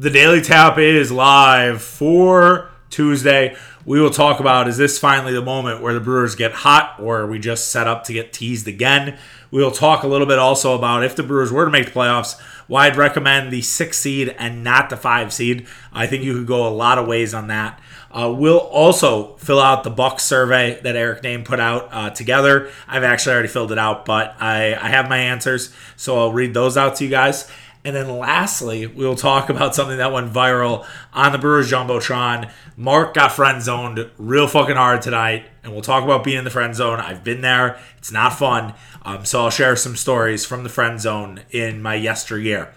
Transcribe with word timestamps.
The 0.00 0.08
Daily 0.08 0.40
Tap 0.40 0.78
is 0.78 1.12
live 1.12 1.82
for 1.82 2.70
Tuesday. 2.88 3.54
We 3.84 4.00
will 4.00 4.08
talk 4.08 4.40
about 4.40 4.66
is 4.66 4.78
this 4.78 4.98
finally 4.98 5.34
the 5.34 5.42
moment 5.42 5.82
where 5.82 5.92
the 5.92 6.00
Brewers 6.00 6.34
get 6.34 6.52
hot 6.52 6.96
or 6.98 7.18
are 7.18 7.26
we 7.26 7.38
just 7.38 7.70
set 7.70 7.86
up 7.86 8.04
to 8.04 8.14
get 8.14 8.32
teased 8.32 8.66
again? 8.66 9.18
We 9.50 9.62
will 9.62 9.70
talk 9.70 10.02
a 10.02 10.06
little 10.06 10.26
bit 10.26 10.38
also 10.38 10.74
about 10.74 11.04
if 11.04 11.16
the 11.16 11.22
Brewers 11.22 11.52
were 11.52 11.66
to 11.66 11.70
make 11.70 11.84
the 11.84 11.92
playoffs, 11.92 12.40
why 12.66 12.86
I'd 12.86 12.96
recommend 12.96 13.52
the 13.52 13.60
six 13.60 13.98
seed 13.98 14.34
and 14.38 14.64
not 14.64 14.88
the 14.88 14.96
five 14.96 15.34
seed. 15.34 15.66
I 15.92 16.06
think 16.06 16.24
you 16.24 16.32
could 16.32 16.46
go 16.46 16.66
a 16.66 16.72
lot 16.72 16.96
of 16.96 17.06
ways 17.06 17.34
on 17.34 17.48
that. 17.48 17.78
Uh, 18.10 18.34
we'll 18.34 18.56
also 18.58 19.36
fill 19.36 19.60
out 19.60 19.84
the 19.84 19.90
Buck 19.90 20.18
survey 20.18 20.80
that 20.82 20.96
Eric 20.96 21.22
Nehm 21.22 21.44
put 21.44 21.60
out 21.60 21.88
uh, 21.92 22.08
together. 22.08 22.70
I've 22.88 23.04
actually 23.04 23.34
already 23.34 23.48
filled 23.48 23.70
it 23.70 23.78
out, 23.78 24.06
but 24.06 24.34
I, 24.40 24.74
I 24.74 24.88
have 24.88 25.10
my 25.10 25.18
answers, 25.18 25.74
so 25.96 26.18
I'll 26.18 26.32
read 26.32 26.54
those 26.54 26.78
out 26.78 26.96
to 26.96 27.04
you 27.04 27.10
guys. 27.10 27.50
And 27.84 27.96
then 27.96 28.18
lastly, 28.18 28.86
we'll 28.86 29.16
talk 29.16 29.48
about 29.48 29.74
something 29.74 29.96
that 29.98 30.12
went 30.12 30.32
viral 30.32 30.86
on 31.14 31.32
the 31.32 31.38
Brewers 31.38 31.70
Jumbotron. 31.70 32.50
Mark 32.76 33.14
got 33.14 33.32
friend 33.32 33.62
zoned 33.62 34.10
real 34.18 34.46
fucking 34.46 34.76
hard 34.76 35.00
tonight, 35.00 35.46
and 35.62 35.72
we'll 35.72 35.82
talk 35.82 36.04
about 36.04 36.22
being 36.22 36.38
in 36.38 36.44
the 36.44 36.50
friend 36.50 36.74
zone. 36.74 37.00
I've 37.00 37.24
been 37.24 37.40
there, 37.40 37.80
it's 37.96 38.12
not 38.12 38.34
fun. 38.34 38.74
Um, 39.02 39.24
so 39.24 39.42
I'll 39.42 39.50
share 39.50 39.76
some 39.76 39.96
stories 39.96 40.44
from 40.44 40.62
the 40.62 40.68
friend 40.68 41.00
zone 41.00 41.40
in 41.50 41.80
my 41.80 41.94
yesteryear 41.94 42.74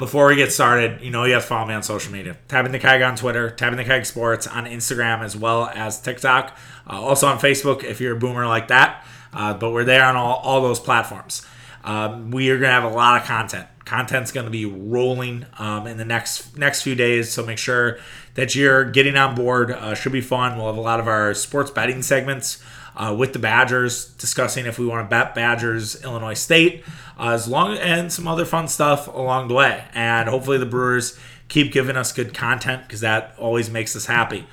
before 0.00 0.28
we 0.28 0.34
get 0.34 0.50
started, 0.50 1.02
you 1.02 1.10
know 1.10 1.24
you 1.24 1.34
have 1.34 1.42
to 1.42 1.48
follow 1.48 1.68
me 1.68 1.74
on 1.74 1.82
social 1.82 2.10
media. 2.10 2.34
Tapping 2.48 2.72
the 2.72 2.78
Keg 2.78 3.02
on 3.02 3.16
Twitter, 3.16 3.50
Tapping 3.50 3.76
the 3.76 3.84
Keg 3.84 4.06
Sports 4.06 4.46
on 4.46 4.64
Instagram 4.64 5.20
as 5.20 5.36
well 5.36 5.66
as 5.74 6.00
TikTok. 6.00 6.56
Uh, 6.88 6.98
also 6.98 7.26
on 7.26 7.38
Facebook 7.38 7.84
if 7.84 8.00
you're 8.00 8.16
a 8.16 8.18
boomer 8.18 8.46
like 8.46 8.68
that. 8.68 9.04
Uh, 9.30 9.52
but 9.52 9.72
we're 9.72 9.84
there 9.84 10.02
on 10.04 10.16
all, 10.16 10.36
all 10.38 10.62
those 10.62 10.80
platforms. 10.80 11.46
Um, 11.84 12.30
we 12.30 12.48
are 12.48 12.56
going 12.56 12.70
to 12.70 12.72
have 12.72 12.84
a 12.84 12.88
lot 12.88 13.20
of 13.20 13.28
content. 13.28 13.68
Content's 13.90 14.30
going 14.30 14.44
to 14.44 14.52
be 14.52 14.66
rolling 14.66 15.46
um, 15.58 15.88
in 15.88 15.96
the 15.96 16.04
next 16.04 16.56
next 16.56 16.82
few 16.82 16.94
days, 16.94 17.32
so 17.32 17.44
make 17.44 17.58
sure 17.58 17.98
that 18.34 18.54
you're 18.54 18.84
getting 18.84 19.16
on 19.16 19.34
board. 19.34 19.72
Uh, 19.72 19.96
should 19.96 20.12
be 20.12 20.20
fun. 20.20 20.56
We'll 20.56 20.68
have 20.68 20.76
a 20.76 20.80
lot 20.80 21.00
of 21.00 21.08
our 21.08 21.34
sports 21.34 21.72
betting 21.72 22.00
segments 22.02 22.62
uh, 22.94 23.12
with 23.18 23.32
the 23.32 23.40
Badgers, 23.40 24.04
discussing 24.14 24.64
if 24.64 24.78
we 24.78 24.86
want 24.86 25.04
to 25.04 25.10
bet 25.10 25.34
Badgers, 25.34 26.04
Illinois 26.04 26.34
State, 26.34 26.84
uh, 27.18 27.30
as 27.30 27.48
long 27.48 27.76
and 27.78 28.12
some 28.12 28.28
other 28.28 28.44
fun 28.44 28.68
stuff 28.68 29.08
along 29.08 29.48
the 29.48 29.54
way. 29.54 29.84
And 29.92 30.28
hopefully 30.28 30.58
the 30.58 30.66
Brewers 30.66 31.18
keep 31.48 31.72
giving 31.72 31.96
us 31.96 32.12
good 32.12 32.32
content 32.32 32.84
because 32.86 33.00
that 33.00 33.34
always 33.38 33.70
makes 33.70 33.96
us 33.96 34.06
happy. 34.06 34.46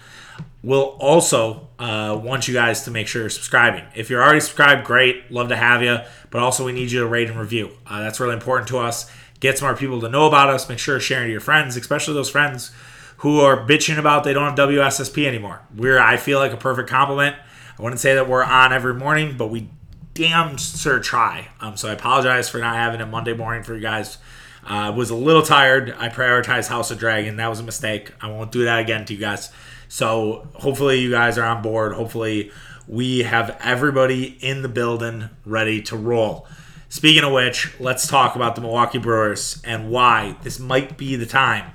We'll 0.64 0.98
also 1.00 1.68
uh, 1.78 2.20
want 2.22 2.48
you 2.48 2.56
guys 2.56 2.84
to 2.86 2.92
make 2.92 3.08
sure 3.08 3.22
you're 3.22 3.30
subscribing. 3.30 3.84
If 3.96 4.10
you're 4.10 4.24
already 4.24 4.40
subscribed, 4.40 4.84
great, 4.86 5.32
love 5.32 5.50
to 5.50 5.56
have 5.56 5.84
you. 5.84 6.00
But 6.30 6.42
also, 6.42 6.66
we 6.66 6.72
need 6.74 6.92
you 6.92 7.00
to 7.00 7.08
rate 7.08 7.30
and 7.30 7.40
review. 7.40 7.72
Uh, 7.86 8.02
that's 8.02 8.20
really 8.20 8.34
important 8.34 8.68
to 8.70 8.80
us. 8.80 9.10
Get 9.40 9.58
some 9.58 9.68
more 9.68 9.78
people 9.78 10.02
to 10.02 10.10
know 10.10 10.28
about 10.28 10.50
us. 10.50 10.68
Make 10.68 10.80
sure 10.80 10.96
you're 10.96 11.00
sharing 11.02 11.28
to 11.28 11.32
your 11.32 11.42
friends, 11.42 11.78
especially 11.78 12.14
those 12.14 12.30
friends 12.30 12.72
who 13.18 13.40
are 13.40 13.58
bitching 13.58 13.98
about 13.98 14.24
they 14.24 14.34
don't 14.34 14.58
have 14.58 14.70
WSSP 14.70 15.26
anymore. 15.26 15.62
We're, 15.76 16.00
I 16.00 16.18
feel 16.18 16.40
like, 16.40 16.54
a 16.54 16.58
perfect 16.58 16.90
compliment 16.90 17.36
I 17.78 17.84
wouldn't 17.84 18.00
say 18.00 18.16
that 18.16 18.28
we're 18.28 18.44
on 18.44 18.74
every 18.74 18.96
morning, 18.96 19.38
but 19.38 19.48
we 19.48 19.70
damn 20.14 20.58
sure 20.58 21.00
try. 21.00 21.50
Um, 21.62 21.78
so 21.78 21.90
I 21.90 21.94
apologize 21.94 22.50
for 22.50 22.58
not 22.58 22.76
having 22.76 23.02
a 23.02 23.06
Monday 23.06 23.34
morning 23.34 23.64
for 23.64 23.76
you 23.76 23.82
guys. 23.82 24.18
I 24.64 24.88
uh, 24.88 24.92
was 24.94 25.12
a 25.12 25.16
little 25.16 25.44
tired. 25.44 25.96
I 25.98 26.10
prioritized 26.10 26.70
House 26.70 26.90
of 26.90 26.98
Dragon. 26.98 27.38
That 27.38 27.48
was 27.50 27.60
a 27.60 27.64
mistake. 27.64 28.12
I 28.20 28.30
won't 28.30 28.52
do 28.52 28.66
that 28.66 28.80
again 28.80 29.06
to 29.06 29.14
you 29.14 29.20
guys. 29.20 29.52
So 29.88 30.48
hopefully 30.56 31.00
you 31.00 31.12
guys 31.12 31.38
are 31.38 31.46
on 31.46 31.62
board. 31.62 31.94
Hopefully 31.94 32.52
we 32.88 33.20
have 33.20 33.58
everybody 33.62 34.38
in 34.42 34.64
the 34.64 34.70
building 34.70 35.30
ready 35.46 35.82
to 35.84 35.96
roll. 35.96 36.48
Speaking 36.90 37.24
of 37.24 37.34
which, 37.34 37.78
let's 37.80 38.08
talk 38.08 38.36
about 38.36 38.56
the 38.56 38.62
Milwaukee 38.62 38.98
Brewers 38.98 39.62
and 39.66 39.90
why 39.90 40.38
this 40.44 40.60
might 40.60 40.98
be 40.98 41.16
the 41.16 41.26
time 41.26 41.72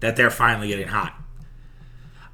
that 0.00 0.16
they're 0.16 0.30
finally 0.30 0.68
getting 0.68 0.88
hot. 0.88 1.14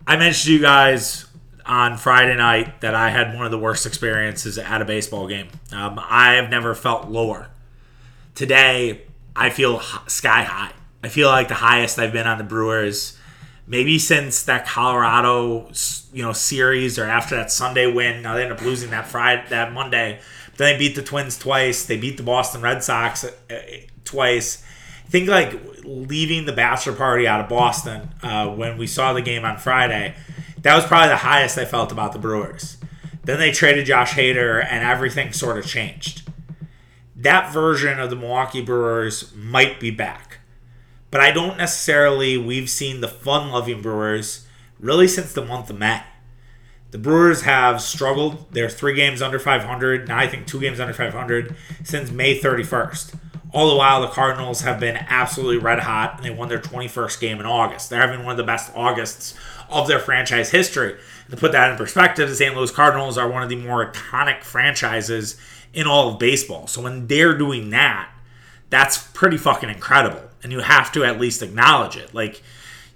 I 0.07 0.17
mentioned 0.17 0.47
to 0.47 0.53
you 0.55 0.61
guys 0.61 1.27
on 1.67 1.97
Friday 1.97 2.37
night 2.37 2.81
that 2.81 2.95
I 2.95 3.11
had 3.11 3.35
one 3.35 3.45
of 3.45 3.51
the 3.51 3.59
worst 3.59 3.87
experiences 3.87 4.59
at 4.59 4.83
a 4.83 4.85
baseball 4.85 5.29
game. 5.29 5.49
Um, 5.73 6.01
I 6.03 6.35
have 6.35 6.51
never 6.51 6.75
felt 6.75 7.09
lower. 7.09 7.51
Today, 8.35 9.03
I 9.37 9.51
feel 9.51 9.81
sky 10.07 10.43
high. 10.45 10.73
I 11.03 11.09
feel 11.09 11.29
like 11.29 11.49
the 11.49 11.55
highest 11.55 11.99
I've 11.99 12.13
been 12.13 12.27
on 12.27 12.39
the 12.39 12.45
Brewers, 12.45 13.19
maybe 13.67 13.99
since 13.99 14.43
that 14.45 14.67
Colorado, 14.67 15.71
you 16.13 16.23
know, 16.23 16.33
series 16.33 16.99
or 16.99 17.05
after 17.05 17.37
that 17.37 17.51
Sunday 17.51 17.91
win. 17.91 18.23
Now 18.23 18.35
they 18.35 18.43
ended 18.43 18.59
up 18.59 18.65
losing 18.65 18.91
that 18.91 19.07
Friday, 19.07 19.45
that 19.51 19.73
Monday. 19.73 20.21
Then 20.57 20.75
they 20.75 20.79
beat 20.79 20.95
the 20.95 21.03
Twins 21.03 21.39
twice. 21.39 21.85
They 21.85 21.97
beat 21.97 22.17
the 22.17 22.23
Boston 22.23 22.63
Red 22.63 22.83
Sox 22.83 23.25
uh, 23.25 23.31
twice. 24.05 24.65
I 25.07 25.11
think 25.11 25.29
like 25.29 25.61
leaving 25.85 26.47
the 26.47 26.53
bachelor 26.53 26.95
party 26.95 27.27
out 27.27 27.41
of 27.41 27.49
Boston 27.49 28.11
uh, 28.23 28.49
when 28.49 28.79
we 28.79 28.87
saw 28.87 29.13
the 29.13 29.23
game 29.23 29.45
on 29.45 29.59
Friday 29.59 30.15
that 30.65 30.75
was 30.75 30.87
probably 30.87 31.11
the 31.11 31.17
highest 31.17 31.59
I 31.59 31.67
felt 31.67 31.93
about 31.93 32.13
the 32.13 32.19
Brewers. 32.19 32.79
Then 33.23 33.39
they 33.39 33.53
traded 33.53 33.85
Josh 33.85 34.15
Hader, 34.15 34.65
and 34.65 34.83
everything 34.83 35.33
sort 35.33 35.59
of 35.59 35.67
changed. 35.67 36.29
That 37.15 37.53
version 37.53 38.01
of 38.01 38.09
the 38.09 38.17
Milwaukee 38.17 38.63
Brewers 38.63 39.33
might 39.35 39.79
be 39.79 39.91
back. 39.91 40.39
But 41.11 41.21
I 41.21 41.33
don't 41.33 41.59
necessarily, 41.59 42.39
we've 42.39 42.71
seen 42.71 43.03
the 43.03 43.09
fun 43.09 43.51
loving 43.51 43.83
Brewers 43.83 44.47
really 44.81 45.07
since 45.07 45.35
the 45.35 45.45
month 45.45 45.69
of 45.69 45.79
May. 45.79 46.03
The 46.95 47.01
Brewers 47.01 47.43
have 47.43 47.81
struggled. 47.81 48.53
They're 48.53 48.69
three 48.69 48.95
games 48.95 49.21
under 49.21 49.41
500, 49.41 50.07
now 50.07 50.17
I 50.17 50.29
think 50.29 50.47
two 50.47 50.61
games 50.61 50.79
under 50.79 50.93
500 50.93 51.57
since 51.83 52.13
May 52.13 52.39
31st. 52.39 53.17
All 53.53 53.69
the 53.69 53.75
while, 53.75 54.01
the 54.01 54.07
Cardinals 54.07 54.61
have 54.61 54.79
been 54.79 54.99
absolutely 55.09 55.59
red 55.59 55.81
hot, 55.81 56.15
and 56.15 56.25
they 56.25 56.31
won 56.31 56.49
their 56.49 56.61
21st 56.61 57.19
game 57.19 57.41
in 57.41 57.47
August. 57.47 57.91
They're 57.91 58.01
having 58.01 58.25
one 58.25 58.31
of 58.31 58.37
the 58.37 58.45
best 58.45 58.71
Augusts 58.77 59.35
of 59.69 59.89
their 59.89 59.99
franchise 59.99 60.53
history. 60.53 60.97
To 61.31 61.37
put 61.37 61.51
that 61.51 61.73
in 61.73 61.77
perspective, 61.77 62.29
the 62.29 62.37
St. 62.37 62.55
Louis 62.55 62.71
Cardinals 62.71 63.19
are 63.19 63.29
one 63.29 63.43
of 63.43 63.49
the 63.49 63.57
more 63.57 63.91
iconic 63.91 64.45
franchises 64.45 65.37
in 65.73 65.89
all 65.89 66.11
of 66.11 66.21
baseball. 66.21 66.69
So 66.69 66.81
when 66.81 67.09
they're 67.09 67.37
doing 67.37 67.71
that, 67.71 68.09
that's 68.71 68.99
pretty 68.99 69.37
fucking 69.37 69.69
incredible. 69.69 70.23
And 70.45 70.53
you 70.53 70.61
have 70.61 70.93
to 70.93 71.03
at 71.03 71.19
least 71.19 71.43
acknowledge 71.43 71.97
it. 71.97 72.15
Like 72.15 72.41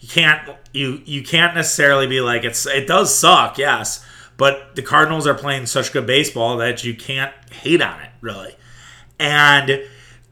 you 0.00 0.08
can't 0.08 0.56
you 0.72 1.02
you 1.04 1.22
can't 1.22 1.54
necessarily 1.54 2.06
be 2.06 2.20
like 2.20 2.44
it's 2.44 2.66
it 2.66 2.86
does 2.86 3.14
suck, 3.14 3.58
yes, 3.58 4.04
but 4.36 4.76
the 4.76 4.82
Cardinals 4.82 5.26
are 5.26 5.34
playing 5.34 5.66
such 5.66 5.92
good 5.92 6.06
baseball 6.06 6.56
that 6.58 6.84
you 6.84 6.94
can't 6.94 7.32
hate 7.52 7.82
on 7.82 8.00
it, 8.00 8.10
really. 8.20 8.54
And 9.18 9.82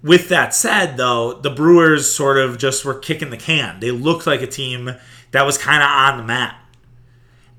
with 0.02 0.28
that 0.28 0.54
said, 0.54 0.96
though, 0.96 1.32
the 1.32 1.50
Brewers 1.50 2.12
sort 2.12 2.38
of 2.38 2.58
just 2.58 2.84
were 2.84 2.94
kicking 2.94 3.30
the 3.30 3.36
can. 3.36 3.80
They 3.80 3.90
looked 3.90 4.26
like 4.26 4.42
a 4.42 4.46
team 4.46 4.94
that 5.32 5.44
was 5.44 5.58
kind 5.58 5.82
of 5.82 5.88
on 5.88 6.18
the 6.18 6.24
map. 6.24 6.62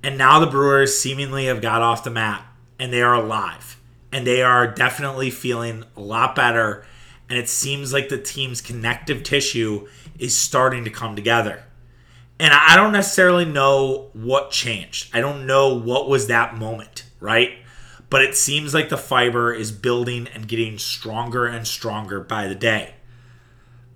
And 0.02 0.18
now 0.18 0.40
the 0.40 0.48
Brewers 0.48 0.98
seemingly 0.98 1.46
have 1.48 1.62
got 1.62 1.82
off 1.82 2.06
the 2.06 2.10
map 2.10 2.46
and 2.80 2.94
they 2.94 3.02
are 3.02 3.16
alive. 3.16 3.78
And 4.14 4.26
they 4.26 4.42
are 4.42 4.66
definitely 4.66 5.30
feeling 5.30 5.84
a 5.98 6.00
lot 6.00 6.36
better. 6.36 6.86
And 7.30 7.38
it 7.38 7.50
seems 7.50 7.92
like 7.92 8.08
the 8.08 8.18
team's 8.18 8.62
connective 8.62 9.24
tissue 9.24 9.88
is 10.18 10.38
starting 10.38 10.86
to 10.86 10.90
come 10.90 11.18
together. 11.18 11.64
And 12.40 12.54
I 12.54 12.76
don't 12.76 12.92
necessarily 12.92 13.46
know 13.46 14.10
what 14.14 14.52
changed. 14.52 15.10
I 15.14 15.22
don't 15.22 15.48
know 15.48 15.74
what 15.74 16.08
was 16.08 16.28
that 16.28 16.56
moment, 16.56 17.04
right? 17.20 17.54
But 18.10 18.22
it 18.22 18.36
seems 18.36 18.74
like 18.74 18.90
the 18.90 18.98
fiber 18.98 19.54
is 19.54 19.72
building 19.72 20.28
and 20.34 20.48
getting 20.48 20.78
stronger 20.78 21.46
and 21.46 21.68
stronger 21.68 22.20
by 22.20 22.48
the 22.48 22.56
day. 22.56 22.94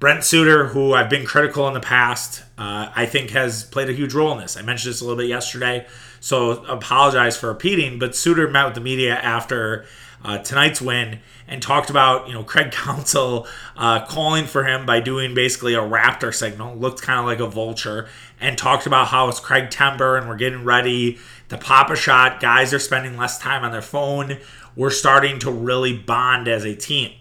Brent 0.02 0.24
Suter, 0.24 0.70
who 0.70 0.96
I've 0.96 1.12
been 1.12 1.28
critical 1.28 1.68
in 1.68 1.76
the 1.76 1.80
past, 1.80 2.42
uh, 2.58 2.92
I 2.96 3.06
think 3.06 3.30
has 3.30 3.64
played 3.64 3.88
a 3.88 3.94
huge 3.94 4.16
role 4.16 4.32
in 4.32 4.40
this. 4.40 4.58
I 4.58 4.64
mentioned 4.64 4.96
this 4.96 5.02
a 5.02 5.04
little 5.04 5.20
bit 5.20 5.30
yesterday, 5.30 5.86
so 6.20 6.66
apologize 6.66 7.38
for 7.38 7.50
repeating. 7.50 8.00
But 8.00 8.16
Suter 8.16 8.50
met 8.50 8.66
with 8.66 8.74
the 8.74 8.82
media 8.82 9.14
after 9.14 9.86
uh, 10.24 10.40
tonight's 10.40 10.82
win 10.82 11.20
and 11.48 11.62
talked 11.62 11.92
about 11.92 12.28
you 12.28 12.34
know 12.34 12.44
Craig 12.44 12.72
Counsell 12.72 13.48
uh, 13.78 14.04
calling 14.08 14.46
for 14.46 14.64
him 14.64 14.88
by 14.88 15.02
doing 15.02 15.36
basically 15.36 15.76
a 15.76 15.82
raptor 15.82 16.34
signal, 16.34 16.76
looked 16.76 17.04
kind 17.04 17.20
of 17.20 17.26
like 17.26 17.40
a 17.40 17.48
vulture, 17.48 18.10
and 18.42 18.58
talked 18.58 18.88
about 18.88 19.08
how 19.08 19.30
it's 19.30 19.40
Craig 19.40 19.70
Timber 19.70 20.18
and 20.18 20.28
we're 20.28 20.36
getting 20.36 20.64
ready 20.64 21.20
to 21.50 21.58
pop 21.58 21.90
a 21.90 21.96
shot. 21.96 22.42
Guys 22.42 22.74
are 22.74 22.80
spending 22.80 23.16
less 23.16 23.38
time 23.40 23.64
on 23.64 23.72
their 23.72 23.82
phone. 23.82 24.40
We're 24.76 24.90
starting 24.90 25.40
to 25.40 25.52
really 25.52 25.98
bond 25.98 26.48
as 26.48 26.66
a 26.66 26.76
team. 26.76 27.14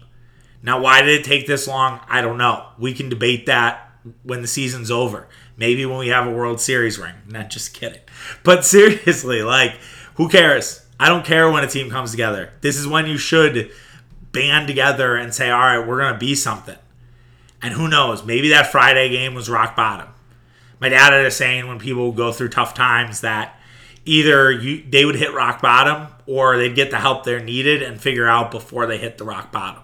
Now, 0.63 0.81
why 0.81 1.01
did 1.01 1.19
it 1.19 1.23
take 1.23 1.47
this 1.47 1.67
long? 1.67 2.01
I 2.07 2.21
don't 2.21 2.37
know. 2.37 2.65
We 2.77 2.93
can 2.93 3.09
debate 3.09 3.45
that 3.45 3.91
when 4.23 4.41
the 4.41 4.47
season's 4.47 4.91
over. 4.91 5.27
Maybe 5.57 5.85
when 5.85 5.97
we 5.97 6.07
have 6.09 6.27
a 6.27 6.31
World 6.31 6.59
Series 6.59 6.97
ring. 6.97 7.13
Not 7.27 7.49
just 7.49 7.73
kidding. 7.73 8.01
But 8.43 8.65
seriously, 8.65 9.41
like, 9.41 9.75
who 10.15 10.29
cares? 10.29 10.85
I 10.99 11.09
don't 11.09 11.25
care 11.25 11.49
when 11.49 11.63
a 11.63 11.67
team 11.67 11.89
comes 11.89 12.11
together. 12.11 12.53
This 12.61 12.77
is 12.77 12.87
when 12.87 13.07
you 13.07 13.17
should 13.17 13.71
band 14.31 14.67
together 14.67 15.15
and 15.15 15.33
say, 15.33 15.49
all 15.49 15.59
right, 15.59 15.85
we're 15.85 15.99
going 15.99 16.13
to 16.13 16.19
be 16.19 16.35
something. 16.35 16.77
And 17.61 17.73
who 17.73 17.87
knows? 17.87 18.23
Maybe 18.23 18.49
that 18.49 18.71
Friday 18.71 19.09
game 19.09 19.33
was 19.33 19.49
rock 19.49 19.75
bottom. 19.75 20.10
My 20.81 20.89
dad 20.89 21.13
had 21.13 21.25
a 21.25 21.31
saying 21.31 21.67
when 21.67 21.79
people 21.79 22.11
go 22.11 22.31
through 22.31 22.49
tough 22.49 22.73
times 22.73 23.21
that 23.21 23.57
either 24.03 24.51
you, 24.51 24.83
they 24.89 25.05
would 25.05 25.15
hit 25.15 25.33
rock 25.33 25.61
bottom 25.61 26.07
or 26.25 26.57
they'd 26.57 26.75
get 26.75 26.89
the 26.89 26.97
help 26.97 27.23
they're 27.23 27.39
needed 27.39 27.83
and 27.83 28.01
figure 28.01 28.27
out 28.27 28.49
before 28.49 28.87
they 28.87 28.97
hit 28.97 29.19
the 29.19 29.23
rock 29.23 29.51
bottom. 29.51 29.83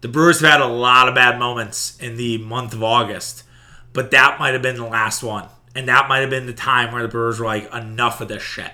The 0.00 0.08
Brewers 0.08 0.40
have 0.40 0.50
had 0.50 0.60
a 0.60 0.66
lot 0.66 1.08
of 1.08 1.14
bad 1.14 1.38
moments 1.38 1.96
in 2.00 2.16
the 2.16 2.38
month 2.38 2.74
of 2.74 2.82
August, 2.82 3.44
but 3.92 4.10
that 4.10 4.40
might 4.40 4.54
have 4.54 4.62
been 4.62 4.74
the 4.74 4.84
last 4.84 5.22
one. 5.22 5.46
And 5.74 5.88
that 5.88 6.08
might 6.08 6.18
have 6.18 6.30
been 6.30 6.46
the 6.46 6.52
time 6.52 6.92
where 6.92 7.02
the 7.02 7.08
Brewers 7.08 7.38
were 7.38 7.46
like, 7.46 7.72
enough 7.72 8.20
of 8.20 8.26
this 8.26 8.42
shit. 8.42 8.72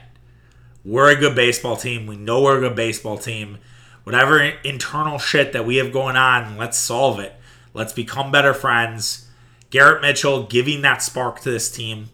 We're 0.84 1.10
a 1.10 1.20
good 1.20 1.36
baseball 1.36 1.76
team. 1.76 2.06
We 2.06 2.16
know 2.16 2.42
we're 2.42 2.56
a 2.56 2.60
good 2.60 2.74
baseball 2.74 3.18
team. 3.18 3.58
Whatever 4.04 4.40
internal 4.40 5.18
shit 5.18 5.52
that 5.52 5.66
we 5.66 5.76
have 5.76 5.92
going 5.92 6.16
on, 6.16 6.56
let's 6.56 6.78
solve 6.78 7.20
it. 7.20 7.34
Let's 7.74 7.92
become 7.92 8.32
better 8.32 8.54
friends. 8.54 9.27
Garrett 9.70 10.02
Mitchell 10.02 10.44
giving 10.44 10.82
that 10.82 11.02
spark 11.02 11.40
to 11.40 11.50
this 11.50 11.70
team. 11.70 12.10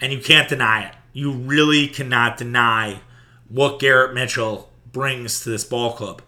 And 0.00 0.12
you 0.12 0.20
can't 0.20 0.48
deny 0.48 0.88
it. 0.88 0.94
You 1.12 1.32
really 1.32 1.88
cannot 1.88 2.36
deny 2.36 3.00
what 3.48 3.80
Garrett 3.80 4.14
Mitchell 4.14 4.70
brings 4.92 5.42
to 5.42 5.50
this 5.50 5.64
ball 5.64 5.94
club. 5.94 6.22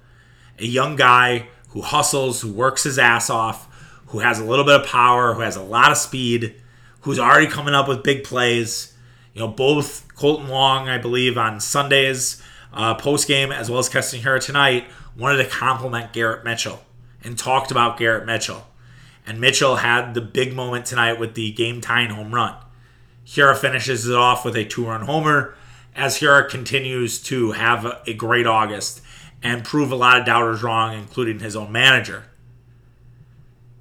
A 0.58 0.66
young 0.66 0.96
guy 0.96 1.48
who 1.70 1.82
hustles, 1.82 2.40
who 2.40 2.52
works 2.52 2.84
his 2.84 2.98
ass 2.98 3.28
off, 3.28 3.66
who 4.08 4.20
has 4.20 4.40
a 4.40 4.44
little 4.44 4.64
bit 4.64 4.80
of 4.80 4.86
power, 4.86 5.34
who 5.34 5.40
has 5.40 5.56
a 5.56 5.62
lot 5.62 5.90
of 5.90 5.98
speed, 5.98 6.54
who's 7.02 7.18
already 7.18 7.46
coming 7.46 7.74
up 7.74 7.86
with 7.86 8.02
big 8.02 8.24
plays. 8.24 8.94
You 9.34 9.40
know, 9.40 9.48
both 9.48 10.08
Kolten 10.16 10.48
Wong, 10.48 10.88
I 10.88 10.98
believe, 10.98 11.36
on 11.36 11.60
Sundays 11.60 12.42
uh, 12.72 12.94
post 12.94 13.28
game, 13.28 13.52
as 13.52 13.70
well 13.70 13.78
as 13.78 13.88
Keston 13.88 14.20
Hiura 14.20 14.42
tonight, 14.42 14.86
wanted 15.16 15.42
to 15.42 15.48
compliment 15.48 16.12
Garrett 16.12 16.44
Mitchell 16.44 16.80
and 17.22 17.38
talked 17.38 17.70
about 17.70 17.98
Garrett 17.98 18.26
Mitchell. 18.26 18.66
And 19.28 19.42
Mitchell 19.42 19.76
had 19.76 20.14
the 20.14 20.22
big 20.22 20.54
moment 20.54 20.86
tonight 20.86 21.20
with 21.20 21.34
the 21.34 21.52
game 21.52 21.82
tying 21.82 22.08
home 22.08 22.34
run. 22.34 22.56
Hiura 23.26 23.54
finishes 23.54 24.08
it 24.08 24.16
off 24.16 24.42
with 24.42 24.56
a 24.56 24.64
two 24.64 24.86
run 24.86 25.02
homer 25.02 25.54
as 25.94 26.18
Hiura 26.18 26.48
continues 26.48 27.20
to 27.24 27.52
have 27.52 28.00
a 28.06 28.14
great 28.14 28.46
August 28.46 29.02
and 29.42 29.66
prove 29.66 29.92
a 29.92 29.96
lot 29.96 30.18
of 30.18 30.24
doubters 30.24 30.62
wrong, 30.62 30.94
including 30.94 31.40
his 31.40 31.54
own 31.54 31.70
manager. 31.70 32.24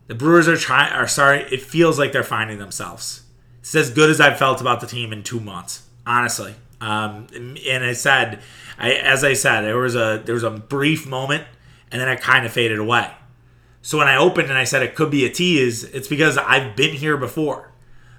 The 0.08 0.16
Brewers 0.16 0.50
are 0.50 0.58
trying 0.58 0.92
are 0.92 1.08
sorry, 1.08 1.44
it 1.44 1.62
feels 1.62 1.98
like 1.98 2.12
they're 2.12 2.24
finding 2.24 2.60
themselves. 2.60 3.24
It's 3.62 3.74
as 3.74 3.90
good 3.90 4.10
as 4.10 4.20
I've 4.20 4.38
felt 4.38 4.60
about 4.60 4.82
the 4.82 4.88
team 4.88 5.14
in 5.14 5.24
two 5.24 5.40
months, 5.40 5.88
honestly. 6.06 6.56
Um, 6.82 7.28
and 7.34 7.86
I 7.86 7.94
said, 7.94 8.42
I, 8.78 8.92
as 8.96 9.24
I 9.24 9.32
said, 9.32 9.62
there 9.62 9.78
was 9.78 9.96
a 9.96 10.22
there 10.26 10.36
was 10.36 10.44
a 10.44 10.52
brief 10.52 11.08
moment, 11.08 11.46
and 11.90 12.02
then 12.02 12.10
it 12.10 12.20
kind 12.20 12.46
of 12.46 12.52
faded 12.52 12.80
away. 12.80 13.12
So 13.88 13.98
when 13.98 14.10
I 14.10 14.18
opened 14.18 14.50
and 14.50 14.58
I 14.58 14.66
said 14.66 14.84
it 14.84 14.96
could 14.96 15.10
be 15.10 15.24
a 15.24 15.30
tease, 15.30 15.86
it's 15.86 16.10
because 16.10 16.38
I've 16.38 16.76
been 16.76 16.94
here 16.94 17.16
before. 17.16 17.72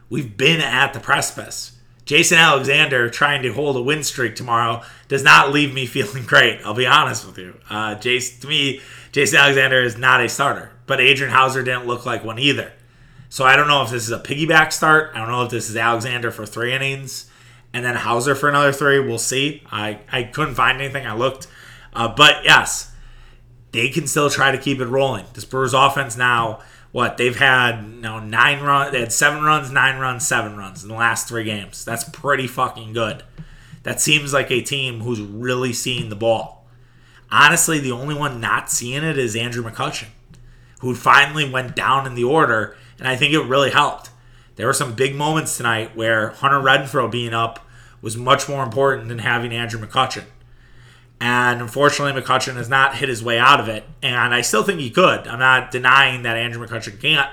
We've 0.08 0.34
been 0.34 0.62
at 0.62 0.94
the 0.94 0.98
precipice. 0.98 1.76
Jason 2.06 2.38
Alexander 2.38 3.10
trying 3.10 3.42
to 3.42 3.52
hold 3.52 3.76
a 3.76 3.82
win 3.82 4.02
streak 4.02 4.34
tomorrow 4.34 4.82
does 5.08 5.22
not 5.22 5.52
leave 5.52 5.74
me 5.74 5.84
feeling 5.86 6.24
great. 6.24 6.62
I'll 6.64 6.72
be 6.72 6.86
honest 6.86 7.26
with 7.26 7.36
you. 7.36 7.60
Uh, 7.68 7.96
to 7.96 8.46
me, 8.46 8.80
Jason 9.12 9.40
Alexander 9.40 9.82
is 9.82 9.98
not 9.98 10.22
a 10.22 10.30
starter, 10.30 10.72
but 10.86 11.02
Adrian 11.02 11.34
Houser 11.34 11.62
didn't 11.62 11.86
look 11.86 12.06
like 12.06 12.24
one 12.24 12.38
either. 12.38 12.72
So 13.28 13.44
I 13.44 13.54
don't 13.54 13.68
know 13.68 13.82
if 13.82 13.90
this 13.90 14.04
is 14.04 14.10
a 14.10 14.20
piggyback 14.20 14.72
start. 14.72 15.10
I 15.14 15.18
don't 15.18 15.28
know 15.28 15.42
if 15.42 15.50
this 15.50 15.68
is 15.68 15.76
Alexander 15.76 16.30
for 16.30 16.46
three 16.46 16.72
innings 16.72 17.30
and 17.74 17.84
then 17.84 17.94
Houser 17.94 18.34
for 18.34 18.48
another 18.48 18.72
three. 18.72 19.00
We'll 19.00 19.18
see. 19.18 19.62
I, 19.70 19.98
I 20.10 20.22
couldn't 20.22 20.54
find 20.54 20.80
anything. 20.80 21.06
I 21.06 21.12
looked. 21.12 21.46
Uh, 21.92 22.08
but 22.08 22.42
yes, 22.42 22.90
they 23.72 23.88
can 23.88 24.06
still 24.06 24.30
try 24.30 24.50
to 24.50 24.58
keep 24.58 24.80
it 24.80 24.86
rolling. 24.86 25.24
This 25.34 25.44
Brewers 25.44 25.74
offense 25.74 26.16
now 26.16 26.60
what 26.90 27.18
they've 27.18 27.36
had 27.36 27.84
you 27.84 28.00
know 28.00 28.18
nine 28.18 28.60
runs 28.60 28.92
they 28.92 29.00
had 29.00 29.12
seven 29.12 29.42
runs 29.42 29.70
nine 29.70 29.98
runs 29.98 30.26
seven 30.26 30.56
runs 30.56 30.82
in 30.82 30.88
the 30.88 30.94
last 30.94 31.28
three 31.28 31.44
games. 31.44 31.84
That's 31.84 32.04
pretty 32.04 32.46
fucking 32.46 32.92
good. 32.92 33.22
That 33.82 34.00
seems 34.00 34.32
like 34.32 34.50
a 34.50 34.62
team 34.62 35.00
who's 35.00 35.20
really 35.20 35.72
seeing 35.72 36.08
the 36.08 36.16
ball. 36.16 36.66
Honestly 37.30 37.78
the 37.78 37.92
only 37.92 38.14
one 38.14 38.40
not 38.40 38.70
seeing 38.70 39.04
it 39.04 39.18
is 39.18 39.36
andrew 39.36 39.62
mccutchen 39.62 40.08
who 40.80 40.94
finally 40.94 41.48
went 41.48 41.74
down 41.74 42.06
in 42.06 42.14
the 42.14 42.24
order 42.24 42.76
and 42.98 43.08
i 43.08 43.16
think 43.16 43.34
it 43.34 43.42
really 43.42 43.70
helped. 43.70 44.10
There 44.56 44.66
were 44.66 44.72
some 44.72 44.94
big 44.94 45.14
moments 45.14 45.56
tonight 45.56 45.94
where 45.94 46.30
hunter 46.30 46.58
renfroe 46.58 47.10
being 47.10 47.34
up 47.34 47.64
was 48.00 48.16
much 48.16 48.48
more 48.48 48.62
important 48.62 49.08
than 49.08 49.18
having 49.18 49.52
andrew 49.52 49.80
mccutchen 49.80 50.24
and 51.20 51.60
unfortunately, 51.60 52.20
McCutchen 52.20 52.54
has 52.54 52.68
not 52.68 52.96
hit 52.96 53.08
his 53.08 53.22
way 53.22 53.38
out 53.38 53.60
of 53.60 53.68
it. 53.68 53.84
And 54.02 54.32
I 54.32 54.40
still 54.40 54.62
think 54.62 54.80
he 54.80 54.90
could. 54.90 55.26
I'm 55.26 55.38
not 55.38 55.70
denying 55.70 56.22
that 56.22 56.36
Andrew 56.36 56.64
McCutchen 56.64 57.00
can't. 57.00 57.30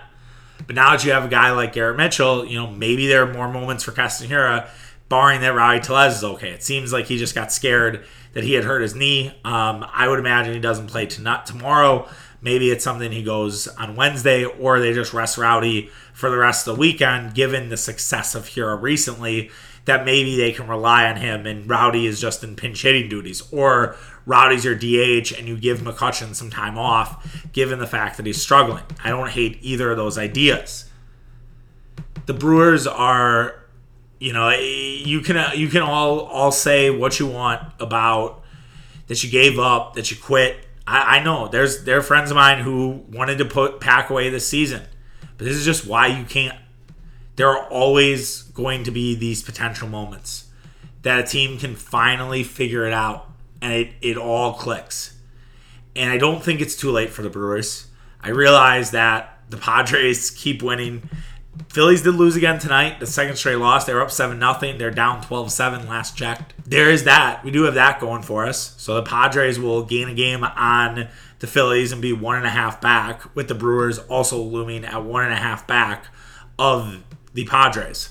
But 0.65 0.75
now 0.75 0.91
that 0.91 1.05
you 1.05 1.11
have 1.11 1.25
a 1.25 1.29
guy 1.29 1.51
like 1.51 1.73
Garrett 1.73 1.97
Mitchell, 1.97 2.45
you 2.45 2.55
know, 2.55 2.67
maybe 2.67 3.07
there 3.07 3.23
are 3.23 3.31
more 3.31 3.51
moments 3.51 3.83
for 3.83 3.91
Castanera, 3.91 4.67
barring 5.09 5.41
that 5.41 5.53
Rowdy 5.53 5.81
Tellez 5.81 6.17
is 6.17 6.23
okay. 6.23 6.49
It 6.49 6.63
seems 6.63 6.91
like 6.91 7.05
he 7.05 7.17
just 7.17 7.35
got 7.35 7.51
scared 7.51 8.05
that 8.33 8.43
he 8.43 8.53
had 8.53 8.63
hurt 8.63 8.81
his 8.81 8.95
knee. 8.95 9.29
Um, 9.43 9.85
I 9.93 10.07
would 10.07 10.19
imagine 10.19 10.53
he 10.53 10.59
doesn't 10.59 10.87
play 10.87 11.05
tonight, 11.05 11.45
tomorrow. 11.45 12.07
Maybe 12.41 12.71
it's 12.71 12.83
something 12.83 13.11
he 13.11 13.23
goes 13.23 13.67
on 13.67 13.95
Wednesday, 13.95 14.45
or 14.45 14.79
they 14.79 14.93
just 14.93 15.13
rest 15.13 15.37
Rowdy 15.37 15.89
for 16.13 16.29
the 16.29 16.37
rest 16.37 16.67
of 16.67 16.75
the 16.75 16.79
weekend, 16.79 17.35
given 17.35 17.69
the 17.69 17.77
success 17.77 18.33
of 18.33 18.49
Hiura 18.49 18.81
recently 18.81 19.51
that 19.85 20.03
maybe 20.03 20.35
they 20.35 20.51
can 20.51 20.67
rely 20.67 21.05
on 21.07 21.15
him 21.15 21.45
and 21.45 21.69
Rowdy 21.69 22.07
is 22.07 22.19
just 22.19 22.43
in 22.43 22.55
pinch 22.55 22.81
hitting 22.81 23.07
duties. 23.07 23.43
Or 23.51 23.95
Rowdy's 24.25 24.65
your 24.65 24.75
DH 24.75 25.31
and 25.37 25.47
you 25.47 25.57
give 25.57 25.79
McCutchen 25.79 26.33
some 26.33 26.49
time 26.49 26.77
off, 26.77 27.45
given 27.53 27.79
the 27.79 27.87
fact 27.87 28.17
that 28.17 28.25
he's 28.25 28.41
struggling. 28.41 28.83
I 29.03 29.09
don't 29.09 29.29
hate 29.29 29.59
either 29.61 29.91
of 29.91 29.97
those 29.97 30.17
ideas. 30.17 30.89
The 32.25 32.33
Brewers 32.33 32.87
are, 32.87 33.63
you 34.19 34.33
know, 34.33 34.49
eh, 34.49 34.59
you 34.59 35.21
can 35.21 35.37
eh, 35.37 35.53
you 35.53 35.67
can 35.67 35.83
all 35.83 36.21
all 36.21 36.51
say 36.51 36.89
what 36.89 37.19
you 37.19 37.27
want 37.27 37.61
about 37.79 38.43
that 39.07 39.23
you 39.23 39.29
gave 39.29 39.59
up, 39.59 39.93
that 39.93 40.09
you 40.09 40.17
quit. 40.17 40.65
I, 40.87 41.17
I 41.17 41.23
know 41.23 41.47
there's 41.47 41.83
there 41.83 41.99
are 41.99 42.01
friends 42.01 42.31
of 42.31 42.35
mine 42.35 42.63
who 42.63 43.03
wanted 43.11 43.37
to 43.37 43.45
put 43.45 43.79
pack 43.79 44.09
away 44.09 44.29
this 44.29 44.47
season, 44.47 44.81
but 45.37 45.45
this 45.45 45.55
is 45.55 45.65
just 45.65 45.85
why 45.85 46.07
you 46.07 46.25
can't 46.25 46.57
there 47.35 47.49
are 47.49 47.67
always 47.69 48.43
going 48.43 48.83
to 48.83 48.91
be 48.91 49.15
these 49.15 49.43
potential 49.43 49.87
moments 49.87 50.45
that 51.01 51.19
a 51.19 51.23
team 51.23 51.57
can 51.57 51.75
finally 51.75 52.43
figure 52.43 52.85
it 52.85 52.93
out 52.93 53.29
and 53.61 53.73
it, 53.73 53.89
it 54.01 54.17
all 54.17 54.53
clicks. 54.53 55.17
And 55.95 56.11
I 56.11 56.17
don't 56.17 56.43
think 56.43 56.61
it's 56.61 56.75
too 56.75 56.91
late 56.91 57.09
for 57.09 57.21
the 57.21 57.29
Brewers. 57.29 57.87
I 58.21 58.29
realize 58.29 58.91
that 58.91 59.39
the 59.49 59.57
Padres 59.57 60.31
keep 60.31 60.61
winning. 60.61 61.09
Phillies 61.69 62.01
did 62.01 62.15
lose 62.15 62.35
again 62.35 62.59
tonight, 62.59 62.99
the 62.99 63.07
second 63.07 63.37
straight 63.37 63.57
loss. 63.57 63.85
They 63.85 63.93
were 63.93 64.01
up 64.01 64.11
7 64.11 64.39
0. 64.39 64.77
They're 64.77 64.91
down 64.91 65.21
12 65.21 65.51
7 65.51 65.87
last 65.87 66.17
checked. 66.17 66.53
There 66.65 66.89
is 66.89 67.03
that. 67.05 67.43
We 67.45 67.51
do 67.51 67.63
have 67.63 67.75
that 67.75 67.99
going 67.99 68.23
for 68.23 68.45
us. 68.45 68.73
So 68.77 68.95
the 68.95 69.03
Padres 69.03 69.59
will 69.59 69.83
gain 69.83 70.09
a 70.09 70.13
game 70.13 70.43
on 70.43 71.07
the 71.39 71.47
Phillies 71.47 71.91
and 71.91 72.01
be 72.01 72.11
one 72.11 72.35
and 72.35 72.45
a 72.45 72.49
half 72.49 72.81
back, 72.81 73.33
with 73.35 73.47
the 73.47 73.55
Brewers 73.55 73.99
also 73.99 74.41
looming 74.41 74.83
at 74.83 75.03
one 75.03 75.23
and 75.23 75.33
a 75.33 75.37
half 75.37 75.65
back 75.67 76.07
of 76.57 77.03
the 77.35 77.45
Padres. 77.45 78.09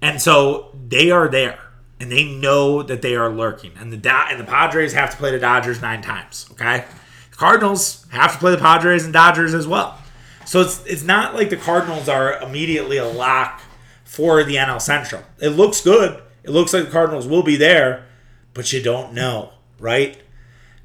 And 0.00 0.22
so 0.22 0.74
they 0.88 1.10
are 1.10 1.28
there 1.28 1.58
and 2.00 2.10
they 2.10 2.24
know 2.24 2.82
that 2.82 3.02
they 3.02 3.14
are 3.14 3.28
lurking. 3.28 3.72
And 3.78 3.92
the 3.92 4.26
and 4.30 4.40
the 4.40 4.44
Padres 4.44 4.92
have 4.94 5.10
to 5.10 5.16
play 5.16 5.30
the 5.30 5.38
Dodgers 5.38 5.82
nine 5.82 6.00
times. 6.00 6.46
Okay, 6.52 6.84
the 7.30 7.36
Cardinals 7.36 8.06
have 8.10 8.32
to 8.32 8.38
play 8.38 8.52
the 8.52 8.58
Padres 8.58 9.04
and 9.04 9.12
Dodgers 9.12 9.54
as 9.54 9.66
well. 9.66 9.98
So 10.46 10.60
it's 10.60 10.84
it's 10.86 11.02
not 11.02 11.34
like 11.34 11.50
the 11.50 11.56
Cardinals 11.56 12.08
are 12.08 12.40
immediately 12.40 12.96
a 12.96 13.06
lock 13.06 13.60
for 14.04 14.42
the 14.44 14.56
NL 14.56 14.80
Central. 14.80 15.22
It 15.40 15.50
looks 15.50 15.80
good. 15.80 16.22
It 16.44 16.50
looks 16.50 16.72
like 16.72 16.86
the 16.86 16.90
Cardinals 16.90 17.26
will 17.26 17.42
be 17.42 17.56
there, 17.56 18.06
but 18.54 18.72
you 18.72 18.82
don't 18.82 19.12
know, 19.12 19.52
right? 19.78 20.16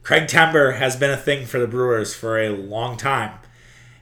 Craig 0.02 0.28
Timber 0.28 0.74
has 0.74 0.98
been 0.98 1.12
a 1.12 1.18
thing 1.18 1.46
for 1.46 1.60
the 1.60 1.68
Brewers 1.68 2.14
for 2.14 2.38
a 2.38 2.50
long 2.50 2.98
time. 2.98 3.40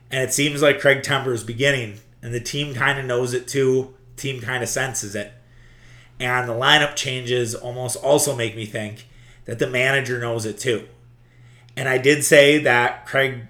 And 0.09 0.23
it 0.23 0.33
seems 0.33 0.61
like 0.61 0.79
Craig 0.79 1.03
Timber 1.03 1.33
is 1.33 1.43
beginning 1.43 1.99
and 2.21 2.33
the 2.33 2.39
team 2.39 2.73
kind 2.73 2.99
of 2.99 3.05
knows 3.05 3.33
it 3.33 3.47
too. 3.47 3.93
Team 4.15 4.41
kind 4.41 4.63
of 4.63 4.69
senses 4.69 5.15
it. 5.15 5.33
And 6.19 6.47
the 6.47 6.53
lineup 6.53 6.95
changes 6.95 7.55
almost 7.55 7.97
also 7.97 8.35
make 8.35 8.55
me 8.55 8.65
think 8.65 9.07
that 9.45 9.59
the 9.59 9.67
manager 9.67 10.19
knows 10.19 10.45
it 10.45 10.59
too. 10.59 10.87
And 11.75 11.89
I 11.89 11.97
did 11.97 12.23
say 12.23 12.59
that 12.59 13.07
Craig 13.07 13.47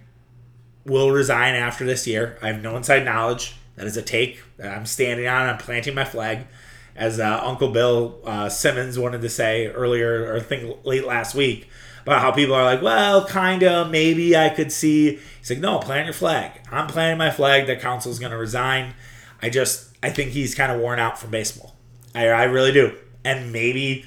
will 0.85 1.11
resign 1.11 1.55
after 1.55 1.85
this 1.85 2.07
year. 2.07 2.37
I 2.41 2.47
have 2.47 2.61
no 2.61 2.77
inside 2.77 3.03
knowledge. 3.03 3.55
That 3.75 3.87
is 3.87 3.97
a 3.97 4.01
take 4.01 4.41
that 4.57 4.75
I'm 4.75 4.85
standing 4.85 5.27
on. 5.27 5.49
I'm 5.49 5.57
planting 5.57 5.95
my 5.95 6.05
flag. 6.05 6.47
As 6.95 7.19
uh, 7.19 7.41
Uncle 7.43 7.69
Bill 7.69 8.19
uh, 8.25 8.49
Simmons 8.49 8.99
wanted 8.99 9.21
to 9.21 9.29
say 9.29 9.67
earlier, 9.67 10.31
or 10.31 10.37
I 10.37 10.39
think 10.39 10.85
late 10.85 11.05
last 11.05 11.33
week, 11.33 11.69
about 12.03 12.21
how 12.21 12.31
people 12.31 12.55
are 12.55 12.63
like, 12.63 12.81
well, 12.81 13.25
kind 13.25 13.63
of, 13.63 13.89
maybe 13.89 14.35
I 14.35 14.49
could 14.49 14.71
see. 14.71 15.19
He's 15.39 15.49
like, 15.49 15.59
no, 15.59 15.79
plant 15.79 16.05
your 16.05 16.13
flag. 16.13 16.61
I'm 16.71 16.87
planting 16.87 17.17
my 17.17 17.31
flag 17.31 17.67
that 17.67 17.81
Counsell's 17.81 18.19
going 18.19 18.31
to 18.31 18.37
resign. 18.37 18.93
I 19.41 19.49
just, 19.49 19.95
I 20.03 20.09
think 20.09 20.31
he's 20.31 20.55
kind 20.55 20.71
of 20.71 20.79
worn 20.79 20.99
out 20.99 21.17
from 21.19 21.31
baseball. 21.31 21.75
I, 22.13 22.27
I 22.27 22.43
really 22.43 22.71
do. 22.71 22.97
And 23.23 23.51
maybe 23.51 24.05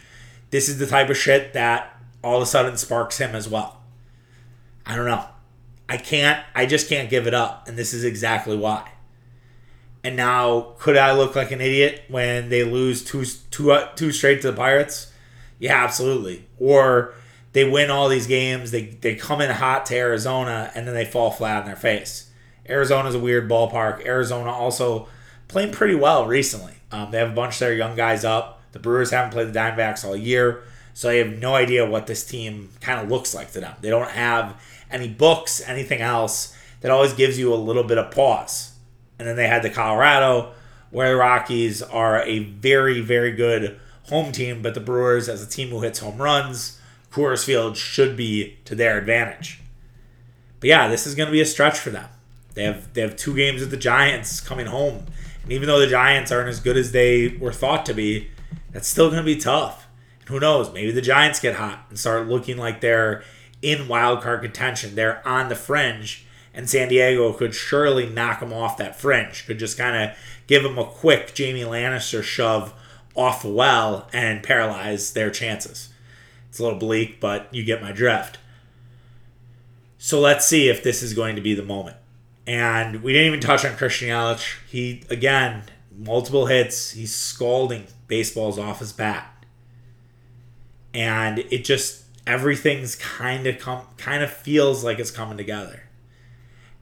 this 0.51 0.69
is 0.69 0.79
the 0.79 0.87
type 0.87 1.11
of 1.11 1.17
shit 1.17 1.53
that 1.53 1.99
all 2.23 2.37
of 2.37 2.43
a 2.43 2.47
sudden 2.47 2.77
sparks 2.77 3.19
him 3.19 3.35
as 3.35 3.49
well. 3.49 3.81
I 4.87 4.97
don't 4.97 5.07
know. 5.07 5.27
I 5.89 5.97
can't, 5.97 6.45
I 6.55 6.67
just 6.67 6.89
can't 6.89 7.11
give 7.11 7.27
it 7.27 7.35
up. 7.35 7.69
And 7.69 7.77
this 7.77 7.93
is 7.93 8.05
exactly 8.05 8.57
why. 8.57 8.91
And 10.03 10.17
now, 10.17 10.75
could 10.79 10.99
I 10.99 11.13
look 11.13 11.35
like 11.35 11.51
an 11.51 11.63
idiot 11.63 12.05
when 12.09 12.51
they 12.51 12.63
lose 12.63 13.03
two, 13.03 13.25
two, 13.51 13.73
uh, 13.73 13.95
two 13.95 14.13
straight 14.13 14.43
to 14.43 14.51
the 14.51 14.57
Pirates? 14.57 15.11
Yeah, 15.59 15.83
absolutely. 15.83 16.47
Or 16.59 17.15
they 17.55 17.69
win 17.69 17.91
all 17.91 18.09
these 18.09 18.27
games. 18.27 18.71
They 18.71 18.83
they 18.83 19.15
come 19.15 19.41
in 19.41 19.51
hot 19.51 19.87
to 19.87 19.97
Arizona 19.97 20.71
and 20.75 20.87
then 20.87 20.95
they 20.95 21.07
fall 21.07 21.31
flat 21.31 21.61
on 21.61 21.67
their 21.67 21.77
face. 21.77 22.31
Arizona's 22.69 23.15
a 23.15 23.19
weird 23.19 23.49
ballpark. 23.49 24.05
Arizona 24.05 24.51
also 24.51 25.09
playing 25.49 25.73
pretty 25.73 25.95
well 25.95 26.27
recently. 26.27 26.75
Um, 26.91 27.11
they 27.11 27.19
have 27.19 27.31
a 27.31 27.35
bunch 27.35 27.55
of 27.55 27.61
their 27.61 27.75
young 27.75 27.97
guys 27.97 28.25
up. 28.25 28.61
The 28.73 28.79
Brewers 28.79 29.11
haven't 29.11 29.31
played 29.31 29.49
the 29.53 29.59
Diamondbacks 29.59 30.05
all 30.05 30.17
year, 30.17 30.65
so 30.95 31.09
they 31.09 31.19
have 31.19 31.39
no 31.39 31.55
idea 31.55 31.89
what 31.89 32.07
this 32.07 32.25
team 32.25 32.71
kind 32.81 33.01
of 33.01 33.09
looks 33.09 33.35
like 33.35 33.53
to 33.53 33.61
them. 33.61 33.77
They 33.81 33.91
don't 33.91 34.11
have 34.11 34.61
any 34.91 35.09
books, 35.09 35.63
anything 35.67 36.01
else 36.01 36.57
that 36.81 36.91
always 36.91 37.13
gives 37.13 37.39
you 37.39 37.55
a 37.55 37.57
little 37.57 37.85
bit 37.85 37.99
of 37.99 38.11
pause. 38.11 38.73
And 39.19 39.29
then 39.29 39.37
they 39.37 39.47
had 39.47 39.63
the 39.63 39.71
Colorado, 39.71 40.53
where 40.91 41.11
the 41.11 41.17
Rockies 41.17 41.83
are 41.83 42.23
a 42.23 42.41
very, 42.41 43.01
very 43.01 43.31
good 43.33 43.79
home 44.05 44.33
team, 44.33 44.61
but 44.61 44.75
the 44.75 44.81
Brewers, 44.81 45.29
as 45.29 45.43
a 45.43 45.49
team 45.49 45.69
who 45.69 45.83
hits 45.83 46.01
home 46.01 46.21
runs, 46.21 46.81
Coors 47.15 47.45
Field 47.45 47.77
should 47.77 48.17
be 48.17 48.57
to 48.65 48.75
their 48.75 48.99
advantage. 48.99 49.61
But 50.59 50.69
yeah, 50.69 50.89
this 50.89 51.07
is 51.07 51.15
going 51.15 51.29
to 51.29 51.33
be 51.33 51.41
a 51.41 51.47
stretch 51.47 51.79
for 51.79 51.91
them. 51.91 52.09
They 52.55 52.65
have 52.65 52.93
they 52.93 53.03
have 53.03 53.15
two 53.15 53.37
games 53.37 53.61
with 53.61 53.71
the 53.71 53.77
Giants 53.77 54.41
coming 54.41 54.67
home, 54.67 55.07
and 55.45 55.53
even 55.53 55.69
though 55.69 55.79
the 55.79 55.87
Giants 55.87 56.33
aren't 56.33 56.49
as 56.49 56.59
good 56.59 56.77
as 56.77 56.91
they 56.91 57.29
were 57.29 57.53
thought 57.53 57.87
to 57.87 57.95
be, 57.95 58.31
that's 58.73 58.89
still 58.89 59.11
going 59.11 59.23
to 59.23 59.25
be 59.25 59.37
tough. 59.37 59.87
And 60.21 60.29
who 60.29 60.41
knows? 60.41 60.73
Maybe 60.73 60.91
the 60.91 61.01
Giants 61.01 61.39
get 61.39 61.55
hot 61.55 61.87
and 61.89 61.97
start 61.97 62.27
looking 62.27 62.57
like 62.57 62.81
they're 62.81 63.23
in 63.63 63.87
wild 63.87 64.21
card 64.21 64.43
contention. 64.43 64.97
They're 64.97 65.27
on 65.27 65.49
the 65.49 65.55
fringe, 65.55 66.27
and 66.53 66.69
San 66.69 66.89
Diego 66.89 67.33
could 67.33 67.55
surely 67.55 68.09
knock 68.09 68.41
them 68.41 68.53
off 68.53 68.77
that 68.79 68.99
fringe. 68.99 69.47
Could 69.47 69.61
just 69.61 69.79
kind 69.79 70.11
of 70.11 70.17
give 70.49 70.65
them 70.65 70.79
a 70.79 70.85
quick 70.85 71.33
Jaime 71.39 71.63
Lannister 71.63 72.25
shove 72.25 72.75
off 73.15 73.43
the 73.43 73.51
well 73.51 74.09
and 74.13 74.43
paralyze 74.43 75.13
their 75.13 75.31
chances. 75.31 75.94
It's 76.55 76.61
a 76.61 76.63
little 76.63 76.79
bleak, 76.79 77.19
but 77.19 77.53
you 77.53 77.65
get 77.65 77.83
my 77.83 77.91
drift. 77.91 78.39
So 79.99 80.21
let's 80.21 80.47
see 80.47 80.69
if 80.69 80.85
this 80.85 81.03
is 81.03 81.13
going 81.13 81.35
to 81.35 81.43
be 81.43 81.53
the 81.53 81.65
moment. 81.65 81.97
And 82.47 83.03
we 83.03 83.13
didn't 83.13 83.27
even 83.27 83.41
touch 83.41 83.65
on 83.65 83.75
Christian 83.75 84.11
Yelich. 84.11 84.59
He 84.69 85.03
again, 85.11 85.65
multiple 85.99 86.47
hits. 86.47 86.93
He's 86.93 87.13
scalding 87.13 87.89
baseballs 88.07 88.57
off 88.57 88.79
his 88.79 88.93
bat. 88.93 89.45
And 90.95 91.41
it 91.41 91.65
just 91.65 92.05
everything's 92.25 92.95
kind 92.95 93.49
of 93.49 93.59
come 93.59 93.89
kind 93.97 94.23
of 94.23 94.33
feels 94.33 94.85
like 94.85 95.01
it's 95.01 95.11
coming 95.11 95.37
together. 95.37 95.89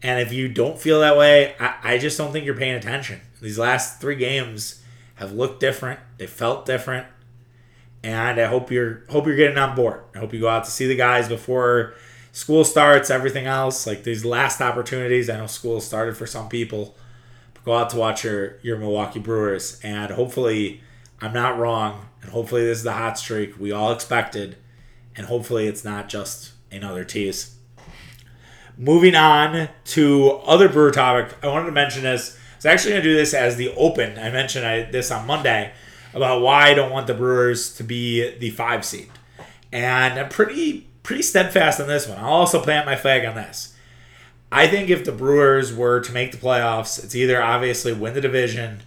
And 0.02 0.20
if 0.20 0.34
you 0.34 0.48
don't 0.48 0.78
feel 0.78 1.00
that 1.00 1.16
way, 1.16 1.54
I, 1.58 1.94
I 1.94 1.96
just 1.96 2.18
don't 2.18 2.30
think 2.30 2.44
you're 2.44 2.54
paying 2.54 2.74
attention. 2.74 3.22
These 3.40 3.58
last 3.58 4.02
three 4.02 4.16
games 4.16 4.82
have 5.14 5.32
looked 5.32 5.60
different. 5.60 5.98
They 6.18 6.26
felt 6.26 6.66
different. 6.66 7.06
And 8.04 8.40
I 8.40 8.46
hope 8.46 8.70
you're 8.70 9.02
hope 9.08 9.26
you're 9.26 9.36
getting 9.36 9.58
on 9.58 9.76
board. 9.76 10.02
I 10.14 10.18
hope 10.18 10.32
you 10.32 10.40
go 10.40 10.48
out 10.48 10.64
to 10.64 10.70
see 10.70 10.86
the 10.86 10.96
guys 10.96 11.28
before 11.28 11.94
school 12.32 12.64
starts, 12.64 13.10
everything 13.10 13.46
else, 13.46 13.86
like 13.86 14.02
these 14.02 14.24
last 14.24 14.60
opportunities. 14.60 15.30
I 15.30 15.36
know 15.36 15.46
school 15.46 15.80
started 15.80 16.16
for 16.16 16.26
some 16.26 16.48
people. 16.48 16.96
But 17.54 17.64
go 17.64 17.74
out 17.74 17.90
to 17.90 17.96
watch 17.96 18.24
your, 18.24 18.58
your 18.62 18.78
Milwaukee 18.78 19.20
Brewers. 19.20 19.78
And 19.84 20.10
hopefully 20.10 20.80
I'm 21.20 21.32
not 21.32 21.58
wrong. 21.58 22.08
And 22.22 22.30
hopefully 22.30 22.64
this 22.64 22.78
is 22.78 22.84
the 22.84 22.92
hot 22.92 23.18
streak 23.18 23.58
we 23.60 23.70
all 23.70 23.92
expected. 23.92 24.56
And 25.14 25.26
hopefully 25.26 25.66
it's 25.66 25.84
not 25.84 26.08
just 26.08 26.52
another 26.70 27.04
tease. 27.04 27.56
Moving 28.78 29.14
on 29.14 29.68
to 29.84 30.30
other 30.46 30.68
brewer 30.68 30.90
topic, 30.90 31.36
I 31.42 31.48
wanted 31.48 31.66
to 31.66 31.72
mention 31.72 32.04
this. 32.04 32.34
I 32.34 32.56
was 32.56 32.66
actually 32.66 32.92
going 32.92 33.02
to 33.02 33.10
do 33.10 33.14
this 33.14 33.34
as 33.34 33.56
the 33.56 33.74
open. 33.74 34.18
I 34.18 34.30
mentioned 34.30 34.64
I, 34.64 34.90
this 34.90 35.10
on 35.10 35.26
Monday 35.26 35.72
about 36.14 36.40
why 36.40 36.68
I 36.68 36.74
don't 36.74 36.90
want 36.90 37.06
the 37.06 37.14
Brewers 37.14 37.74
to 37.76 37.84
be 37.84 38.36
the 38.38 38.50
five 38.50 38.84
seed. 38.84 39.08
And 39.72 40.18
I'm 40.18 40.28
pretty 40.28 40.88
pretty 41.02 41.22
steadfast 41.22 41.80
on 41.80 41.88
this 41.88 42.06
one. 42.06 42.18
I'll 42.18 42.32
also 42.32 42.60
plant 42.62 42.86
my 42.86 42.96
flag 42.96 43.24
on 43.24 43.34
this. 43.34 43.74
I 44.50 44.66
think 44.66 44.90
if 44.90 45.04
the 45.04 45.12
Brewers 45.12 45.74
were 45.74 46.00
to 46.00 46.12
make 46.12 46.32
the 46.32 46.38
playoffs, 46.38 47.02
it's 47.02 47.14
either 47.14 47.42
obviously 47.42 47.92
win 47.92 48.14
the 48.14 48.20
division 48.20 48.82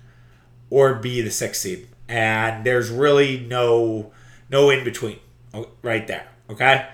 or 0.69 0.93
be 0.93 1.21
the 1.21 1.31
sixth 1.31 1.61
seed. 1.61 1.87
And 2.07 2.63
there's 2.65 2.89
really 2.91 3.39
no 3.39 4.11
no 4.49 4.69
in 4.69 4.83
between 4.83 5.19
oh, 5.53 5.69
right 5.81 6.05
there. 6.05 6.27
Okay? 6.49 6.87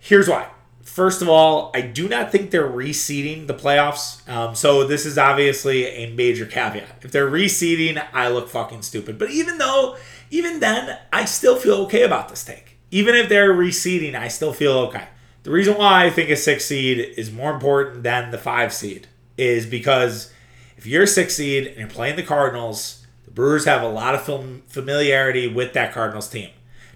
Here's 0.00 0.28
why. 0.28 0.48
First 0.94 1.22
of 1.22 1.28
all, 1.28 1.72
I 1.74 1.80
do 1.80 2.08
not 2.08 2.30
think 2.30 2.50
they're 2.50 2.70
reseeding 2.70 3.48
the 3.48 3.54
playoffs. 3.54 4.26
Um, 4.28 4.54
so 4.54 4.86
this 4.86 5.04
is 5.04 5.18
obviously 5.18 5.86
a 5.86 6.14
major 6.14 6.46
caveat. 6.46 7.02
If 7.02 7.10
they're 7.10 7.30
reseeding, 7.30 8.02
I 8.12 8.28
look 8.28 8.48
fucking 8.48 8.82
stupid. 8.82 9.18
But 9.18 9.30
even 9.30 9.58
though, 9.58 9.96
even 10.30 10.60
then, 10.60 10.98
I 11.12 11.24
still 11.24 11.56
feel 11.56 11.74
okay 11.86 12.02
about 12.02 12.28
this 12.28 12.44
take 12.44 12.74
even 12.94 13.16
if 13.16 13.28
they're 13.28 13.52
reseeding, 13.52 14.14
I 14.14 14.28
still 14.28 14.52
feel 14.52 14.78
okay. 14.86 15.08
The 15.42 15.50
reason 15.50 15.76
why 15.76 16.04
I 16.04 16.10
think 16.10 16.30
a 16.30 16.36
six 16.36 16.64
seed 16.64 17.00
is 17.18 17.32
more 17.32 17.52
important 17.52 18.04
than 18.04 18.30
the 18.30 18.38
five 18.38 18.72
seed 18.72 19.08
is 19.36 19.66
because 19.66 20.32
if 20.76 20.86
you're 20.86 21.02
a 21.02 21.08
six 21.08 21.34
seed 21.34 21.66
and 21.66 21.76
you're 21.76 21.88
playing 21.88 22.14
the 22.14 22.22
Cardinals, 22.22 23.04
the 23.24 23.32
Brewers 23.32 23.64
have 23.64 23.82
a 23.82 23.88
lot 23.88 24.14
of 24.14 24.22
familiarity 24.68 25.48
with 25.48 25.72
that 25.72 25.92
Cardinals 25.92 26.28
team. 26.28 26.50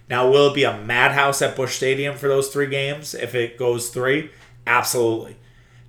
Now, 0.09 0.29
will 0.29 0.49
it 0.49 0.55
be 0.55 0.63
a 0.63 0.77
madhouse 0.77 1.41
at 1.41 1.55
Busch 1.55 1.75
Stadium 1.75 2.17
for 2.17 2.27
those 2.27 2.49
three 2.49 2.67
games 2.67 3.13
if 3.13 3.35
it 3.35 3.57
goes 3.57 3.89
three? 3.89 4.31
Absolutely. 4.65 5.37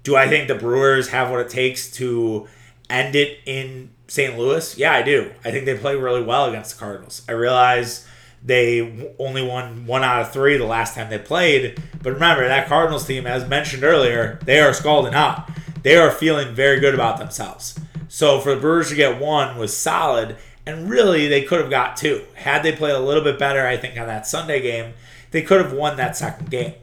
Do 0.02 0.16
I 0.16 0.28
think 0.28 0.48
the 0.48 0.54
Brewers 0.54 1.08
have 1.08 1.30
what 1.30 1.40
it 1.40 1.48
takes 1.48 1.90
to 1.92 2.48
end 2.88 3.16
it 3.16 3.38
in 3.46 3.90
St. 4.08 4.38
Louis? 4.38 4.76
Yeah, 4.76 4.92
I 4.92 5.02
do. 5.02 5.32
I 5.44 5.50
think 5.50 5.64
they 5.64 5.76
play 5.76 5.96
really 5.96 6.22
well 6.22 6.46
against 6.46 6.74
the 6.74 6.80
Cardinals. 6.80 7.22
I 7.28 7.32
realize 7.32 8.06
they 8.42 9.14
only 9.18 9.42
won 9.42 9.86
one 9.86 10.02
out 10.02 10.22
of 10.22 10.32
three 10.32 10.56
the 10.56 10.64
last 10.64 10.94
time 10.94 11.10
they 11.10 11.18
played. 11.18 11.82
But 12.02 12.14
remember, 12.14 12.46
that 12.46 12.68
Cardinals 12.68 13.06
team, 13.06 13.26
as 13.26 13.48
mentioned 13.48 13.84
earlier, 13.84 14.38
they 14.44 14.60
are 14.60 14.72
scalding 14.72 15.12
hot. 15.12 15.50
They 15.82 15.96
are 15.96 16.10
feeling 16.10 16.54
very 16.54 16.80
good 16.80 16.94
about 16.94 17.18
themselves. 17.18 17.78
So 18.08 18.40
for 18.40 18.54
the 18.54 18.60
Brewers 18.60 18.88
to 18.90 18.96
get 18.96 19.20
one 19.20 19.56
was 19.56 19.76
solid, 19.76 20.36
and 20.66 20.90
really 20.90 21.26
they 21.28 21.42
could 21.42 21.60
have 21.60 21.70
got 21.70 21.96
two. 21.96 22.24
Had 22.34 22.62
they 22.62 22.72
played 22.72 22.94
a 22.94 23.00
little 23.00 23.24
bit 23.24 23.38
better, 23.38 23.66
I 23.66 23.76
think, 23.76 23.98
on 23.98 24.06
that 24.06 24.26
Sunday 24.26 24.60
game, 24.60 24.94
they 25.30 25.42
could 25.42 25.60
have 25.60 25.72
won 25.72 25.96
that 25.96 26.16
second 26.16 26.50
game. 26.50 26.74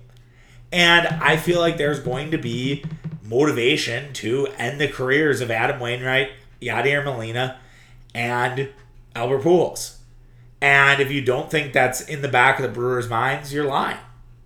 And 0.72 1.08
I 1.08 1.38
feel 1.38 1.60
like 1.60 1.78
there's 1.78 2.00
going 2.00 2.32
to 2.32 2.38
be 2.38 2.84
motivation 3.24 4.14
to 4.14 4.48
end 4.58 4.80
the 4.80 4.88
careers 4.88 5.42
of 5.42 5.52
Adam 5.52 5.80
Wainwright, 5.80 6.32
Yadier 6.62 7.04
Molina, 7.04 7.60
and 8.14 8.70
Albert 9.16 9.44
Pujols. 9.44 9.98
And 10.60 11.00
if 11.00 11.12
you 11.12 11.22
don't 11.22 11.52
think 11.52 11.72
that's 11.72 12.02
in 12.02 12.22
the 12.22 12.28
back 12.28 12.60
of 12.60 12.64
the 12.64 12.72
Brewers' 12.72 13.08
minds, 13.08 13.54
you're 13.54 13.66
lying, 13.66 14.00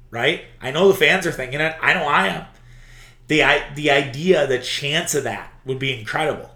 right? 0.10 0.44
I 0.62 0.72
know 0.72 0.88
the 0.88 0.94
fans 0.94 1.26
are 1.26 1.32
thinking 1.32 1.62
it. 1.62 1.76
I 1.82 1.94
know 1.94 2.04
I 2.04 2.28
am. 2.28 2.46
The, 3.28 3.44
the 3.76 3.90
idea, 3.92 4.46
the 4.46 4.60
chance 4.60 5.16
of 5.16 5.24
that 5.24 5.54
would 5.66 5.80
be 5.80 5.98
incredible. 5.98 6.51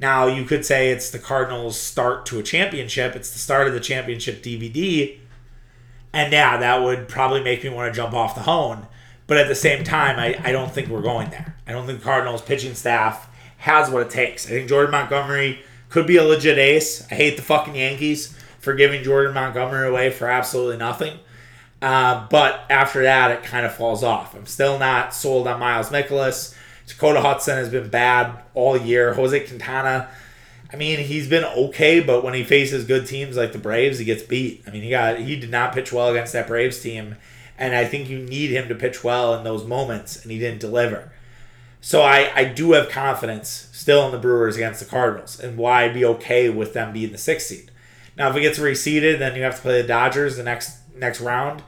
Now, 0.00 0.26
you 0.26 0.44
could 0.44 0.64
say 0.64 0.90
it's 0.90 1.10
the 1.10 1.18
Cardinals' 1.18 1.78
start 1.78 2.24
to 2.26 2.38
a 2.38 2.42
championship, 2.42 3.14
it's 3.14 3.30
the 3.30 3.38
start 3.38 3.68
of 3.68 3.74
the 3.74 3.80
championship 3.80 4.42
DVD. 4.42 5.18
And 6.12 6.32
yeah, 6.32 6.56
that 6.56 6.82
would 6.82 7.08
probably 7.08 7.42
make 7.42 7.62
me 7.62 7.70
want 7.70 7.92
to 7.92 7.96
jump 7.96 8.14
off 8.14 8.34
the 8.34 8.42
hone. 8.42 8.86
But 9.26 9.36
at 9.36 9.46
the 9.46 9.54
same 9.54 9.84
time, 9.84 10.18
I, 10.18 10.40
I 10.42 10.50
don't 10.52 10.72
think 10.72 10.88
we're 10.88 11.02
going 11.02 11.30
there. 11.30 11.54
I 11.66 11.72
don't 11.72 11.86
think 11.86 12.00
the 12.00 12.04
Cardinals' 12.04 12.42
pitching 12.42 12.74
staff 12.74 13.28
has 13.58 13.90
what 13.90 14.02
it 14.02 14.10
takes. 14.10 14.46
I 14.46 14.50
think 14.50 14.68
Jordan 14.68 14.90
Montgomery 14.90 15.60
could 15.90 16.06
be 16.06 16.16
a 16.16 16.24
legit 16.24 16.58
ace. 16.58 17.06
I 17.12 17.14
hate 17.14 17.36
the 17.36 17.42
fucking 17.42 17.76
Yankees 17.76 18.36
for 18.58 18.74
giving 18.74 19.04
Jordan 19.04 19.34
Montgomery 19.34 19.86
away 19.88 20.10
for 20.10 20.28
absolutely 20.28 20.78
nothing. 20.78 21.18
Uh, 21.82 22.26
but 22.28 22.64
after 22.70 23.02
that, 23.02 23.30
it 23.30 23.42
kind 23.42 23.64
of 23.64 23.74
falls 23.74 24.02
off. 24.02 24.34
I'm 24.34 24.46
still 24.46 24.78
not 24.78 25.14
sold 25.14 25.46
on 25.46 25.60
Miles 25.60 25.90
Mikolas. 25.90 26.54
Dakota 26.90 27.20
Hudson 27.20 27.56
has 27.56 27.68
been 27.68 27.88
bad 27.88 28.42
all 28.54 28.76
year. 28.76 29.14
Jose 29.14 29.46
Quintana, 29.46 30.08
I 30.72 30.76
mean, 30.76 31.00
he's 31.00 31.28
been 31.28 31.44
okay, 31.44 32.00
but 32.00 32.22
when 32.22 32.34
he 32.34 32.44
faces 32.44 32.84
good 32.84 33.06
teams 33.06 33.36
like 33.36 33.52
the 33.52 33.58
Braves, 33.58 33.98
he 33.98 34.04
gets 34.04 34.22
beat. 34.22 34.62
I 34.66 34.70
mean, 34.70 34.82
he 34.82 34.90
got 34.90 35.18
he 35.18 35.36
did 35.36 35.50
not 35.50 35.72
pitch 35.74 35.92
well 35.92 36.08
against 36.08 36.32
that 36.32 36.46
Braves 36.46 36.80
team, 36.80 37.16
and 37.58 37.74
I 37.74 37.84
think 37.84 38.08
you 38.08 38.18
need 38.18 38.50
him 38.50 38.68
to 38.68 38.74
pitch 38.74 39.02
well 39.02 39.34
in 39.34 39.44
those 39.44 39.64
moments, 39.64 40.22
and 40.22 40.30
he 40.30 40.38
didn't 40.38 40.60
deliver. 40.60 41.12
So 41.80 42.02
I, 42.02 42.30
I 42.34 42.44
do 42.44 42.72
have 42.72 42.90
confidence 42.90 43.68
still 43.72 44.04
in 44.06 44.12
the 44.12 44.18
Brewers 44.18 44.56
against 44.56 44.80
the 44.80 44.86
Cardinals, 44.86 45.40
and 45.40 45.56
why 45.56 45.84
I'd 45.84 45.94
be 45.94 46.04
okay 46.04 46.50
with 46.50 46.74
them 46.74 46.92
being 46.92 47.12
the 47.12 47.18
sixth 47.18 47.48
seed. 47.48 47.70
Now, 48.16 48.30
if 48.30 48.36
it 48.36 48.42
gets 48.42 48.58
reseeded, 48.58 49.18
then 49.18 49.34
you 49.34 49.42
have 49.42 49.56
to 49.56 49.62
play 49.62 49.80
the 49.80 49.88
Dodgers 49.88 50.36
the 50.36 50.42
next 50.42 50.76
next 50.94 51.20
round. 51.20 51.62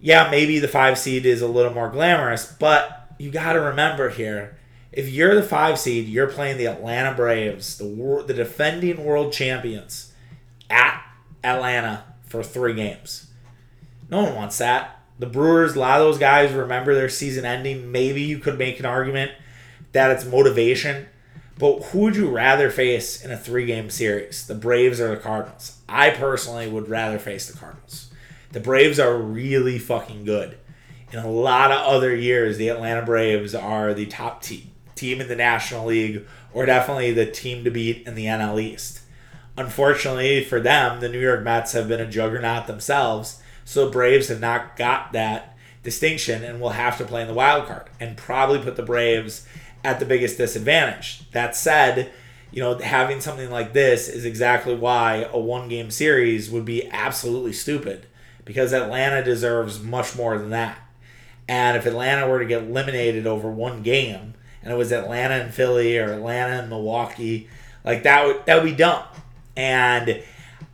Yeah, 0.00 0.30
maybe 0.30 0.60
the 0.60 0.68
five 0.68 0.96
seed 0.96 1.26
is 1.26 1.42
a 1.42 1.48
little 1.48 1.74
more 1.74 1.90
glamorous, 1.90 2.50
but 2.52 2.97
you 3.18 3.30
got 3.30 3.54
to 3.54 3.60
remember 3.60 4.08
here, 4.08 4.58
if 4.92 5.08
you're 5.08 5.34
the 5.34 5.42
five 5.42 5.78
seed, 5.78 6.08
you're 6.08 6.28
playing 6.28 6.58
the 6.58 6.66
Atlanta 6.66 7.14
Braves, 7.14 7.78
the 7.78 8.24
the 8.26 8.34
defending 8.34 9.04
world 9.04 9.32
champions, 9.32 10.12
at 10.70 11.02
Atlanta 11.44 12.04
for 12.22 12.42
three 12.42 12.74
games. 12.74 13.30
No 14.10 14.24
one 14.24 14.34
wants 14.34 14.58
that. 14.58 15.00
The 15.18 15.26
Brewers, 15.26 15.74
a 15.74 15.80
lot 15.80 16.00
of 16.00 16.06
those 16.06 16.18
guys 16.18 16.52
remember 16.52 16.94
their 16.94 17.08
season 17.08 17.44
ending. 17.44 17.90
Maybe 17.90 18.22
you 18.22 18.38
could 18.38 18.56
make 18.56 18.78
an 18.78 18.86
argument 18.86 19.32
that 19.92 20.10
it's 20.10 20.24
motivation 20.24 21.06
but 21.58 21.82
who 21.86 22.00
would 22.00 22.16
you 22.16 22.30
rather 22.30 22.70
face 22.70 23.24
in 23.24 23.32
a 23.32 23.36
three 23.36 23.66
game 23.66 23.90
series, 23.90 24.46
the 24.46 24.54
Braves 24.54 25.00
or 25.00 25.08
the 25.08 25.16
Cardinals? 25.16 25.78
I 25.88 26.10
personally 26.10 26.68
would 26.68 26.88
rather 26.88 27.18
face 27.18 27.50
the 27.50 27.58
Cardinals. 27.58 28.10
The 28.52 28.60
Braves 28.60 29.00
are 29.00 29.18
really 29.18 29.78
fucking 29.78 30.24
good. 30.24 30.56
In 31.10 31.18
a 31.18 31.30
lot 31.30 31.72
of 31.72 31.86
other 31.86 32.14
years, 32.14 32.58
the 32.58 32.68
Atlanta 32.68 33.02
Braves 33.02 33.54
are 33.54 33.94
the 33.94 34.06
top 34.06 34.42
team. 34.42 34.70
team 34.94 35.20
in 35.20 35.28
the 35.28 35.36
National 35.36 35.86
League 35.86 36.26
or 36.52 36.66
definitely 36.66 37.12
the 37.12 37.24
team 37.24 37.64
to 37.64 37.70
beat 37.70 38.06
in 38.06 38.14
the 38.14 38.26
NL 38.26 38.60
East. 38.60 39.00
Unfortunately 39.56 40.44
for 40.44 40.60
them, 40.60 41.00
the 41.00 41.08
New 41.08 41.20
York 41.20 41.42
Mets 41.42 41.72
have 41.72 41.88
been 41.88 42.00
a 42.00 42.06
juggernaut 42.06 42.66
themselves, 42.66 43.40
so 43.64 43.90
Braves 43.90 44.28
have 44.28 44.40
not 44.40 44.76
got 44.76 45.12
that 45.12 45.56
distinction 45.82 46.44
and 46.44 46.60
will 46.60 46.70
have 46.70 46.98
to 46.98 47.04
play 47.04 47.22
in 47.22 47.28
the 47.28 47.34
wild 47.34 47.66
card 47.66 47.88
and 47.98 48.16
probably 48.16 48.58
put 48.58 48.76
the 48.76 48.82
Braves 48.82 49.46
at 49.82 50.00
the 50.00 50.06
biggest 50.06 50.36
disadvantage. 50.36 51.30
That 51.30 51.56
said, 51.56 52.12
you 52.50 52.60
know, 52.60 52.78
having 52.78 53.20
something 53.20 53.50
like 53.50 53.72
this 53.72 54.08
is 54.08 54.24
exactly 54.24 54.74
why 54.74 55.28
a 55.32 55.38
one 55.38 55.68
game 55.68 55.90
series 55.90 56.50
would 56.50 56.64
be 56.64 56.88
absolutely 56.90 57.52
stupid 57.52 58.06
because 58.44 58.72
Atlanta 58.72 59.24
deserves 59.24 59.82
much 59.82 60.14
more 60.14 60.36
than 60.36 60.50
that. 60.50 60.78
And 61.48 61.76
if 61.76 61.86
Atlanta 61.86 62.28
were 62.28 62.38
to 62.38 62.44
get 62.44 62.62
eliminated 62.62 63.26
over 63.26 63.50
one 63.50 63.82
game 63.82 64.34
and 64.62 64.72
it 64.72 64.76
was 64.76 64.92
Atlanta 64.92 65.34
and 65.34 65.52
Philly 65.52 65.98
or 65.98 66.12
Atlanta 66.12 66.60
and 66.60 66.68
Milwaukee, 66.68 67.48
like 67.84 68.02
that 68.02 68.26
would 68.26 68.46
that 68.46 68.56
would 68.56 68.70
be 68.70 68.76
dumb. 68.76 69.04
And 69.56 70.22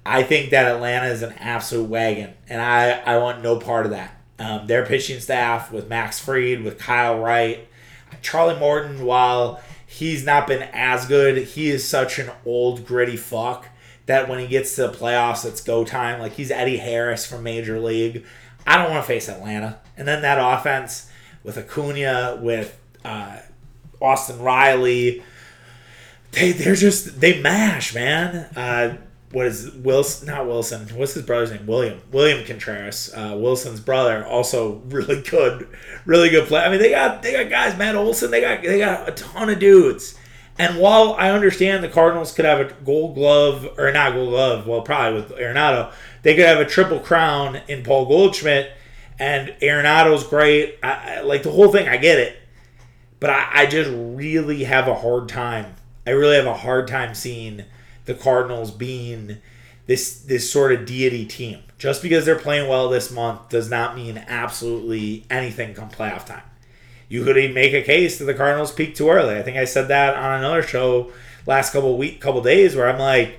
I 0.05 0.23
think 0.23 0.51
that 0.51 0.67
Atlanta 0.67 1.07
is 1.07 1.23
an 1.23 1.33
absolute 1.39 1.89
wagon, 1.89 2.35
and 2.49 2.61
I, 2.61 2.91
I 2.91 3.19
want 3.19 3.43
no 3.43 3.59
part 3.59 3.87
of 3.87 3.93
that. 3.93 4.21
Um, 4.39 4.67
their 4.67 4.85
pitching 4.85 5.21
staff 5.21 5.73
with 5.73 5.89
Max 5.89 6.19
Fried, 6.19 6.63
with 6.63 6.79
Kyle 6.79 7.19
Wright, 7.19 7.67
Charlie 8.21 8.59
Morton, 8.59 9.05
while 9.05 9.63
he's 9.87 10.27
not 10.27 10.47
been 10.47 10.69
as 10.73 11.07
good, 11.07 11.39
he 11.39 11.71
is 11.71 11.89
such 11.89 12.19
an 12.19 12.31
old, 12.45 12.85
gritty 12.85 13.17
fuck 13.17 13.69
that 14.07 14.29
when 14.29 14.39
he 14.39 14.47
gets 14.47 14.75
to 14.75 14.83
the 14.83 14.93
playoffs, 14.93 15.47
it's 15.47 15.63
go 15.63 15.85
time. 15.85 16.21
Like 16.21 16.33
he's 16.33 16.51
Eddie 16.51 16.79
Harris 16.79 17.25
from 17.25 17.43
Major 17.43 17.81
League. 17.81 18.25
I 18.67 18.77
don't 18.77 18.91
want 18.91 19.03
to 19.03 19.07
face 19.07 19.29
Atlanta. 19.29 19.81
And 19.97 20.07
then 20.09 20.23
that 20.23 20.39
offense 20.39 21.11
with 21.43 21.57
Acuna, 21.57 22.39
with 22.41 22.79
uh, 23.05 23.39
Austin 24.01 24.41
Riley, 24.41 25.23
they 26.33 26.53
they're 26.53 26.75
just 26.75 27.21
they 27.21 27.41
mash, 27.41 27.95
man. 27.95 28.49
Uh, 28.57 28.97
what 29.31 29.47
is 29.47 29.73
Wilson? 29.73 30.29
Not 30.29 30.47
Wilson. 30.47 30.87
What's 30.97 31.15
his 31.15 31.25
brother's 31.25 31.51
name? 31.51 31.67
William. 31.67 32.01
William 32.13 32.45
Contreras. 32.47 33.13
Uh, 33.15 33.37
Wilson's 33.37 33.81
brother, 33.81 34.25
also 34.25 34.77
really 34.87 35.23
good, 35.23 35.69
really 36.07 36.31
good 36.31 36.47
play. 36.47 36.61
I 36.63 36.71
mean, 36.71 36.81
they 36.81 36.91
got 36.91 37.23
they 37.23 37.33
got 37.33 37.51
guys. 37.51 37.77
Matt 37.77 37.97
Olson. 37.97 38.31
They 38.31 38.41
got 38.41 38.63
they 38.63 38.79
got 38.79 39.09
a 39.09 39.13
ton 39.13 39.51
of 39.51 39.59
dudes. 39.59 40.17
And 40.57 40.79
while 40.79 41.15
I 41.19 41.31
understand 41.31 41.83
the 41.83 41.89
Cardinals 41.89 42.33
could 42.33 42.45
have 42.45 42.61
a 42.61 42.73
Gold 42.85 43.17
Glove 43.17 43.75
or 43.77 43.91
not 43.91 44.13
Gold 44.13 44.31
Glove, 44.31 44.67
well, 44.69 44.83
probably 44.83 45.21
with 45.21 45.31
Arenado, 45.33 45.93
they 46.23 46.37
could 46.37 46.47
have 46.47 46.61
a 46.61 46.65
triple 46.65 47.01
crown 47.01 47.61
in 47.67 47.83
Paul 47.83 48.07
Goldschmidt, 48.07 48.71
and 49.19 49.55
Arenado's 49.63 50.25
great. 50.25 50.79
I, 50.83 51.19
I, 51.19 51.21
like 51.21 51.43
the 51.43 51.51
whole 51.51 51.71
thing, 51.71 51.89
I 51.89 51.97
get 51.97 52.19
it, 52.19 52.37
but 53.21 53.31
I, 53.31 53.49
I 53.53 53.67
just 53.67 53.91
really 53.93 54.65
have 54.65 54.89
a 54.89 54.95
hard 54.95 55.29
time. 55.29 55.75
I 56.07 56.11
really 56.11 56.37
have 56.37 56.47
a 56.47 56.55
hard 56.55 56.89
time 56.89 57.15
seeing 57.15 57.65
the 58.05 58.15
Cardinals 58.15 58.71
being 58.71 59.39
this 59.87 60.21
this 60.21 60.51
sort 60.51 60.73
of 60.73 60.87
deity 60.87 61.25
team. 61.25 61.61
Just 61.79 62.03
because 62.03 62.25
they're 62.25 62.39
playing 62.39 62.69
well 62.69 62.89
this 62.89 63.11
month 63.11 63.49
does 63.49 63.69
not 63.69 63.97
mean 63.97 64.19
absolutely 64.29 65.25
anything 65.29 65.75
come 65.75 65.91
playoff 65.91 66.27
time. 66.27 66.43
You 67.09 67.25
could 67.25 67.37
even 67.37 67.55
make 67.55 67.75
a 67.75 67.83
case 67.83 68.19
that 68.19 68.25
the 68.25 68.35
Cardinals 68.35 68.73
peaked 68.73 68.97
too 68.97 69.11
early. 69.11 69.37
I 69.37 69.43
think 69.43 69.57
I 69.57 69.67
said 69.67 69.89
that 69.89 70.17
on 70.17 70.39
another 70.39 70.63
show 70.63 71.13
last 71.47 71.73
couple 71.73 71.97
week, 71.97 72.21
couple 72.21 72.41
days, 72.41 72.75
where 72.75 72.89
I'm 72.89 72.99
like, 72.99 73.39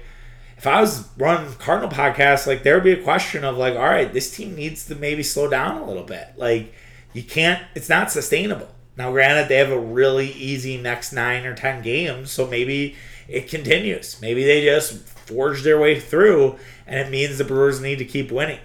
if 0.65 0.69
I 0.69 0.81
was 0.81 1.07
running 1.19 1.53
Cardinal 1.59 1.91
podcast, 1.91 2.47
like 2.47 2.63
there 2.63 2.73
would 2.73 2.83
be 2.83 2.91
a 2.91 3.03
question 3.03 3.43
of 3.43 3.55
like, 3.55 3.75
all 3.75 3.83
right, 3.83 4.11
this 4.11 4.35
team 4.35 4.55
needs 4.55 4.87
to 4.87 4.95
maybe 4.95 5.21
slow 5.21 5.47
down 5.47 5.79
a 5.79 5.85
little 5.85 6.03
bit. 6.03 6.29
Like 6.37 6.73
you 7.13 7.21
can't, 7.21 7.63
it's 7.75 7.87
not 7.87 8.11
sustainable. 8.11 8.69
Now, 8.97 9.11
granted, 9.11 9.47
they 9.47 9.57
have 9.57 9.69
a 9.69 9.79
really 9.79 10.31
easy 10.31 10.81
next 10.81 11.13
nine 11.13 11.45
or 11.45 11.53
ten 11.53 11.83
games, 11.83 12.31
so 12.31 12.47
maybe 12.47 12.95
it 13.27 13.47
continues. 13.47 14.19
Maybe 14.19 14.43
they 14.43 14.65
just 14.65 15.07
forge 15.07 15.61
their 15.61 15.79
way 15.79 15.99
through, 15.99 16.57
and 16.87 16.99
it 16.99 17.11
means 17.11 17.37
the 17.37 17.43
Brewers 17.43 17.79
need 17.79 17.99
to 17.99 18.05
keep 18.05 18.31
winning. 18.31 18.61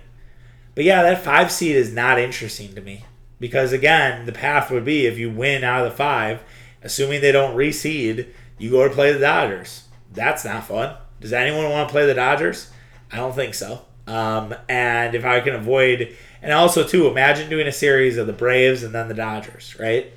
But 0.75 0.85
yeah, 0.85 1.03
that 1.03 1.23
five 1.23 1.53
seed 1.53 1.77
is 1.77 1.93
not 1.93 2.19
interesting 2.19 2.75
to 2.77 2.81
me 2.81 3.05
because 3.39 3.75
again, 3.75 4.25
the 4.25 4.33
path 4.33 4.71
would 4.71 4.87
be 4.87 5.05
if 5.05 5.19
you 5.19 5.29
win 5.29 5.65
out 5.65 5.85
of 5.85 5.93
the 5.93 5.97
five, 5.99 6.43
assuming 6.83 7.21
they 7.21 7.33
don't 7.33 7.57
reseed, 7.57 8.29
you 8.57 8.71
go 8.71 8.89
to 8.89 8.95
play 8.95 9.13
the 9.13 9.19
Dodgers. 9.19 9.83
That's 10.11 10.47
not 10.47 10.65
fun. 10.65 10.97
Does 11.21 11.33
anyone 11.33 11.69
want 11.71 11.89
to 11.89 11.93
play 11.93 12.07
the 12.07 12.15
Dodgers? 12.15 12.71
I 13.13 13.17
don't 13.17 13.35
think 13.35 13.55
so. 13.55 13.83
Um, 14.07 14.55
and 14.69 15.15
if 15.15 15.25
I 15.25 15.41
can 15.41 15.55
avoid, 15.55 16.17
and 16.43 16.53
also 16.53 16.83
too, 16.83 17.07
imagine 17.07 17.49
doing 17.49 17.67
a 17.67 17.73
series 17.73 18.17
of 18.17 18.27
the 18.27 18.33
Braves 18.33 18.83
and 18.83 18.95
then 18.95 19.09
the 19.09 19.15
Dodgers, 19.15 19.79
right? 19.79 20.13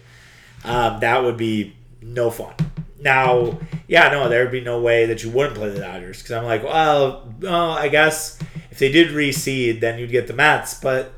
Um, 0.63 0.99
that 1.01 1.23
would 1.23 1.37
be 1.37 1.75
no 2.01 2.31
fun. 2.31 2.55
Now, 2.99 3.59
yeah, 3.87 4.09
no, 4.09 4.29
there 4.29 4.43
would 4.43 4.51
be 4.51 4.61
no 4.61 4.79
way 4.81 5.05
that 5.07 5.23
you 5.23 5.29
wouldn't 5.29 5.55
play 5.55 5.69
the 5.69 5.79
Dodgers 5.79 6.19
because 6.19 6.31
I'm 6.31 6.45
like, 6.45 6.63
well, 6.63 7.33
well, 7.41 7.71
I 7.71 7.89
guess 7.89 8.39
if 8.71 8.79
they 8.79 8.91
did 8.91 9.09
reseed, 9.09 9.81
then 9.81 9.99
you'd 9.99 10.09
get 10.09 10.27
the 10.27 10.33
Mets. 10.33 10.73
But 10.75 11.13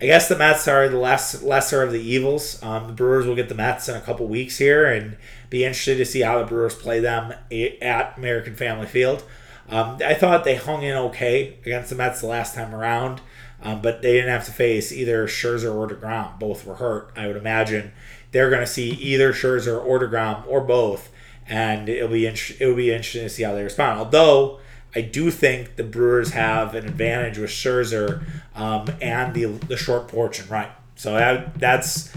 I 0.00 0.06
guess 0.06 0.28
the 0.28 0.36
Mets 0.36 0.66
are 0.66 0.88
the 0.88 0.98
less 0.98 1.42
lesser 1.42 1.82
of 1.82 1.92
the 1.92 2.00
evils. 2.00 2.62
Um, 2.62 2.86
the 2.86 2.92
Brewers 2.92 3.26
will 3.26 3.34
get 3.34 3.48
the 3.48 3.54
Mets 3.54 3.88
in 3.88 3.96
a 3.96 4.00
couple 4.00 4.26
weeks 4.26 4.58
here, 4.58 4.86
and 4.86 5.16
be 5.50 5.64
interested 5.64 5.96
to 5.96 6.06
see 6.06 6.20
how 6.20 6.38
the 6.38 6.46
Brewers 6.46 6.74
play 6.74 7.00
them 7.00 7.34
at 7.52 8.16
American 8.16 8.54
Family 8.54 8.86
Field. 8.86 9.24
Um, 9.68 9.98
I 10.04 10.14
thought 10.14 10.44
they 10.44 10.56
hung 10.56 10.82
in 10.82 10.96
okay 10.96 11.58
against 11.62 11.90
the 11.90 11.96
Mets 11.96 12.22
the 12.22 12.26
last 12.26 12.54
time 12.54 12.74
around, 12.74 13.20
um, 13.62 13.82
but 13.82 14.02
they 14.02 14.14
didn't 14.14 14.30
have 14.30 14.46
to 14.46 14.52
face 14.52 14.90
either 14.90 15.26
Scherzer 15.26 15.74
or 15.74 15.86
Degrom. 15.88 16.38
Both 16.38 16.64
were 16.64 16.76
hurt. 16.76 17.12
I 17.14 17.26
would 17.26 17.36
imagine 17.36 17.92
they're 18.32 18.50
going 18.50 18.62
to 18.62 18.66
see 18.66 18.90
either 18.90 19.32
Scherzer 19.32 19.84
or 19.84 20.00
Degrom 20.00 20.46
or 20.46 20.60
both 20.60 21.10
and 21.50 21.88
it'll 21.88 22.08
be 22.08 22.26
int- 22.26 22.56
it'll 22.60 22.76
be 22.76 22.90
interesting 22.90 23.24
to 23.24 23.28
see 23.28 23.42
how 23.42 23.52
they 23.54 23.64
respond. 23.64 23.98
Although 23.98 24.59
I 24.94 25.02
do 25.02 25.30
think 25.30 25.76
the 25.76 25.84
Brewers 25.84 26.32
have 26.32 26.74
an 26.74 26.86
advantage 26.86 27.38
with 27.38 27.50
Scherzer 27.50 28.24
um, 28.54 28.88
and 29.00 29.34
the 29.34 29.44
the 29.44 29.76
short 29.76 30.08
porch 30.08 30.40
and 30.40 30.50
right. 30.50 30.70
So 30.96 31.14
that, 31.14 31.58
that's 31.58 32.12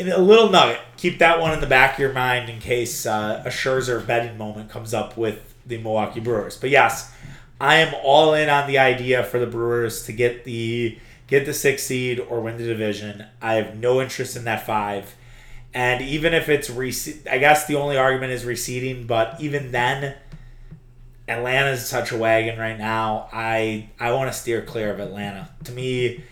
a 0.00 0.20
little 0.20 0.50
nugget. 0.50 0.80
Keep 0.96 1.18
that 1.20 1.40
one 1.40 1.52
in 1.52 1.60
the 1.60 1.66
back 1.66 1.94
of 1.94 2.00
your 2.00 2.12
mind 2.12 2.48
in 2.48 2.58
case 2.58 3.06
uh, 3.06 3.42
a 3.44 3.50
Scherzer 3.50 4.04
betting 4.04 4.36
moment 4.36 4.68
comes 4.68 4.92
up 4.92 5.16
with 5.16 5.54
the 5.64 5.78
Milwaukee 5.78 6.20
Brewers. 6.20 6.56
But 6.56 6.70
yes, 6.70 7.12
I 7.60 7.76
am 7.76 7.94
all 8.02 8.34
in 8.34 8.48
on 8.48 8.66
the 8.66 8.78
idea 8.78 9.22
for 9.22 9.38
the 9.38 9.46
Brewers 9.46 10.04
to 10.06 10.12
get 10.12 10.44
the 10.44 10.98
get 11.26 11.46
the 11.46 11.54
six 11.54 11.84
seed 11.84 12.20
or 12.20 12.40
win 12.40 12.56
the 12.56 12.64
division. 12.64 13.26
I 13.40 13.54
have 13.54 13.76
no 13.76 14.00
interest 14.00 14.36
in 14.36 14.44
that 14.44 14.66
five. 14.66 15.14
And 15.74 16.02
even 16.02 16.32
if 16.32 16.48
it's 16.48 16.70
rec- 16.70 17.28
I 17.30 17.38
guess 17.38 17.66
the 17.66 17.76
only 17.76 17.98
argument 17.98 18.32
is 18.32 18.44
reseeding, 18.44 19.06
but 19.06 19.36
even 19.40 19.72
then, 19.72 20.14
Atlanta's 21.28 21.88
such 21.88 22.12
a 22.12 22.16
wagon 22.16 22.58
right 22.58 22.78
now. 22.78 23.28
I 23.32 23.90
I 23.98 24.12
want 24.12 24.32
to 24.32 24.38
steer 24.38 24.62
clear 24.62 24.92
of 24.92 25.00
Atlanta. 25.00 25.50
To 25.64 25.72
me, 25.72 26.22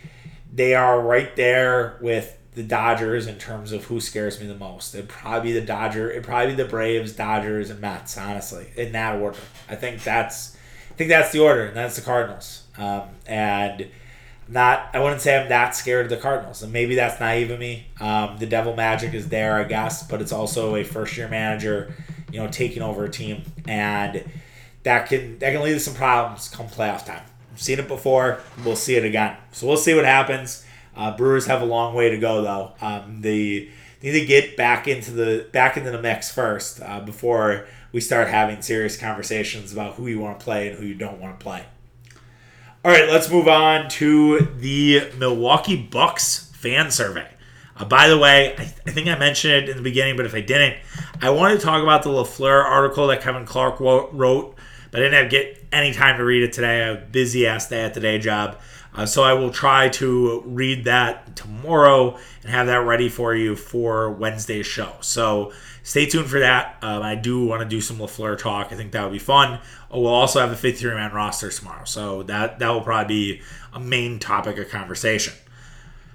they 0.52 0.74
are 0.74 1.00
right 1.00 1.34
there 1.36 1.98
with 2.00 2.38
the 2.54 2.62
Dodgers 2.62 3.26
in 3.26 3.36
terms 3.36 3.72
of 3.72 3.84
who 3.84 4.00
scares 4.00 4.40
me 4.40 4.46
the 4.46 4.54
most. 4.54 4.94
It'd 4.94 5.08
probably 5.08 5.52
be 5.52 5.58
the 5.58 5.66
Dodger. 5.66 6.10
It'd 6.10 6.22
probably 6.22 6.54
be 6.54 6.62
the 6.62 6.68
Braves, 6.68 7.12
Dodgers, 7.12 7.70
and 7.70 7.80
Mets. 7.80 8.16
Honestly, 8.16 8.68
in 8.76 8.92
that 8.92 9.20
order. 9.20 9.38
I 9.68 9.74
think 9.74 10.02
that's 10.04 10.56
I 10.90 10.94
think 10.94 11.10
that's 11.10 11.32
the 11.32 11.40
order, 11.40 11.64
and 11.64 11.76
that's 11.76 11.96
the 11.96 12.02
Cardinals. 12.02 12.62
Um, 12.78 13.02
and 13.26 13.88
not 14.46 14.90
I 14.92 15.00
wouldn't 15.00 15.22
say 15.22 15.40
I'm 15.40 15.48
that 15.48 15.74
scared 15.74 16.06
of 16.06 16.10
the 16.10 16.16
Cardinals, 16.18 16.62
and 16.62 16.72
maybe 16.72 16.94
that's 16.94 17.18
naive 17.18 17.50
of 17.50 17.58
me. 17.58 17.86
Um, 18.00 18.36
the 18.38 18.46
devil 18.46 18.76
magic 18.76 19.12
is 19.14 19.28
there, 19.28 19.56
I 19.56 19.64
guess, 19.64 20.06
but 20.06 20.20
it's 20.20 20.32
also 20.32 20.76
a 20.76 20.84
first 20.84 21.16
year 21.16 21.28
manager, 21.28 21.94
you 22.30 22.38
know, 22.38 22.48
taking 22.48 22.82
over 22.82 23.04
a 23.04 23.10
team, 23.10 23.42
and 23.66 24.22
that 24.84 25.08
can 25.08 25.38
that 25.40 25.52
can 25.52 25.62
lead 25.62 25.72
to 25.74 25.80
some 25.80 25.94
problems 25.94 26.48
come 26.48 26.68
playoff 26.68 27.04
time. 27.04 27.22
I've 27.52 27.60
seen 27.60 27.78
it 27.78 27.88
before, 27.88 28.40
we'll 28.64 28.76
see 28.76 28.96
it 28.96 29.04
again. 29.04 29.36
So 29.52 29.66
we'll 29.66 29.76
see 29.76 29.94
what 29.94 30.04
happens. 30.04 30.64
Uh, 30.96 31.16
Brewers 31.16 31.46
have 31.46 31.62
a 31.62 31.66
long 31.66 31.94
way 31.94 32.10
to 32.10 32.18
go 32.18 32.42
though. 32.42 32.72
Um, 32.80 33.20
they 33.20 33.70
need 34.02 34.12
to 34.12 34.24
get 34.24 34.56
back 34.56 34.86
into 34.86 35.10
the 35.10 35.48
back 35.52 35.76
into 35.76 35.90
the 35.90 36.00
mix 36.00 36.32
first 36.32 36.80
uh, 36.82 37.00
before 37.00 37.66
we 37.92 38.00
start 38.00 38.28
having 38.28 38.60
serious 38.60 38.96
conversations 38.96 39.72
about 39.72 39.94
who 39.94 40.06
you 40.06 40.18
want 40.18 40.38
to 40.38 40.44
play 40.44 40.68
and 40.68 40.78
who 40.78 40.84
you 40.84 40.94
don't 40.94 41.20
want 41.20 41.38
to 41.38 41.42
play. 41.42 41.64
All 42.84 42.90
right, 42.90 43.08
let's 43.08 43.30
move 43.30 43.48
on 43.48 43.88
to 43.90 44.40
the 44.58 45.10
Milwaukee 45.16 45.76
Bucks 45.76 46.52
fan 46.54 46.90
survey. 46.90 47.28
Uh, 47.76 47.84
by 47.84 48.08
the 48.08 48.18
way, 48.18 48.52
I, 48.52 48.56
th- 48.56 48.74
I, 48.86 48.90
think 48.90 49.08
I 49.08 49.18
mentioned 49.18 49.54
it 49.54 49.68
in 49.70 49.76
the 49.76 49.82
beginning, 49.82 50.16
but 50.16 50.26
if 50.26 50.34
I 50.34 50.40
didn't, 50.40 50.76
I 51.20 51.30
wanted 51.30 51.60
to 51.60 51.64
talk 51.64 51.82
about 51.82 52.02
the 52.02 52.10
LaFleur 52.10 52.64
article 52.64 53.06
that 53.06 53.22
Kevin 53.22 53.46
Clark 53.46 53.80
wrote, 53.80 54.53
but 54.94 55.00
I 55.00 55.06
didn't 55.06 55.22
have 55.24 55.30
get 55.32 55.66
any 55.72 55.92
time 55.92 56.18
to 56.18 56.24
read 56.24 56.44
it 56.44 56.52
today. 56.52 56.84
I 56.84 56.90
a 56.90 56.94
busy 56.94 57.48
ass 57.48 57.68
day 57.68 57.82
at 57.82 57.94
the 57.94 58.00
day 58.00 58.16
job. 58.20 58.60
Uh, 58.94 59.04
so 59.04 59.24
I 59.24 59.32
will 59.32 59.50
try 59.50 59.88
to 59.88 60.40
read 60.46 60.84
that 60.84 61.34
tomorrow 61.34 62.16
and 62.42 62.52
have 62.52 62.68
that 62.68 62.76
ready 62.76 63.08
for 63.08 63.34
you 63.34 63.56
for 63.56 64.12
Wednesday's 64.12 64.68
show. 64.68 64.92
So 65.00 65.52
stay 65.82 66.06
tuned 66.06 66.28
for 66.28 66.38
that. 66.38 66.76
Um, 66.80 67.02
I 67.02 67.16
do 67.16 67.44
want 67.44 67.60
to 67.62 67.68
do 67.68 67.80
some 67.80 67.98
LaFleur 67.98 68.38
talk. 68.38 68.68
I 68.70 68.76
think 68.76 68.92
that 68.92 69.02
would 69.02 69.12
be 69.12 69.18
fun. 69.18 69.58
Oh, 69.90 70.02
we'll 70.02 70.14
also 70.14 70.38
have 70.38 70.52
a 70.52 70.56
53 70.56 70.94
man 70.94 71.12
roster 71.12 71.50
tomorrow. 71.50 71.84
So 71.86 72.22
that, 72.22 72.60
that 72.60 72.68
will 72.68 72.80
probably 72.80 73.32
be 73.34 73.42
a 73.72 73.80
main 73.80 74.20
topic 74.20 74.58
of 74.58 74.68
conversation. 74.68 75.34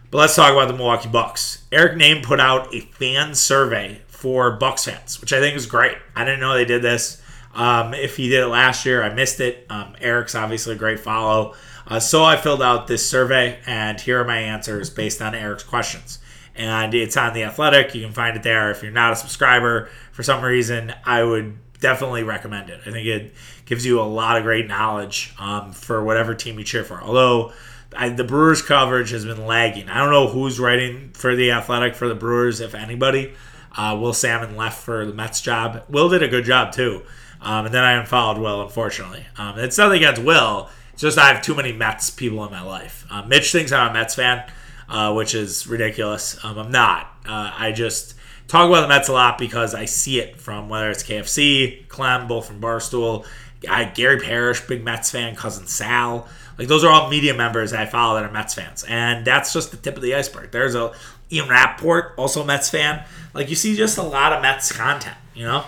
But 0.10 0.20
let's 0.20 0.38
talk 0.38 0.54
about 0.54 0.70
the 0.70 0.74
Milwaukee 0.74 1.10
Bucks. 1.10 1.66
Eric 1.74 1.98
Nehm 1.98 2.24
put 2.24 2.40
out 2.40 2.74
a 2.74 2.80
fan 2.80 3.36
survey 3.36 4.04
for 4.08 4.52
Bucks 4.52 4.86
fans, 4.86 5.20
which 5.20 5.34
I 5.34 5.42
think 5.42 5.58
is 5.58 5.66
great. 5.66 5.98
I 6.16 6.24
didn't 6.24 6.40
know 6.40 6.54
they 6.54 6.64
did 6.64 6.82
this. 6.82 7.22
Um, 7.54 7.94
if 7.94 8.18
he 8.18 8.30
did 8.30 8.44
it 8.44 8.48
last 8.48 8.86
year, 8.86 9.04
I 9.04 9.14
missed 9.14 9.40
it. 9.40 9.66
Um, 9.70 9.96
Eric's 10.00 10.36
obviously 10.36 10.76
a 10.76 10.78
great 10.78 11.00
follow. 11.00 11.56
Uh, 11.88 12.00
so 12.00 12.24
I 12.24 12.38
filled 12.38 12.62
out 12.62 12.88
this 12.88 13.08
survey, 13.10 13.60
and 13.66 14.00
here 14.00 14.22
are 14.22 14.26
my 14.26 14.38
answers 14.38 14.90
based 14.90 15.22
on 15.22 15.34
Eric's 15.34 15.64
questions. 15.64 16.20
And 16.56 16.94
it's 16.94 17.18
on 17.18 17.34
The 17.34 17.44
Athletic. 17.44 17.96
You 17.96 18.04
can 18.04 18.14
find 18.14 18.36
it 18.36 18.44
there. 18.44 18.70
If 18.70 18.84
you're 18.84 18.92
not 18.92 19.14
a 19.14 19.16
subscriber 19.16 19.90
for 20.12 20.24
some 20.24 20.44
reason, 20.44 20.94
I 21.06 21.24
would 21.24 21.58
definitely 21.80 22.24
recommend 22.24 22.70
it. 22.70 22.82
I 22.86 22.92
think 22.92 23.08
it 23.08 23.34
gives 23.66 23.86
you 23.86 24.00
a 24.00 24.04
lot 24.04 24.38
of 24.38 24.44
great 24.44 24.68
knowledge 24.68 25.34
um, 25.40 25.72
for 25.72 26.04
whatever 26.04 26.36
team 26.36 26.60
you 26.60 26.66
cheer 26.66 26.84
for. 26.84 27.02
Although 27.02 27.54
I, 27.96 28.10
the 28.10 28.24
Brewers 28.24 28.62
coverage 28.62 29.12
has 29.12 29.26
been 29.26 29.46
lagging. 29.46 29.90
I 29.90 29.98
don't 30.00 30.12
know 30.12 30.28
who's 30.28 30.60
writing 30.60 31.12
for 31.14 31.36
the 31.36 31.52
Athletic 31.52 31.96
for 31.96 32.08
the 32.08 32.16
Brewers, 32.16 32.60
if 32.60 32.76
anybody. 32.76 33.34
Uh, 33.76 33.98
Will 34.00 34.14
Sammon 34.14 34.56
left 34.56 34.84
for 34.84 35.06
the 35.06 35.14
Mets 35.14 35.42
job. 35.42 35.84
Will 35.90 36.10
did 36.10 36.24
a 36.24 36.28
good 36.28 36.44
job 36.44 36.74
too, 36.74 37.04
um, 37.42 37.66
and 37.66 37.74
then 37.74 37.84
I 37.84 37.94
unfollowed 37.94 38.38
Will. 38.38 38.62
Unfortunately, 38.62 39.26
um, 39.38 39.58
it's 39.60 39.78
nothing 39.78 39.98
against 39.98 40.22
Will. 40.22 40.70
It's 40.94 41.02
just 41.02 41.18
I 41.18 41.34
have 41.34 41.42
too 41.42 41.56
many 41.56 41.72
Mets 41.72 42.10
people 42.10 42.44
in 42.46 42.52
my 42.52 42.62
life. 42.62 43.06
Uh, 43.10 43.24
Mitch 43.24 43.52
thinks 43.52 43.72
I'm 43.72 43.92
a 43.92 43.94
Mets 43.94 44.16
fan, 44.16 44.52
uh, 44.90 45.14
which 45.14 45.34
is 45.34 45.68
ridiculous. 45.68 46.44
Um, 46.44 46.58
I'm 46.58 46.72
not. 46.72 47.06
Uh, 47.26 47.54
I 47.58 47.72
just 47.72 48.16
talk 48.48 48.68
about 48.70 48.82
the 48.82 48.88
Mets 48.88 49.08
a 49.08 49.14
lot 49.14 49.38
because 49.38 49.74
I 49.74 49.86
see 49.86 50.20
it 50.20 50.40
from 50.40 50.68
whether 50.68 50.90
it's 50.92 51.04
KFC, 51.04 51.88
Clem, 51.88 52.28
both 52.28 52.48
from 52.48 52.60
Barstool, 52.60 53.26
I, 53.70 53.86
Gary 53.86 54.20
Parrish, 54.20 54.66
big 54.68 54.84
Mets 54.84 55.12
fan, 55.12 55.36
cousin 55.36 55.68
Sal. 55.68 56.28
Like 56.58 56.68
those 56.68 56.84
are 56.84 56.92
all 56.92 57.10
media 57.10 57.34
members 57.34 57.72
I 57.72 57.86
follow 57.86 58.20
that 58.20 58.30
are 58.30 58.32
Mets 58.32 58.54
fans, 58.54 58.84
and 58.84 59.26
that's 59.26 59.54
just 59.54 59.72
the 59.72 59.78
tip 59.78 59.96
of 59.96 60.02
the 60.02 60.16
iceberg. 60.16 60.52
There's 60.52 60.76
a 60.76 60.94
Ian 61.32 61.48
Rapoport, 61.48 62.16
also 62.18 62.44
Mets 62.44 62.70
fan. 62.70 63.06
Like 63.34 63.50
you 63.50 63.56
see 63.56 63.76
just 63.76 63.98
a 63.98 64.04
lot 64.04 64.34
of 64.34 64.42
Mets 64.42 64.72
content, 64.72 65.16
you 65.34 65.46
know. 65.46 65.64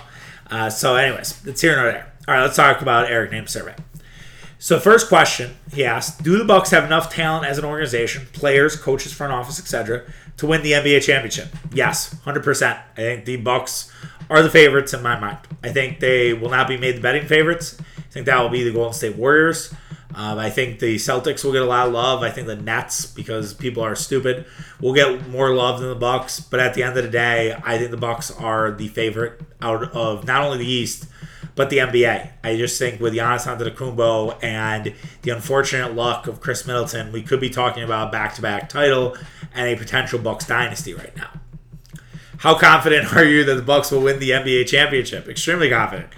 Uh, 0.51 0.69
so, 0.69 0.95
anyways, 0.95 1.45
it's 1.47 1.61
here 1.61 1.77
and 1.77 1.95
there. 1.95 2.11
All 2.27 2.35
right, 2.35 2.41
let's 2.41 2.57
talk 2.57 2.81
about 2.81 3.09
Eric 3.09 3.31
Nehm 3.31 3.47
survey. 3.49 3.73
So, 4.59 4.79
first 4.79 5.07
question 5.07 5.55
he 5.73 5.85
asked: 5.85 6.23
Do 6.23 6.37
the 6.37 6.45
Bucks 6.45 6.69
have 6.71 6.83
enough 6.83 7.11
talent 7.11 7.45
as 7.45 7.57
an 7.57 7.65
organization, 7.65 8.27
players, 8.33 8.75
coaches, 8.75 9.13
front 9.13 9.33
office, 9.33 9.59
etc., 9.59 10.03
to 10.37 10.45
win 10.45 10.61
the 10.61 10.73
NBA 10.73 11.01
championship? 11.03 11.47
Yes, 11.73 12.13
hundred 12.23 12.43
percent. 12.43 12.77
I 12.93 13.01
think 13.01 13.25
the 13.25 13.37
Bucks 13.37 13.91
are 14.29 14.43
the 14.43 14.49
favorites 14.49 14.93
in 14.93 15.01
my 15.01 15.19
mind. 15.19 15.39
I 15.63 15.69
think 15.69 15.99
they 15.99 16.33
will 16.33 16.49
not 16.49 16.67
be 16.67 16.77
made 16.77 16.97
the 16.97 17.01
betting 17.01 17.27
favorites. 17.27 17.77
I 17.97 18.01
think 18.11 18.25
that 18.25 18.39
will 18.39 18.49
be 18.49 18.63
the 18.63 18.71
Golden 18.71 18.93
State 18.93 19.15
Warriors. 19.15 19.73
Um, 20.13 20.37
I 20.37 20.49
think 20.49 20.79
the 20.79 20.95
Celtics 20.95 21.43
will 21.43 21.53
get 21.53 21.61
a 21.61 21.65
lot 21.65 21.87
of 21.87 21.93
love. 21.93 22.21
I 22.21 22.29
think 22.29 22.47
the 22.47 22.55
Nets, 22.55 23.05
because 23.05 23.53
people 23.53 23.83
are 23.83 23.95
stupid, 23.95 24.45
will 24.79 24.93
get 24.93 25.27
more 25.29 25.53
love 25.53 25.79
than 25.79 25.89
the 25.89 25.95
Bucks. 25.95 26.39
But 26.39 26.59
at 26.59 26.73
the 26.73 26.83
end 26.83 26.97
of 26.97 27.03
the 27.03 27.09
day, 27.09 27.55
I 27.63 27.77
think 27.77 27.91
the 27.91 27.97
Bucks 27.97 28.31
are 28.31 28.71
the 28.71 28.87
favorite 28.89 29.41
out 29.61 29.95
of 29.95 30.25
not 30.25 30.43
only 30.43 30.59
the 30.59 30.69
East 30.69 31.07
but 31.55 31.69
the 31.69 31.77
NBA. 31.77 32.29
I 32.43 32.57
just 32.57 32.79
think 32.79 33.01
with 33.01 33.13
Giannis 33.13 33.45
Antetokounmpo 33.45 34.43
and 34.43 34.93
the 35.21 35.31
unfortunate 35.31 35.93
luck 35.93 36.27
of 36.27 36.39
Khris 36.39 36.65
Middleton, 36.65 37.11
we 37.11 37.21
could 37.21 37.39
be 37.39 37.49
talking 37.49 37.83
about 37.83 38.11
back-to-back 38.11 38.69
title 38.69 39.17
and 39.53 39.67
a 39.67 39.75
potential 39.75 40.19
Bucks 40.19 40.47
dynasty 40.47 40.93
right 40.93 41.15
now. 41.15 41.29
How 42.37 42.57
confident 42.57 43.13
are 43.15 43.23
you 43.23 43.43
that 43.43 43.55
the 43.55 43.61
Bucks 43.61 43.91
will 43.91 44.01
win 44.01 44.19
the 44.19 44.31
NBA 44.31 44.67
championship? 44.67 45.27
Extremely 45.27 45.69
confident. 45.69 46.09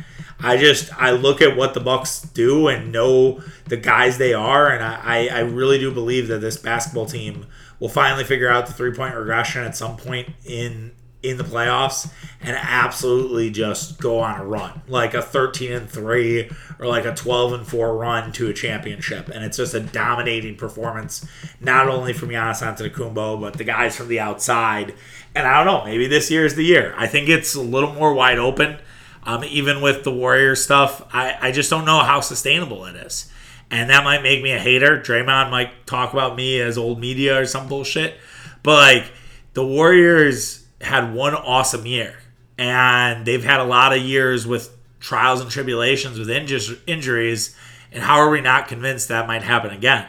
I 0.44 0.58
just 0.58 0.94
I 1.02 1.12
look 1.12 1.42
at 1.42 1.56
what 1.56 1.74
the 1.74 1.80
Bucks 1.80 2.22
do 2.22 2.68
and 2.68 2.92
know 2.92 3.42
the 3.66 3.78
guys 3.78 4.18
they 4.18 4.34
are, 4.34 4.70
and 4.70 4.84
I, 4.84 5.28
I 5.28 5.40
really 5.40 5.80
do 5.80 5.92
believe 5.92 6.28
that 6.28 6.42
this 6.42 6.58
basketball 6.58 7.06
team 7.06 7.46
will 7.80 7.90
finally 7.90 8.24
figure 8.24 8.50
out 8.50 8.68
the 8.68 8.74
three 8.74 8.94
point 8.94 9.16
regression 9.16 9.64
at 9.64 9.76
some 9.76 9.98
point 9.98 10.30
in 10.46 10.92
in 11.24 11.38
the 11.38 11.44
playoffs 11.44 12.12
and 12.42 12.58
absolutely 12.60 13.50
just 13.50 14.00
go 14.02 14.20
on 14.20 14.40
a 14.42 14.46
run 14.46 14.82
like 14.90 15.14
a 15.14 15.22
13 15.22 15.72
and 15.72 15.90
3 15.90 16.52
or 16.80 16.86
like 16.86 17.06
a 17.06 17.16
12 17.16 17.54
and 17.54 17.66
4 17.66 17.98
run 17.98 18.34
to 18.34 18.50
a 18.50 18.54
championship. 18.54 19.30
And 19.30 19.44
it's 19.46 19.56
just 19.56 19.74
a 19.74 19.80
dominating 19.80 20.58
performance 20.58 21.26
not 21.62 21.88
only 21.88 22.12
from 22.12 22.28
Giannis 22.28 22.62
Antetokounmpo 22.62 23.40
but 23.40 23.54
the 23.54 23.64
guys 23.64 23.96
from 23.96 24.10
the 24.10 24.20
outside. 24.20 24.94
And 25.34 25.48
I 25.48 25.64
don't 25.64 25.74
know 25.74 25.86
maybe 25.86 26.08
this 26.08 26.30
year 26.30 26.46
is 26.46 26.56
the 26.56 26.66
year. 26.66 26.94
I 26.98 27.08
think 27.08 27.30
it's 27.30 27.56
a 27.56 27.62
little 27.62 27.94
more 27.94 28.14
wide 28.14 28.38
open 28.38 28.78
um, 29.26 29.44
even 29.44 29.82
with 29.82 30.04
the 30.04 30.12
Warrior 30.12 30.56
stuff, 30.56 31.02
I, 31.14 31.38
I 31.40 31.52
just 31.52 31.70
don't 31.70 31.86
know 31.86 32.00
how 32.00 32.20
sustainable 32.20 32.86
it 32.86 32.96
is. 32.96 33.32
And 33.72 33.90
that 33.90 34.04
might 34.04 34.22
make 34.22 34.44
me 34.44 34.52
a 34.52 34.60
hater. 34.60 35.00
Draymond 35.00 35.50
might 35.50 35.88
talk 35.88 36.14
about 36.14 36.36
me 36.36 36.60
as 36.60 36.78
old 36.78 37.00
media 37.00 37.40
or 37.40 37.46
some 37.46 37.68
bullshit. 37.68 38.16
But 38.62 38.96
like 38.96 39.12
the 39.54 39.66
Warriors 39.66 40.66
had 40.82 41.14
one 41.14 41.34
awesome 41.34 41.86
year. 41.86 42.16
And 42.58 43.26
they've 43.26 43.44
had 43.44 43.60
a 43.60 43.66
lot 43.66 43.94
of 43.94 44.04
years 44.04 44.46
with 44.46 44.76
trials 45.00 45.42
and 45.42 45.50
tribulations 45.50 46.20
with 46.20 46.28
inju- 46.28 46.80
injuries. 46.86 47.56
And 47.92 48.04
how 48.04 48.18
are 48.18 48.30
we 48.30 48.42
not 48.42 48.68
convinced 48.68 49.08
that 49.08 49.28
might 49.28 49.44
happen 49.44 49.72
again? 49.72 50.08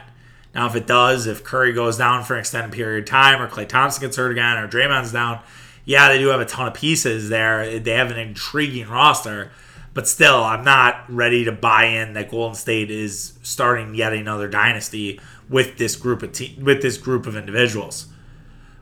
Now, 0.53 0.67
if 0.67 0.75
it 0.75 0.87
does, 0.87 1.27
if 1.27 1.43
Curry 1.43 1.73
goes 1.73 1.97
down 1.97 2.23
for 2.23 2.35
an 2.35 2.39
extended 2.39 2.71
period 2.71 3.03
of 3.03 3.09
time, 3.09 3.41
or 3.41 3.49
Klay 3.49 3.67
Thompson 3.67 4.01
gets 4.01 4.15
hurt 4.15 4.31
again, 4.31 4.57
or 4.57 4.69
Draymond's 4.69 5.11
down, 5.11 5.41
yeah, 5.85 6.09
they 6.09 6.17
do 6.17 6.27
have 6.27 6.41
a 6.41 6.45
ton 6.45 6.67
of 6.67 6.73
pieces 6.73 7.29
there. 7.29 7.79
They 7.79 7.91
have 7.91 8.11
an 8.11 8.17
intriguing 8.17 8.89
roster, 8.89 9.51
but 9.93 10.07
still, 10.07 10.43
I'm 10.43 10.63
not 10.63 11.05
ready 11.07 11.45
to 11.45 11.51
buy 11.51 11.85
in 11.85 12.13
that 12.13 12.31
Golden 12.31 12.55
State 12.55 12.89
is 12.89 13.33
starting 13.43 13.93
yet 13.95 14.11
another 14.11 14.47
dynasty 14.47 15.21
with 15.47 15.77
this 15.77 15.95
group 15.95 16.23
of 16.23 16.31
te- 16.33 16.57
with 16.61 16.81
this 16.81 16.97
group 16.97 17.27
of 17.27 17.35
individuals. 17.35 18.07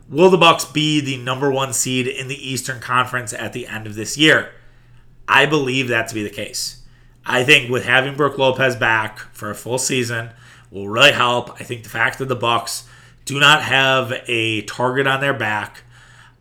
Will 0.08 0.30
the 0.30 0.38
Bucks 0.38 0.64
be 0.64 1.00
the 1.00 1.16
number 1.18 1.50
one 1.50 1.72
seed 1.72 2.06
in 2.06 2.28
the 2.28 2.50
Eastern 2.50 2.80
Conference 2.80 3.32
at 3.32 3.52
the 3.52 3.66
end 3.66 3.86
of 3.86 3.94
this 3.94 4.16
year? 4.16 4.52
I 5.28 5.46
believe 5.46 5.88
that 5.88 6.08
to 6.08 6.14
be 6.14 6.22
the 6.22 6.30
case. 6.30 6.82
I 7.24 7.44
think 7.44 7.70
with 7.70 7.84
having 7.84 8.16
Brook 8.16 8.36
Lopez 8.36 8.76
back 8.76 9.18
for 9.32 9.50
a 9.50 9.54
full 9.54 9.78
season 9.78 10.30
will 10.70 10.88
really 10.88 11.12
help. 11.12 11.58
I 11.58 11.64
think 11.64 11.82
the 11.82 11.88
fact 11.88 12.18
that 12.18 12.28
the 12.28 12.36
Bucks 12.36 12.86
do 13.24 13.40
not 13.40 13.62
have 13.62 14.12
a 14.26 14.62
target 14.62 15.06
on 15.06 15.20
their 15.20 15.32
back 15.32 15.83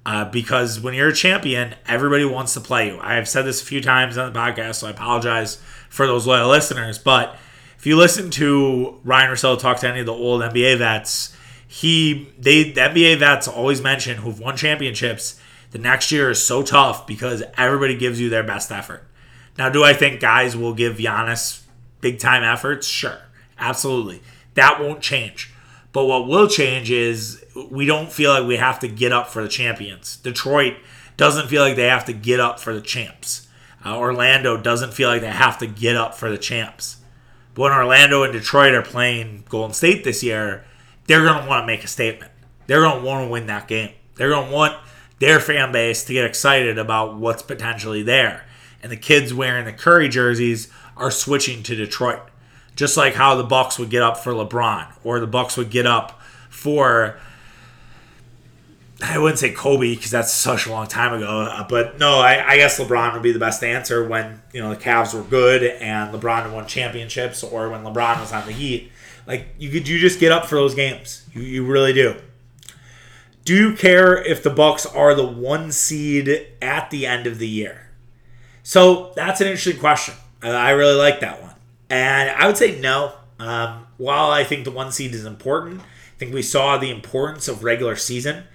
uh, 0.05 0.25
because 0.25 0.79
when 0.79 0.93
you're 0.93 1.09
a 1.09 1.13
champion, 1.13 1.75
everybody 1.87 2.25
wants 2.25 2.53
to 2.55 2.61
play 2.61 2.87
you. 2.87 2.99
I 2.99 3.15
have 3.15 3.27
said 3.27 3.43
this 3.43 3.61
a 3.61 3.65
few 3.65 3.81
times 3.81 4.17
on 4.17 4.31
the 4.31 4.37
podcast, 4.37 4.75
so 4.75 4.87
I 4.87 4.91
apologize 4.91 5.61
for 5.89 6.05
those 6.05 6.27
loyal 6.27 6.49
listeners. 6.49 6.99
But 6.99 7.37
if 7.77 7.85
you 7.85 7.95
listen 7.95 8.29
to 8.31 8.99
Ryan 9.03 9.31
Russillo 9.31 9.57
talk 9.57 9.79
to 9.79 9.87
any 9.89 10.01
of 10.01 10.05
the 10.05 10.13
old 10.13 10.41
NBA 10.41 10.77
vets, 10.79 11.35
he 11.67 12.29
they 12.37 12.71
the 12.71 12.81
NBA 12.81 13.19
vets 13.19 13.47
always 13.47 13.81
mention 13.81 14.17
who've 14.17 14.39
won 14.39 14.57
championships. 14.57 15.39
The 15.71 15.79
next 15.79 16.11
year 16.11 16.29
is 16.29 16.43
so 16.43 16.61
tough 16.63 17.07
because 17.07 17.41
everybody 17.57 17.97
gives 17.97 18.19
you 18.19 18.29
their 18.29 18.43
best 18.43 18.71
effort. 18.71 19.07
Now, 19.57 19.69
do 19.69 19.83
I 19.83 19.93
think 19.93 20.19
guys 20.19 20.55
will 20.55 20.73
give 20.73 20.97
Giannis 20.97 21.61
big 22.01 22.19
time 22.19 22.43
efforts? 22.43 22.87
Sure, 22.87 23.19
absolutely. 23.57 24.21
That 24.53 24.79
won't 24.79 25.01
change. 25.01 25.52
But 25.93 26.05
what 26.05 26.27
will 26.27 26.47
change 26.47 26.91
is 26.91 27.45
we 27.69 27.85
don't 27.85 28.11
feel 28.11 28.31
like 28.31 28.47
we 28.47 28.57
have 28.57 28.79
to 28.79 28.87
get 28.87 29.11
up 29.11 29.27
for 29.27 29.43
the 29.43 29.47
champions. 29.47 30.17
Detroit 30.17 30.73
doesn't 31.17 31.47
feel 31.47 31.61
like 31.61 31.75
they 31.75 31.87
have 31.87 32.05
to 32.05 32.13
get 32.13 32.39
up 32.39 32.59
for 32.59 32.73
the 32.73 32.81
champs. 32.81 33.47
Uh, 33.85 33.97
Orlando 33.97 34.57
doesn't 34.57 34.93
feel 34.93 35.09
like 35.09 35.21
they 35.21 35.27
have 35.27 35.59
to 35.59 35.67
get 35.67 35.95
up 35.95 36.15
for 36.15 36.31
the 36.31 36.37
champs. 36.37 36.97
But 37.53 37.63
when 37.63 37.71
Orlando 37.71 38.23
and 38.23 38.33
Detroit 38.33 38.73
are 38.73 38.81
playing 38.81 39.45
Golden 39.47 39.73
State 39.73 40.03
this 40.03 40.23
year, 40.23 40.65
they're 41.05 41.23
going 41.23 41.43
to 41.43 41.47
want 41.47 41.61
to 41.61 41.67
make 41.67 41.83
a 41.83 41.87
statement. 41.87 42.31
They're 42.65 42.81
going 42.81 43.01
to 43.01 43.05
want 43.05 43.27
to 43.27 43.31
win 43.31 43.45
that 43.47 43.67
game. 43.67 43.91
They're 44.15 44.29
going 44.29 44.49
to 44.49 44.53
want 44.53 44.77
their 45.19 45.39
fan 45.39 45.71
base 45.71 46.03
to 46.05 46.13
get 46.13 46.25
excited 46.25 46.79
about 46.79 47.17
what's 47.17 47.43
potentially 47.43 48.01
there. 48.01 48.45
And 48.81 48.91
the 48.91 48.97
kids 48.97 49.33
wearing 49.33 49.65
the 49.65 49.73
Curry 49.73 50.09
jerseys 50.09 50.69
are 50.97 51.11
switching 51.11 51.61
to 51.63 51.75
Detroit 51.75 52.21
just 52.75 52.97
like 52.97 53.13
how 53.13 53.35
the 53.35 53.43
Bucks 53.43 53.77
would 53.79 53.89
get 53.89 54.01
up 54.01 54.17
for 54.17 54.33
LeBron 54.33 54.87
or 55.03 55.19
the 55.19 55.27
Bucks 55.27 55.57
would 55.57 55.69
get 55.69 55.85
up 55.85 56.21
for 56.49 57.19
I 59.03 59.17
wouldn't 59.17 59.39
say 59.39 59.51
Kobe 59.51 59.93
because 59.95 60.11
that's 60.11 60.31
such 60.31 60.65
a 60.65 60.71
long 60.71 60.87
time 60.87 61.13
ago, 61.13 61.41
uh, 61.41 61.67
but 61.67 61.99
no, 61.99 62.19
I, 62.19 62.51
I, 62.51 62.57
guess 62.57 62.79
LeBron 62.79 63.13
would 63.13 63.21
be 63.21 63.33
the 63.33 63.39
best 63.39 63.61
answer 63.61 64.07
when 64.07 64.41
you 64.53 64.61
know 64.61 64.69
the 64.69 64.79
Cavs 64.79 65.13
were 65.13 65.23
good 65.23 65.61
and 65.61 66.13
LeBron 66.13 66.53
won 66.53 66.67
championships, 66.67 67.43
or 67.43 67.69
when 67.69 67.83
LeBron 67.83 68.21
was 68.21 68.31
on 68.31 68.45
the 68.45 68.53
Heat. 68.53 68.91
Like 69.27 69.47
you 69.57 69.69
could, 69.69 69.87
you 69.87 69.99
just 69.99 70.21
get 70.21 70.31
up 70.31 70.45
for 70.45 70.55
those 70.55 70.73
games. 70.73 71.25
You, 71.33 71.41
you 71.41 71.65
really 71.65 71.91
do. 71.91 72.15
Do 73.43 73.53
you 73.53 73.75
care 73.75 74.23
if 74.23 74.41
the 74.41 74.49
Bucks 74.49 74.85
are 74.85 75.13
the 75.15 75.25
one 75.25 75.73
seed 75.73 76.47
at 76.61 76.89
the 76.89 77.05
end 77.05 77.27
of 77.27 77.39
the 77.39 77.47
year? 77.47 77.89
So 78.63 79.11
that's 79.17 79.41
an 79.41 79.47
interesting 79.47 79.79
question. 79.79 80.15
I 80.41 80.71
really 80.71 80.95
like 80.95 81.19
that 81.19 81.41
one. 81.41 81.52
And 81.89 82.29
I 82.29 82.47
would 82.47 82.57
say 82.57 82.79
no. 82.79 83.13
Um, 83.39 83.87
while 83.97 84.31
I 84.31 84.43
think 84.43 84.63
the 84.63 84.71
one 84.71 84.91
seed 84.91 85.13
is 85.13 85.25
important, 85.25 85.81
I 85.81 86.17
think 86.17 86.33
we 86.33 86.41
saw 86.41 86.77
the 86.77 86.89
importance 86.89 87.47
of 87.47 87.63
regular 87.63 87.95
season. 87.95 88.45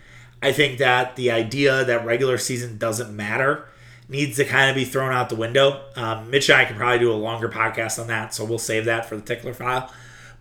I 0.43 0.53
think 0.53 0.79
that 0.79 1.17
the 1.17 1.31
idea 1.31 1.85
that 1.85 2.05
regular 2.05 2.39
season 2.39 2.79
doesn't 2.79 3.15
matter 3.15 3.69
needs 4.09 4.37
to 4.37 4.45
kind 4.45 4.71
of 4.71 4.77
be 4.77 4.85
thrown 4.85 5.13
out 5.13 5.29
the 5.29 5.37
window. 5.37 5.83
Um, 5.97 6.31
Mitch 6.31 6.49
and 6.49 6.59
I 6.59 6.65
can 6.65 6.77
probably 6.77 7.01
do 7.01 7.13
a 7.13 7.15
longer 7.15 7.49
podcast 7.49 8.01
on 8.01 8.07
that, 8.07 8.35
so 8.35 8.45
we'll 8.45 8.59
save 8.59 8.87
that 8.87 9.07
for 9.07 9.17
the 9.17 9.23
tickler 9.23 9.53
file. 9.53 9.93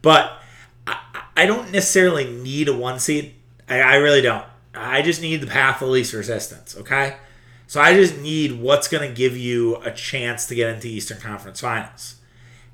But 0.01 0.39
I, 0.85 0.99
I 1.35 1.45
don't 1.45 1.71
necessarily 1.71 2.25
need 2.25 2.69
a 2.69 2.73
one 2.73 2.99
seed. 2.99 3.35
I, 3.67 3.79
I 3.81 3.95
really 3.95 4.21
don't. 4.21 4.45
I 4.73 5.01
just 5.01 5.21
need 5.21 5.41
the 5.41 5.47
path 5.47 5.81
of 5.81 5.89
least 5.89 6.13
resistance, 6.13 6.77
okay? 6.77 7.17
So 7.65 7.81
I 7.81 7.93
just 7.93 8.17
need 8.19 8.61
what's 8.61 8.87
going 8.87 9.07
to 9.07 9.13
give 9.13 9.35
you 9.35 9.77
a 9.77 9.91
chance 9.91 10.45
to 10.47 10.55
get 10.55 10.73
into 10.73 10.87
Eastern 10.87 11.19
Conference 11.19 11.59
Finals. 11.59 12.15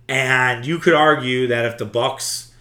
And 0.08 0.66
you 0.66 0.80
could 0.80 0.94
argue 0.94 1.48
that 1.48 1.66
if 1.66 1.78
the 1.78 1.86
Bucks 1.86 2.54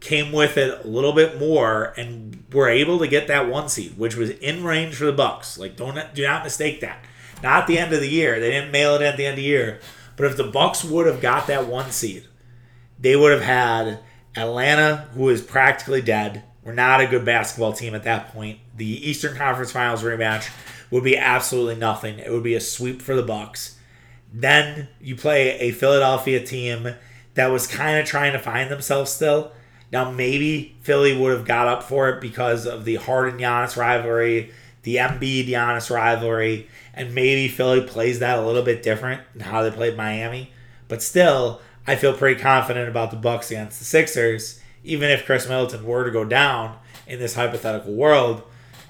came 0.00 0.32
with 0.32 0.56
it 0.56 0.84
a 0.84 0.88
little 0.88 1.12
bit 1.12 1.38
more 1.38 1.94
and 1.96 2.44
were 2.52 2.68
able 2.68 2.98
to 2.98 3.08
get 3.08 3.28
that 3.28 3.48
one 3.48 3.68
seed, 3.68 3.96
which 3.96 4.16
was 4.16 4.30
in 4.30 4.64
range 4.64 4.96
for 4.96 5.04
the 5.04 5.12
Bucks, 5.12 5.58
like 5.58 5.76
don't 5.76 5.98
do 6.14 6.22
not 6.22 6.44
mistake 6.44 6.80
that. 6.80 7.04
Not 7.42 7.66
the 7.66 7.78
end 7.78 7.92
of 7.92 8.00
the 8.00 8.08
year. 8.08 8.38
They 8.38 8.50
didn't 8.50 8.72
mail 8.72 8.94
it 8.94 9.02
at 9.02 9.16
the 9.16 9.24
end 9.24 9.32
of 9.32 9.36
the 9.36 9.42
year. 9.42 9.80
But 10.16 10.26
if 10.26 10.36
the 10.36 10.44
Bucks 10.44 10.84
would 10.84 11.06
have 11.06 11.20
got 11.20 11.46
that 11.46 11.66
one 11.66 11.90
seed, 11.90 12.26
they 12.98 13.16
would 13.16 13.32
have 13.32 13.42
had 13.42 14.00
Atlanta, 14.36 15.08
who 15.14 15.28
is 15.28 15.42
practically 15.42 16.02
dead. 16.02 16.44
We're 16.62 16.74
not 16.74 17.00
a 17.00 17.06
good 17.06 17.24
basketball 17.24 17.72
team 17.72 17.94
at 17.94 18.04
that 18.04 18.32
point. 18.32 18.60
The 18.76 19.08
Eastern 19.08 19.36
Conference 19.36 19.72
Finals 19.72 20.02
rematch 20.02 20.48
would 20.90 21.02
be 21.02 21.16
absolutely 21.16 21.74
nothing. 21.74 22.18
It 22.18 22.30
would 22.30 22.44
be 22.44 22.54
a 22.54 22.60
sweep 22.60 23.02
for 23.02 23.16
the 23.16 23.22
Bucks. 23.22 23.78
Then 24.32 24.88
you 25.00 25.14
play 25.14 25.58
a 25.58 25.72
Philadelphia 25.72 26.44
team 26.44 26.94
that 27.34 27.48
was 27.48 27.66
kind 27.66 27.98
of 27.98 28.06
trying 28.06 28.32
to 28.32 28.38
find 28.38 28.70
themselves 28.70 29.10
still. 29.10 29.52
Now 29.92 30.10
maybe 30.10 30.76
Philly 30.80 31.16
would 31.16 31.32
have 31.32 31.46
got 31.46 31.68
up 31.68 31.82
for 31.82 32.08
it 32.08 32.20
because 32.20 32.66
of 32.66 32.84
the 32.84 32.96
Harden 32.96 33.38
Giannis 33.38 33.76
rivalry, 33.76 34.50
the 34.82 34.96
Embiid 34.96 35.48
Giannis 35.48 35.94
rivalry, 35.94 36.68
and 36.94 37.14
maybe 37.14 37.48
Philly 37.48 37.82
plays 37.82 38.18
that 38.20 38.38
a 38.38 38.42
little 38.42 38.62
bit 38.62 38.82
different 38.82 39.20
than 39.34 39.42
how 39.42 39.62
they 39.62 39.70
played 39.70 39.96
Miami. 39.96 40.50
But 40.88 41.02
still, 41.02 41.60
I 41.86 41.96
feel 41.96 42.14
pretty 42.14 42.40
confident 42.40 42.88
about 42.88 43.10
the 43.10 43.16
Bucks 43.16 43.50
against 43.50 43.78
the 43.78 43.84
Sixers, 43.84 44.60
even 44.82 45.10
if 45.10 45.26
Khris 45.26 45.48
Middleton 45.48 45.84
were 45.84 46.04
to 46.04 46.10
go 46.10 46.24
down 46.24 46.78
in 47.06 47.18
this 47.18 47.34
hypothetical 47.34 47.92
world. 47.92 48.42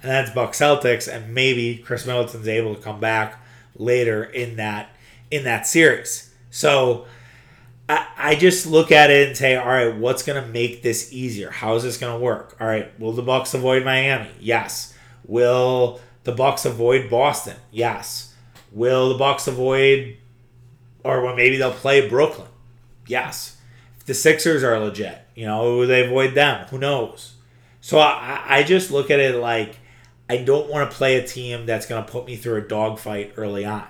And 0.03 0.11
that's 0.11 0.31
Bucks 0.31 0.59
Celtics, 0.59 1.13
and 1.13 1.35
maybe 1.35 1.79
Khris 1.79 2.07
Middleton's 2.07 2.49
able 2.49 2.75
to 2.75 2.81
come 2.81 3.01
back 3.01 3.41
later 3.77 4.25
in 4.25 4.57
that 4.57 4.91
in 5.33 5.45
that 5.45 5.67
series. 5.67 6.33
So 6.51 7.07
I, 7.89 8.07
I 8.17 8.35
just 8.35 8.67
look 8.67 8.93
at 8.93 9.11
it 9.11 9.29
and 9.29 9.37
say, 9.37 9.57
all 9.57 9.67
right, 9.67 9.97
what's 9.97 10.23
gonna 10.23 10.47
make 10.47 10.83
this 10.83 11.13
easier? 11.13 11.51
How 11.51 11.75
is 11.75 11.83
this 11.83 11.97
gonna 11.97 12.19
work? 12.19 12.57
All 12.61 12.67
right, 12.67 12.99
will 13.01 13.13
the 13.13 13.23
Bucks 13.23 13.55
avoid 13.55 13.85
Miami? 13.85 14.31
Yes. 14.39 14.95
Will 15.27 16.01
the 16.25 16.33
Bucks 16.33 16.65
avoid 16.65 17.11
Boston? 17.11 17.57
Yes. 17.71 18.35
Will 18.71 19.09
the 19.09 19.19
Bucks 19.19 19.49
avoid 19.49 20.19
or 21.03 21.23
well, 21.23 21.35
maybe 21.35 21.57
they'll 21.57 21.73
play 21.73 22.09
Brooklyn? 22.09 22.49
Yes. 23.07 23.57
If 23.99 24.05
the 24.05 24.15
Sixers 24.15 24.63
are 24.63 24.79
legit, 24.79 25.19
you 25.35 25.47
know, 25.47 25.79
will 25.79 25.87
they 25.87 26.05
avoid 26.05 26.35
them? 26.35 26.67
Who 26.69 26.79
knows? 26.79 27.35
So 27.81 27.99
I, 27.99 28.43
I 28.47 28.63
just 28.63 28.91
look 28.91 29.11
at 29.11 29.19
it 29.19 29.37
like 29.37 29.79
I 30.29 30.39
don't 30.39 30.71
want 30.71 30.91
to 30.91 30.97
play 30.97 31.17
a 31.17 31.27
team 31.27 31.67
that's 31.67 31.87
going 31.87 32.05
to 32.05 32.11
put 32.11 32.27
me 32.27 32.37
through 32.37 32.57
a 32.57 32.69
dogfight 32.69 33.35
early 33.37 33.65
on. 33.65 33.87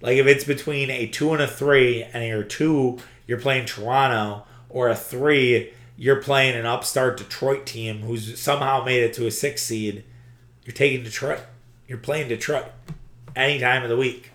Like 0.00 0.16
if 0.16 0.26
it's 0.26 0.44
between 0.44 0.90
a 0.90 1.06
two 1.06 1.32
and 1.32 1.42
a 1.42 1.46
three, 1.46 2.02
and 2.02 2.26
you're 2.26 2.42
two, 2.42 2.98
you're 3.26 3.40
playing 3.40 3.66
Toronto, 3.66 4.44
or 4.68 4.88
a 4.88 4.96
three, 4.96 5.72
you're 5.96 6.22
playing 6.22 6.54
an 6.54 6.66
upstart 6.66 7.16
Detroit 7.16 7.66
team 7.66 8.00
who's 8.00 8.38
somehow 8.38 8.84
made 8.84 9.02
it 9.02 9.14
to 9.14 9.26
a 9.26 9.30
six 9.30 9.62
seed. 9.62 10.04
You're 10.64 10.74
taking 10.74 11.04
Detroit. 11.04 11.40
You're 11.88 11.98
playing 11.98 12.28
Detroit 12.28 12.66
any 13.34 13.58
time 13.58 13.82
of 13.82 13.88
the 13.88 13.96
week. 13.96 14.30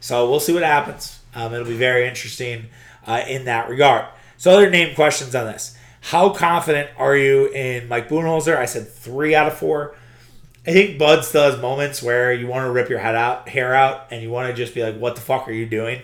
So 0.00 0.30
we'll 0.30 0.40
see 0.40 0.54
what 0.54 0.62
happens. 0.62 1.20
Um, 1.34 1.52
it'll 1.52 1.66
be 1.66 1.76
very 1.76 2.06
interesting 2.06 2.66
uh, 3.06 3.22
in 3.26 3.44
that 3.46 3.68
regard. 3.68 4.06
So 4.36 4.50
other 4.50 4.70
name 4.70 4.94
questions 4.94 5.34
on 5.34 5.46
this. 5.46 5.76
How 6.00 6.30
confident 6.30 6.90
are 6.98 7.16
you 7.16 7.48
in 7.48 7.88
Mike 7.88 8.08
Budenholzer? 8.08 8.56
I 8.56 8.66
said 8.66 8.88
three 8.88 9.34
out 9.34 9.48
of 9.48 9.58
four. 9.58 9.96
I 10.66 10.72
think 10.72 10.98
Bud 10.98 11.24
still 11.24 11.50
has 11.50 11.60
moments 11.60 12.02
where 12.02 12.32
you 12.32 12.46
want 12.48 12.66
to 12.66 12.72
rip 12.72 12.88
your 12.88 12.98
head 12.98 13.14
out, 13.14 13.48
hair 13.48 13.74
out, 13.74 14.08
and 14.10 14.22
you 14.22 14.30
want 14.30 14.48
to 14.48 14.54
just 14.54 14.74
be 14.74 14.82
like, 14.82 14.98
"What 14.98 15.14
the 15.14 15.20
fuck 15.20 15.48
are 15.48 15.52
you 15.52 15.66
doing?" 15.66 16.00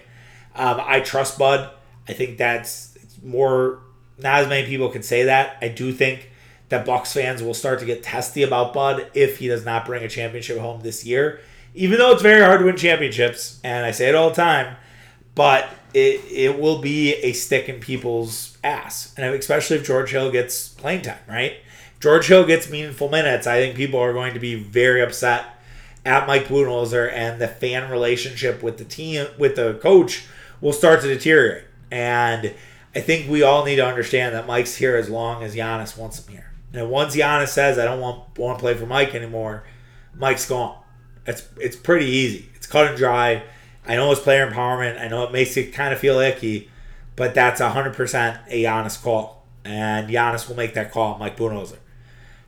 Um, 0.54 0.80
I 0.84 1.00
trust 1.00 1.38
Bud. 1.38 1.70
I 2.08 2.12
think 2.12 2.38
that's 2.38 2.96
more. 3.22 3.80
Not 4.18 4.40
as 4.42 4.48
many 4.48 4.66
people 4.66 4.88
can 4.88 5.02
say 5.02 5.24
that. 5.24 5.56
I 5.60 5.68
do 5.68 5.92
think 5.92 6.30
that 6.68 6.86
Bucks 6.86 7.12
fans 7.12 7.42
will 7.42 7.54
start 7.54 7.80
to 7.80 7.84
get 7.84 8.02
testy 8.02 8.42
about 8.42 8.72
Bud 8.72 9.10
if 9.14 9.38
he 9.38 9.48
does 9.48 9.64
not 9.64 9.84
bring 9.84 10.04
a 10.04 10.08
championship 10.08 10.58
home 10.58 10.80
this 10.82 11.04
year. 11.04 11.40
Even 11.74 11.98
though 11.98 12.12
it's 12.12 12.22
very 12.22 12.42
hard 12.44 12.60
to 12.60 12.66
win 12.66 12.76
championships, 12.76 13.60
and 13.64 13.84
I 13.84 13.90
say 13.90 14.08
it 14.08 14.14
all 14.14 14.30
the 14.30 14.36
time, 14.36 14.76
but 15.34 15.68
it 15.94 16.20
it 16.30 16.58
will 16.60 16.78
be 16.78 17.14
a 17.14 17.32
stick 17.32 17.68
in 17.68 17.80
people's 17.80 18.56
ass, 18.62 19.12
and 19.16 19.34
especially 19.34 19.76
if 19.76 19.86
George 19.86 20.10
Hill 20.10 20.30
gets 20.30 20.68
playing 20.68 21.02
time, 21.02 21.18
right? 21.28 21.56
George 22.02 22.26
Hill 22.26 22.44
gets 22.44 22.68
meaningful 22.68 23.08
minutes. 23.08 23.46
I 23.46 23.60
think 23.60 23.76
people 23.76 24.00
are 24.00 24.12
going 24.12 24.34
to 24.34 24.40
be 24.40 24.56
very 24.56 25.00
upset 25.00 25.44
at 26.04 26.26
Mike 26.26 26.46
Budenholzer, 26.46 27.08
and 27.12 27.40
the 27.40 27.46
fan 27.46 27.88
relationship 27.92 28.60
with 28.60 28.78
the 28.78 28.84
team, 28.84 29.28
with 29.38 29.54
the 29.54 29.74
coach, 29.74 30.24
will 30.60 30.72
start 30.72 31.00
to 31.02 31.06
deteriorate. 31.06 31.62
And 31.92 32.54
I 32.92 33.00
think 33.00 33.30
we 33.30 33.44
all 33.44 33.64
need 33.64 33.76
to 33.76 33.86
understand 33.86 34.34
that 34.34 34.48
Mike's 34.48 34.74
here 34.74 34.96
as 34.96 35.08
long 35.08 35.44
as 35.44 35.54
Giannis 35.54 35.96
wants 35.96 36.18
him 36.18 36.32
here. 36.32 36.50
And 36.72 36.90
once 36.90 37.14
Giannis 37.14 37.50
says, 37.50 37.78
"I 37.78 37.84
don't 37.84 38.00
want 38.00 38.36
want 38.36 38.58
to 38.58 38.60
play 38.60 38.74
for 38.74 38.86
Mike 38.86 39.14
anymore," 39.14 39.62
Mike's 40.12 40.48
gone. 40.48 40.78
It's 41.24 41.44
it's 41.56 41.76
pretty 41.76 42.06
easy. 42.06 42.48
It's 42.56 42.66
cut 42.66 42.88
and 42.88 42.96
dry. 42.96 43.44
I 43.86 43.94
know 43.94 44.10
it's 44.10 44.20
player 44.20 44.50
empowerment. 44.50 45.00
I 45.00 45.06
know 45.06 45.22
it 45.22 45.30
makes 45.30 45.56
it 45.56 45.72
kind 45.72 45.94
of 45.94 46.00
feel 46.00 46.18
icky, 46.18 46.68
but 47.14 47.32
that's 47.32 47.60
hundred 47.60 47.94
percent 47.94 48.38
a 48.48 48.64
Giannis 48.64 49.00
call, 49.00 49.46
and 49.64 50.10
Giannis 50.10 50.48
will 50.48 50.56
make 50.56 50.74
that 50.74 50.90
call. 50.90 51.16
Mike 51.18 51.36
Budenholzer. 51.36 51.76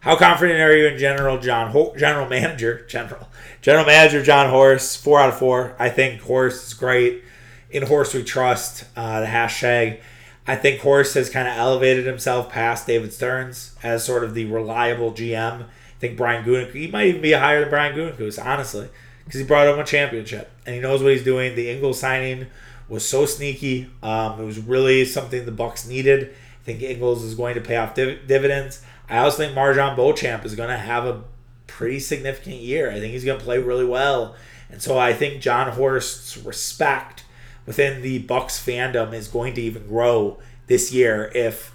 How 0.04 0.16
confident 0.16 0.60
are 0.60 0.76
you 0.76 0.86
in 0.86 0.98
general, 0.98 1.38
John 1.38 1.70
Ho- 1.70 1.94
General 1.96 2.28
Manager, 2.28 2.84
General 2.88 3.26
General 3.62 3.86
Manager 3.86 4.22
Jon 4.22 4.50
Horst? 4.50 5.02
Four 5.02 5.18
out 5.18 5.30
of 5.30 5.38
four. 5.38 5.74
I 5.78 5.88
think 5.88 6.20
Horst 6.20 6.66
is 6.66 6.74
great. 6.74 7.22
In 7.70 7.86
Horse 7.86 8.12
we 8.12 8.22
trust. 8.22 8.84
Uh, 8.94 9.20
the 9.20 9.26
hashtag. 9.26 10.00
I 10.46 10.56
think 10.56 10.80
Horst 10.80 11.14
has 11.14 11.30
kind 11.30 11.48
of 11.48 11.56
elevated 11.56 12.04
himself 12.04 12.50
past 12.50 12.86
David 12.86 13.14
Stearns 13.14 13.74
as 13.82 14.04
sort 14.04 14.24
of 14.24 14.34
the 14.34 14.44
reliable 14.44 15.10
GM. 15.10 15.62
I 15.62 15.66
think 16.00 16.18
Brian 16.18 16.44
Gutekunst, 16.44 16.74
he 16.74 16.86
might 16.88 17.06
even 17.06 17.22
be 17.22 17.32
higher 17.32 17.60
than 17.60 17.70
Brian 17.70 17.96
Gutekunst, 17.96 18.44
honestly, 18.44 18.90
because 19.24 19.40
he 19.40 19.46
brought 19.46 19.68
him 19.68 19.78
a 19.78 19.84
championship 19.84 20.50
and 20.66 20.74
he 20.74 20.82
knows 20.82 21.02
what 21.02 21.12
he's 21.12 21.24
doing. 21.24 21.54
The 21.54 21.70
Ingles 21.70 21.98
signing 21.98 22.48
was 22.90 23.08
so 23.08 23.24
sneaky. 23.24 23.90
Um, 24.02 24.38
it 24.38 24.44
was 24.44 24.58
really 24.58 25.06
something 25.06 25.46
the 25.46 25.50
Bucks 25.50 25.86
needed. 25.86 26.34
I 26.64 26.66
think 26.66 26.83
Ingles 26.83 27.22
is 27.22 27.35
going 27.35 27.57
to 27.57 27.61
pay 27.61 27.77
off 27.77 27.94
div- 27.94 28.27
dividends. 28.27 28.81
I 29.07 29.18
also 29.18 29.37
think 29.38 29.55
MarJon 29.55 29.96
Beauchamp 29.96 30.46
is 30.46 30.55
going 30.55 30.70
to 30.70 30.79
have 30.79 31.05
a 31.05 31.24
pretty 31.66 32.00
significant 32.00 32.57
year. 32.57 32.90
I 32.90 33.00
think 33.00 33.12
he's 33.12 33.24
going 33.24 33.38
to 33.38 33.44
play 33.44 33.59
really 33.59 33.85
well, 33.85 34.35
and 34.70 34.81
so 34.81 34.96
I 34.96 35.12
think 35.12 35.42
Jon 35.42 35.72
Horst's 35.72 36.38
respect 36.38 37.24
within 37.66 38.00
the 38.00 38.20
Bucks 38.20 38.59
fandom 38.59 39.12
is 39.12 39.29
going 39.29 39.53
to 39.55 39.61
even 39.61 39.87
grow 39.87 40.38
this 40.66 40.90
year 40.90 41.31
if 41.35 41.74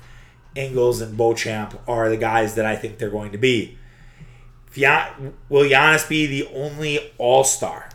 Ingles 0.55 1.01
and 1.01 1.15
Beauchamp 1.15 1.79
are 1.87 2.09
the 2.09 2.17
guys 2.17 2.55
that 2.55 2.65
I 2.65 2.75
think 2.75 2.97
they're 2.97 3.11
going 3.11 3.31
to 3.31 3.37
be. 3.37 3.77
Gian, 4.73 5.35
will 5.49 5.69
Giannis 5.69 6.09
be 6.09 6.25
the 6.25 6.47
only 6.47 6.99
All 7.19 7.43
Star? 7.43 7.89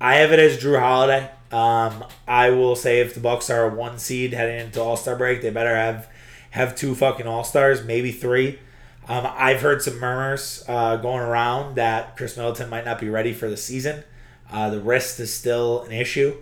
I 0.00 0.16
have 0.16 0.32
it 0.32 0.38
as 0.38 0.58
Jrue 0.58 0.80
Holiday. 0.80 1.30
Um, 1.50 2.04
I 2.26 2.50
will 2.50 2.74
say 2.76 3.00
if 3.00 3.14
the 3.14 3.20
Bucks 3.20 3.50
are 3.50 3.70
a 3.70 3.74
one 3.74 3.98
seed 3.98 4.32
heading 4.32 4.58
into 4.58 4.80
All 4.80 4.96
Star 4.96 5.16
break, 5.16 5.42
they 5.42 5.50
better 5.50 5.74
have 5.76 6.08
have 6.52 6.74
two 6.74 6.94
fucking 6.94 7.26
All 7.26 7.44
Stars, 7.44 7.84
maybe 7.84 8.12
three. 8.12 8.58
Um, 9.08 9.26
I've 9.28 9.62
heard 9.62 9.82
some 9.82 9.98
murmurs 9.98 10.64
uh, 10.68 10.96
going 10.96 11.20
around 11.20 11.74
that 11.74 12.16
Khris 12.16 12.36
Middleton 12.36 12.70
might 12.70 12.84
not 12.84 13.00
be 13.00 13.08
ready 13.08 13.32
for 13.32 13.50
the 13.50 13.56
season. 13.56 14.04
Uh, 14.50 14.70
the 14.70 14.80
wrist 14.80 15.18
is 15.18 15.34
still 15.34 15.82
an 15.82 15.92
issue. 15.92 16.36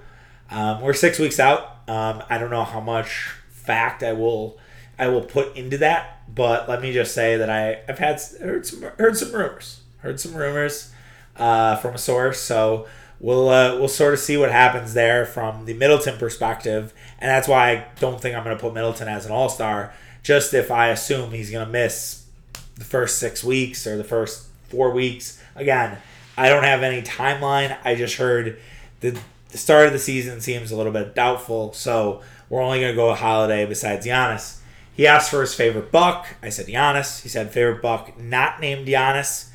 Um, 0.51 0.83
we're 0.83 0.95
six 0.95 1.19
weeks 1.19 1.41
out. 1.41 1.79
Um, 1.89 2.23
I 2.29 2.39
don't 2.39 2.51
know 2.51 2.65
how 2.65 2.81
much 2.81 3.35
fact 3.51 4.03
I 4.03 4.13
will 4.13 4.59
I 4.99 5.09
will 5.09 5.23
put 5.23 5.57
into 5.57 5.79
that, 5.79 6.23
but 6.33 6.69
let 6.69 6.83
me 6.83 6.93
just 6.93 7.15
say 7.15 7.37
that 7.37 7.49
I 7.49 7.83
I've 7.89 7.99
had 7.99 8.21
heard 8.41 8.67
some 8.67 8.83
heard 8.99 9.17
some 9.17 9.33
rumors, 9.33 9.81
heard 9.99 10.19
some 10.21 10.35
rumors 10.35 10.93
uh, 11.37 11.77
from 11.77 11.95
a 11.95 11.99
source. 11.99 12.41
So 12.41 12.87
we'll 13.21 13.49
uh, 13.49 13.77
we'll 13.77 13.89
sort 13.89 14.15
of 14.15 14.21
see 14.21 14.37
what 14.37 14.51
happens 14.51 14.95
there 14.95 15.25
from 15.27 15.67
the 15.67 15.75
Middleton 15.75 16.19
perspective, 16.19 16.93
and 17.19 17.29
that's 17.29 17.47
why 17.47 17.71
I 17.71 17.87
don't 18.01 18.21
think 18.21 18.37
I'm 18.37 18.45
going 18.45 18.57
to 18.57 18.61
put 18.61 18.75
Middleton 18.75 19.09
as 19.09 19.27
an 19.27 19.33
All 19.33 19.49
Star. 19.49 19.93
Just 20.23 20.53
if 20.53 20.71
I 20.71 20.89
assume 20.89 21.31
he's 21.31 21.51
going 21.51 21.65
to 21.65 21.73
miss 21.73 22.27
the 22.75 22.85
first 22.85 23.19
six 23.19 23.45
weeks 23.45 23.87
or 23.87 23.97
the 23.97 24.05
first 24.05 24.49
four 24.69 24.91
weeks. 24.91 25.41
Again, 25.55 25.99
I 26.37 26.49
don't 26.49 26.65
have 26.65 26.83
any 26.83 27.03
timeline. 27.03 27.77
I 27.85 27.95
just 27.95 28.17
heard 28.17 28.59
the 29.01 29.19
the 29.51 29.59
start 29.59 29.87
of 29.87 29.93
the 29.93 29.99
season 29.99 30.41
seems 30.41 30.71
a 30.71 30.77
little 30.77 30.93
bit 30.93 31.15
doubtful, 31.15 31.73
so 31.73 32.23
we're 32.49 32.63
only 32.63 32.81
going 32.81 32.93
to 32.93 32.97
go 32.97 33.11
a 33.11 33.15
holiday 33.15 33.67
besides 33.67 34.07
Giannis. 34.07 34.59
He 34.95 35.07
asked 35.07 35.31
for 35.31 35.41
his 35.41 35.55
favorite 35.55 35.91
buck. 35.91 36.27
I 36.43 36.51
said 36.51 36.67
Giannis. 36.67 37.23
He 37.23 37.29
said 37.29 37.51
favorite 37.51 37.83
buck 37.83 38.19
not 38.19 38.61
named 38.61 38.87
Giannis. 38.87 39.49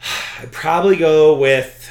I'd 0.40 0.52
probably 0.52 0.96
go 0.96 1.36
with 1.38 1.87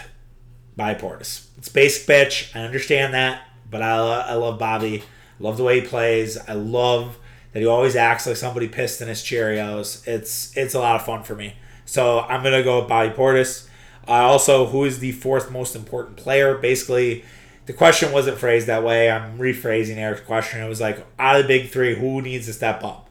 Bobby 0.78 1.00
Portis. 1.00 1.48
It's 1.58 1.68
basic 1.68 2.08
bitch. 2.08 2.56
I 2.56 2.62
understand 2.62 3.14
that, 3.14 3.42
but 3.70 3.82
I, 3.82 3.98
I 4.22 4.34
love 4.36 4.58
Bobby. 4.58 5.04
Love 5.40 5.58
the 5.58 5.64
way 5.64 5.82
he 5.82 5.88
plays. 5.88 6.38
I 6.48 6.54
love 6.54 7.18
that 7.52 7.60
he 7.60 7.66
always 7.66 7.96
acts 7.96 8.26
like 8.28 8.38
somebody 8.38 8.68
pissed 8.68 9.02
in 9.02 9.08
his 9.08 9.22
Cheerios. 9.22 10.08
It's 10.08 10.56
it's 10.56 10.74
a 10.74 10.80
lot 10.80 10.96
of 10.96 11.06
fun 11.06 11.24
for 11.24 11.36
me. 11.36 11.56
So 11.86 12.22
I'm 12.22 12.44
gonna 12.44 12.64
go 12.64 12.80
with 12.80 12.88
Bobby 12.88 13.14
Portis. 13.14 13.68
Uh, 14.08 14.12
also, 14.12 14.68
who 14.68 14.86
is 14.86 15.00
the 15.00 15.12
fourth 15.12 15.52
most 15.52 15.76
important 15.76 16.16
player? 16.16 16.56
Basically, 16.58 17.26
the 17.66 17.74
question 17.74 18.14
wasn't 18.14 18.38
phrased 18.38 18.68
that 18.68 18.84
way. 18.84 19.12
I'm 19.12 19.38
rephrasing 19.38 19.98
Eric's 19.98 20.22
question. 20.22 20.62
It 20.64 20.70
was 20.70 20.80
like, 20.80 21.06
out 21.20 21.36
of 21.36 21.42
the 21.42 21.48
big 21.48 21.70
three, 21.70 21.96
who 21.96 22.22
needs 22.22 22.46
to 22.46 22.54
step 22.54 22.84
up? 22.86 23.10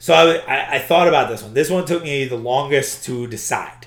So 0.00 0.12
I, 0.12 0.36
I, 0.38 0.74
I 0.74 0.78
thought 0.80 1.06
about 1.06 1.28
this 1.28 1.42
one. 1.42 1.54
This 1.54 1.70
one 1.70 1.84
took 1.84 2.02
me 2.02 2.24
the 2.24 2.36
longest 2.36 3.04
to 3.04 3.28
decide. 3.28 3.86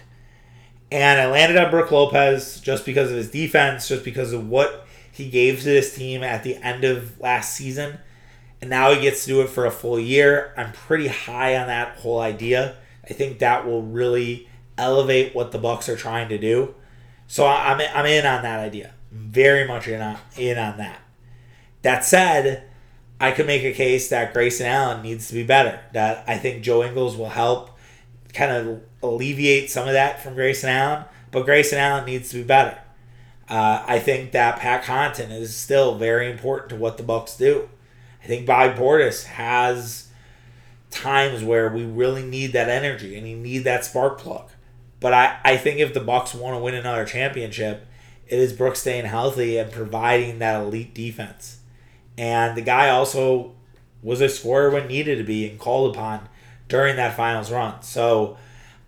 And 0.92 1.20
I 1.20 1.30
landed 1.30 1.58
on 1.58 1.70
Brook 1.70 1.92
Lopez 1.92 2.62
just 2.62 2.86
because 2.86 3.12
of 3.12 3.18
his 3.18 3.30
defense, 3.30 3.88
just 3.88 4.04
because 4.04 4.32
of 4.34 4.48
what 4.48 4.88
he 5.12 5.30
gave 5.30 5.60
to 5.60 5.66
this 5.66 5.96
team 5.96 6.24
at 6.24 6.44
the 6.44 6.56
end 6.56 6.84
of 6.84 7.20
last 7.20 7.56
season. 7.56 8.00
And 8.62 8.70
now 8.70 8.94
he 8.94 9.02
gets 9.02 9.26
to 9.26 9.28
do 9.28 9.42
it 9.42 9.50
for 9.50 9.66
a 9.66 9.72
full 9.72 10.00
year. 10.00 10.54
I'm 10.58 10.72
pretty 10.72 11.08
high 11.08 11.58
on 11.58 11.68
that 11.68 12.00
whole 12.00 12.20
idea. 12.20 12.78
I 13.04 13.14
think 13.14 13.40
that 13.40 13.66
will 13.66 13.84
really 13.84 14.48
elevate 14.78 15.36
what 15.36 15.52
the 15.52 15.60
Bucks 15.60 15.90
are 15.90 15.96
trying 15.96 16.30
to 16.30 16.38
do. 16.38 16.74
So 17.28 17.46
I'm, 17.46 17.82
I'm 17.94 18.06
in 18.06 18.26
on 18.26 18.44
that 18.44 18.60
idea 18.60 18.94
very 19.12 19.68
much 19.68 19.88
in 19.88 20.02
on, 20.02 20.18
in 20.36 20.58
on 20.58 20.78
that. 20.78 21.00
That 21.82 22.06
said, 22.06 22.64
I 23.20 23.32
could 23.32 23.48
make 23.48 23.64
a 23.64 23.74
case 23.74 24.10
that 24.10 24.34
Grayson 24.34 24.68
Allen 24.68 25.02
needs 25.02 25.28
to 25.30 25.34
be 25.34 25.44
better. 25.44 25.80
That 25.94 26.24
I 26.28 26.38
think 26.38 26.64
Joe 26.64 26.84
Ingles 26.84 27.16
will 27.16 27.30
help 27.30 27.77
kind 28.38 28.52
of 28.52 28.82
alleviate 29.02 29.72
some 29.72 29.88
of 29.88 29.94
that 29.94 30.22
from 30.22 30.36
Grayson 30.36 30.70
Allen, 30.70 31.06
but 31.32 31.46
Grayson 31.46 31.80
Allen 31.80 32.06
needs 32.06 32.30
to 32.30 32.38
be 32.38 32.44
better. 32.44 32.78
Uh, 33.50 33.84
I 33.88 34.00
think 34.00 34.32
that 34.32 34.60
Pat 34.60 34.84
Connaughton 34.84 35.32
is 35.32 35.56
still 35.56 35.96
very 35.96 36.30
important 36.30 36.70
to 36.70 36.76
what 36.76 36.98
the 36.98 37.04
Bucks 37.04 37.36
do. 37.38 37.70
I 38.24 38.28
think 38.28 38.46
Bobby 38.46 38.78
Portis 38.78 39.24
has 39.26 40.10
times 40.92 41.44
where 41.44 41.70
we 41.70 41.84
really 41.84 42.24
need 42.24 42.54
that 42.54 42.70
energy 42.70 43.18
and 43.18 43.28
you 43.28 43.36
need 43.36 43.60
that 43.60 43.86
spark 43.86 44.20
plug. 44.20 44.50
But 45.00 45.14
I, 45.14 45.40
I 45.44 45.58
think 45.58 45.80
if 45.80 45.94
the 45.94 46.00
Bucks 46.00 46.34
want 46.34 46.56
to 46.56 46.62
win 46.62 46.76
another 46.76 47.06
championship, 47.06 47.88
it 48.28 48.40
is 48.40 48.54
Brooks 48.54 48.80
staying 48.80 49.06
healthy 49.06 49.58
and 49.58 49.72
providing 49.72 50.40
that 50.40 50.62
elite 50.62 50.94
defense. 50.94 51.60
And 52.18 52.58
the 52.58 52.62
guy 52.62 52.90
also 52.90 53.54
was 54.02 54.22
a 54.22 54.30
scorer 54.30 54.70
when 54.70 54.88
needed 54.88 55.18
to 55.18 55.24
be 55.24 55.48
and 55.48 55.60
called 55.60 55.96
upon 55.96 56.28
during 56.68 56.96
that 56.98 57.16
finals 57.16 57.52
run. 57.52 57.82
So 57.82 58.38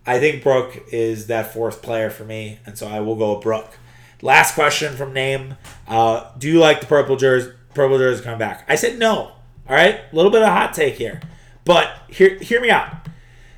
I 0.06 0.18
think 0.18 0.42
Brook 0.42 0.82
is 0.92 1.26
that 1.28 1.52
fourth 1.52 1.82
player 1.82 2.10
for 2.10 2.24
me, 2.24 2.58
and 2.66 2.76
so 2.76 2.86
I 2.86 3.00
will 3.00 3.16
go 3.16 3.34
with 3.34 3.42
Brook. 3.42 3.78
Last 4.22 4.54
question 4.54 4.96
from 4.96 5.12
Name: 5.12 5.56
uh, 5.88 6.30
Do 6.38 6.48
you 6.48 6.58
like 6.58 6.80
the 6.80 6.86
purple 6.86 7.16
jersey? 7.16 7.52
Purple 7.74 7.98
jersey 7.98 8.22
come 8.22 8.38
back? 8.38 8.64
I 8.68 8.74
said 8.74 8.98
no. 8.98 9.32
All 9.68 9.76
right, 9.76 10.00
a 10.10 10.16
little 10.16 10.32
bit 10.32 10.42
of 10.42 10.48
hot 10.48 10.74
take 10.74 10.94
here, 10.94 11.20
but 11.64 11.88
hear 12.08 12.38
hear 12.38 12.60
me 12.60 12.70
out. 12.70 12.92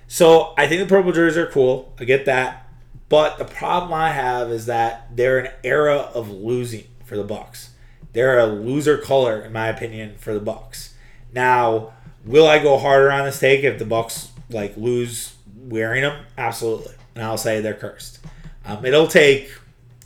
So 0.08 0.52
I 0.58 0.66
think 0.66 0.86
the 0.86 0.94
purple 0.94 1.12
jerseys 1.12 1.38
are 1.38 1.46
cool. 1.46 1.94
I 1.98 2.04
get 2.04 2.26
that. 2.26 2.68
But 3.08 3.38
the 3.38 3.44
problem 3.44 3.92
I 3.92 4.10
have 4.10 4.50
is 4.50 4.66
that 4.66 5.14
they're 5.14 5.38
an 5.38 5.52
era 5.64 6.10
of 6.14 6.30
losing 6.30 6.84
for 7.04 7.16
the 7.16 7.24
Bucks. 7.24 7.70
They're 8.12 8.38
a 8.38 8.46
loser 8.46 8.98
color, 8.98 9.40
in 9.40 9.52
my 9.52 9.68
opinion, 9.68 10.16
for 10.18 10.34
the 10.34 10.40
Bucks. 10.40 10.94
Now, 11.32 11.92
will 12.24 12.46
I 12.46 12.62
go 12.62 12.78
harder 12.78 13.10
on 13.10 13.24
this 13.24 13.38
take 13.38 13.64
if 13.64 13.78
the 13.78 13.84
Bucks 13.84 14.30
like 14.50 14.76
lose 14.76 15.34
wearing 15.56 16.02
them? 16.02 16.24
Absolutely, 16.36 16.94
and 17.14 17.24
I'll 17.24 17.38
say 17.38 17.60
they're 17.60 17.74
cursed. 17.74 18.20
Um, 18.64 18.84
it'll 18.84 19.08
take 19.08 19.50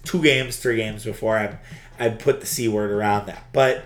two 0.05 0.23
games, 0.23 0.57
three 0.57 0.77
games 0.77 1.05
before 1.05 1.37
I 1.37 1.59
I 1.99 2.11
put 2.11 2.41
the 2.41 2.47
c 2.47 2.69
word 2.69 2.91
around 2.91 3.27
that, 3.27 3.47
but 3.53 3.85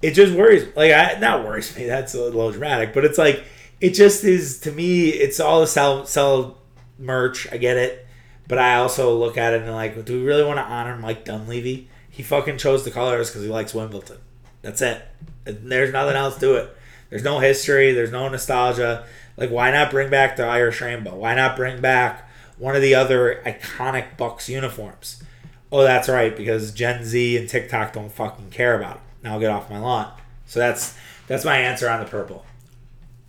it 0.00 0.12
just 0.12 0.34
worries. 0.34 0.74
Like, 0.74 0.92
I 0.92 1.18
not 1.18 1.44
worries 1.44 1.76
me. 1.76 1.86
That's 1.86 2.14
a 2.14 2.22
little 2.22 2.50
dramatic, 2.50 2.92
but 2.92 3.04
it's 3.04 3.18
like 3.18 3.44
it 3.80 3.90
just 3.90 4.24
is 4.24 4.60
to 4.60 4.72
me. 4.72 5.08
It's 5.08 5.40
all 5.40 5.60
the 5.60 5.66
sell 5.66 6.06
sell 6.06 6.58
merch. 6.98 7.50
I 7.52 7.56
get 7.56 7.76
it. 7.76 8.06
But 8.48 8.58
I 8.58 8.76
also 8.76 9.16
look 9.16 9.38
at 9.38 9.54
it 9.54 9.62
and 9.62 9.72
like, 9.72 10.04
do 10.04 10.20
we 10.20 10.26
really 10.26 10.44
want 10.44 10.58
to 10.58 10.64
honor 10.64 10.96
Mike 10.96 11.24
Dunleavy? 11.24 11.88
He 12.10 12.22
fucking 12.22 12.58
chose 12.58 12.84
the 12.84 12.90
colors 12.90 13.30
because 13.30 13.42
he 13.42 13.48
likes 13.48 13.72
Wimbledon. 13.72 14.18
That's 14.60 14.82
it. 14.82 15.02
There's 15.44 15.92
nothing 15.92 16.16
else 16.16 16.38
to 16.38 16.54
it. 16.56 16.76
There's 17.12 17.22
no 17.22 17.40
history. 17.40 17.92
There's 17.92 18.10
no 18.10 18.26
nostalgia. 18.26 19.04
Like, 19.36 19.50
why 19.50 19.70
not 19.70 19.90
bring 19.90 20.08
back 20.08 20.36
the 20.36 20.46
Irish 20.46 20.80
Rainbow? 20.80 21.14
Why 21.14 21.34
not 21.34 21.56
bring 21.56 21.78
back 21.78 22.26
one 22.56 22.74
of 22.74 22.80
the 22.80 22.94
other 22.94 23.42
iconic 23.44 24.16
Bucks 24.16 24.48
uniforms? 24.48 25.22
Oh, 25.70 25.82
that's 25.82 26.08
right, 26.08 26.34
because 26.34 26.72
Gen 26.72 27.04
Z 27.04 27.36
and 27.36 27.46
TikTok 27.46 27.92
don't 27.92 28.10
fucking 28.10 28.48
care 28.48 28.78
about 28.78 28.96
it. 28.96 29.02
Now 29.22 29.34
I'll 29.34 29.40
get 29.40 29.50
off 29.50 29.68
my 29.68 29.78
lawn. 29.78 30.10
So 30.46 30.58
that's 30.58 30.96
that's 31.26 31.44
my 31.44 31.58
answer 31.58 31.86
on 31.86 32.00
the 32.00 32.06
purple. 32.06 32.46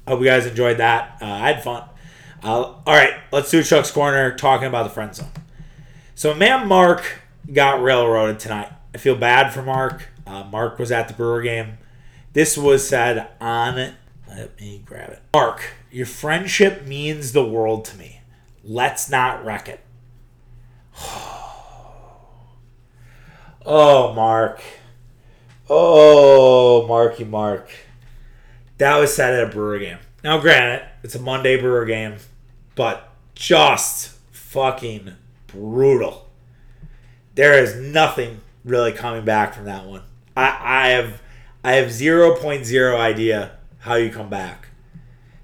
Hope 0.07 0.21
you 0.21 0.27
guys 0.27 0.45
enjoyed 0.45 0.77
that. 0.77 1.17
Uh, 1.21 1.25
I 1.25 1.51
had 1.51 1.61
fun. 1.61 1.83
Uh, 2.41 2.61
all 2.63 2.83
right, 2.87 3.15
let's 3.33 3.51
do 3.51 3.61
Chuck's 3.63 3.91
Corner 3.91 4.33
talking 4.33 4.67
about 4.67 4.83
the 4.83 4.91
friend 4.91 5.13
zone. 5.13 5.27
So, 6.15 6.33
man, 6.33 6.69
Mark 6.69 7.19
got 7.51 7.83
railroaded 7.83 8.39
tonight. 8.39 8.71
I 8.95 8.97
feel 8.97 9.17
bad 9.17 9.53
for 9.53 9.61
Mark. 9.61 10.07
Uh, 10.25 10.45
Mark 10.45 10.79
was 10.79 10.89
at 10.89 11.09
the 11.09 11.13
Brewer 11.13 11.41
game. 11.41 11.79
This 12.33 12.57
was 12.57 12.87
said 12.87 13.29
on. 13.39 13.93
Let 14.27 14.59
me 14.59 14.81
grab 14.85 15.11
it. 15.11 15.21
Mark, 15.33 15.63
your 15.91 16.05
friendship 16.05 16.85
means 16.85 17.31
the 17.31 17.45
world 17.45 17.85
to 17.85 17.97
me. 17.97 18.21
Let's 18.63 19.09
not 19.09 19.43
wreck 19.45 19.69
it. 19.69 19.79
Oh, 23.65 24.11
Mark. 24.11 24.61
Oh, 25.69 26.85
Marky 26.85 27.23
Mark. 27.23 27.69
That 28.77 28.97
was 28.97 29.15
said 29.15 29.33
at 29.35 29.43
a 29.45 29.47
Brewer 29.49 29.79
game. 29.79 29.99
Now, 30.21 30.37
granted, 30.37 30.85
it's 31.01 31.15
a 31.15 31.19
Monday 31.19 31.55
Brewer 31.55 31.85
game 31.85 32.17
but 32.75 33.09
just 33.35 34.09
fucking 34.31 35.13
brutal. 35.47 36.29
There 37.35 37.61
is 37.61 37.75
nothing 37.75 38.41
really 38.63 38.91
coming 38.91 39.25
back 39.25 39.53
from 39.53 39.65
that 39.65 39.85
one. 39.85 40.03
I, 40.35 40.59
I 40.61 40.87
have 40.89 41.21
I 41.63 41.73
have 41.73 41.89
0.0 41.89 42.95
idea 42.97 43.57
how 43.79 43.95
you 43.95 44.09
come 44.09 44.29
back. 44.29 44.67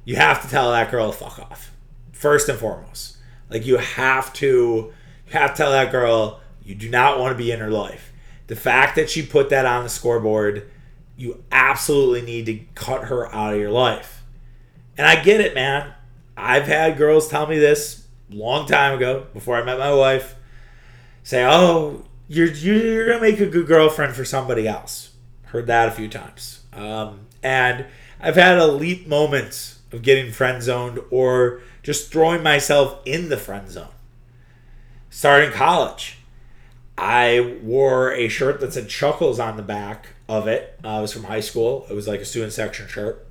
You 0.04 0.18
have 0.18 0.42
to 0.42 0.50
tell 0.50 0.72
that 0.72 0.92
girl 0.92 1.12
to 1.12 1.18
fuck 1.18 1.40
off. 1.40 1.72
First 2.12 2.50
and 2.50 2.60
foremost. 2.60 3.18
Like 3.50 3.66
you 3.66 3.78
have 3.78 4.34
to 4.34 4.92
you 5.28 5.34
have 5.34 5.52
to 5.52 5.58
tell 5.58 5.72
that 5.72 5.92
girl 5.92 6.42
you 6.64 6.76
do 6.76 6.90
not 6.90 7.20
want 7.20 7.32
to 7.32 7.38
be 7.38 7.52
in 7.52 7.60
her 7.60 7.72
life. 7.72 8.12
The 8.48 8.56
fact 8.56 8.96
that 8.96 9.10
she 9.10 9.26
put 9.26 9.50
that 9.50 9.66
on 9.66 9.84
the 9.84 9.90
scoreboard, 9.90 10.70
you 11.16 11.44
absolutely 11.52 12.22
need 12.22 12.46
to 12.48 12.60
cut 12.76 13.06
her 13.06 13.34
out 13.34 13.54
of 13.54 13.60
your 13.60 13.72
life. 13.72 14.24
And 14.98 15.08
I 15.08 15.22
get 15.24 15.40
it, 15.40 15.56
man. 15.56 15.94
I've 16.36 16.68
had 16.68 16.98
girls 16.98 17.30
tell 17.30 17.48
me 17.48 17.60
this 17.60 18.08
long 18.30 18.68
time 18.68 18.96
ago 18.96 19.28
before 19.34 19.56
I 19.56 19.64
met 19.64 19.80
my 19.80 19.94
wife. 19.94 20.36
Say, 21.24 21.46
"Oh, 21.46 22.06
you're 22.28 22.48
you're 22.48 23.08
gonna 23.08 23.22
make 23.22 23.40
a 23.40 23.46
good 23.46 23.68
girlfriend 23.68 24.16
for 24.16 24.26
somebody 24.26 24.68
else." 24.68 25.09
Heard 25.52 25.68
that 25.68 25.88
a 25.88 25.92
few 25.92 26.08
times, 26.08 26.62
um, 26.74 27.22
and 27.42 27.86
I've 28.20 28.36
had 28.36 28.58
elite 28.58 29.08
moments 29.08 29.80
of 29.92 30.04
getting 30.04 30.32
friend 30.32 30.62
zoned 30.62 31.00
or 31.10 31.62
just 31.82 32.12
throwing 32.12 32.44
myself 32.44 33.00
in 33.06 33.30
the 33.30 33.38
friend 33.38 33.70
zone. 33.70 33.88
Starting 35.10 35.52
college, 35.52 36.20
I 36.98 37.58
wore 37.64 38.12
a 38.14 38.28
shirt 38.28 38.60
that 38.60 38.74
said 38.74 38.90
Chuckles 38.90 39.40
on 39.40 39.58
the 39.58 39.64
back 39.64 40.10
of 40.28 40.48
it. 40.48 40.80
Uh, 40.86 40.98
it 41.00 41.02
was 41.02 41.14
from 41.14 41.24
high 41.24 41.40
school. 41.40 41.88
It 41.90 41.94
was 41.94 42.08
like 42.08 42.20
a 42.20 42.26
student 42.26 42.54
section 42.54 42.88
shirt 42.88 43.26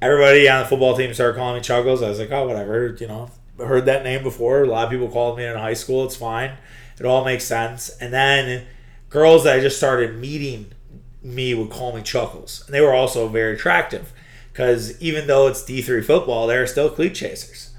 everybody 0.00 0.48
on 0.48 0.62
the 0.62 0.68
football 0.68 0.96
team 0.96 1.12
started 1.14 1.36
calling 1.36 1.56
me 1.56 1.60
Chuggles. 1.60 2.04
I 2.04 2.08
was 2.08 2.18
like, 2.18 2.30
oh, 2.30 2.46
whatever. 2.46 2.96
You 2.98 3.06
know, 3.06 3.30
heard 3.58 3.86
that 3.86 4.04
name 4.04 4.22
before. 4.22 4.62
A 4.62 4.66
lot 4.66 4.84
of 4.84 4.90
people 4.90 5.08
called 5.08 5.38
me 5.38 5.44
in 5.44 5.56
high 5.56 5.74
school. 5.74 6.04
It's 6.04 6.16
fine. 6.16 6.52
It 6.98 7.06
all 7.06 7.24
makes 7.24 7.44
sense. 7.44 7.90
And 8.00 8.12
then 8.12 8.66
girls 9.08 9.44
that 9.44 9.56
I 9.56 9.60
just 9.60 9.76
started 9.76 10.18
meeting 10.18 10.72
me 11.26 11.54
would 11.54 11.70
call 11.70 11.94
me 11.94 12.02
Chuckles. 12.02 12.62
And 12.66 12.74
they 12.74 12.80
were 12.80 12.94
also 12.94 13.28
very 13.28 13.54
attractive 13.54 14.12
because 14.52 15.00
even 15.02 15.26
though 15.26 15.48
it's 15.48 15.62
D3 15.62 16.04
football, 16.04 16.46
they're 16.46 16.66
still 16.66 16.88
cleat 16.88 17.14
chasers. 17.14 17.74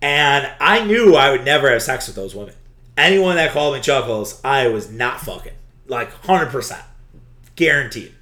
And 0.00 0.50
I 0.58 0.84
knew 0.84 1.14
I 1.14 1.30
would 1.30 1.44
never 1.44 1.70
have 1.70 1.82
sex 1.82 2.08
with 2.08 2.16
those 2.16 2.34
women. 2.34 2.54
Anyone 2.96 3.36
that 3.36 3.52
called 3.52 3.74
me 3.74 3.80
Chuckles, 3.80 4.40
I 4.44 4.66
was 4.66 4.90
not 4.90 5.20
fucking. 5.20 5.52
Like 5.86 6.10
100%. 6.22 6.82
Guaranteed. 7.54 8.14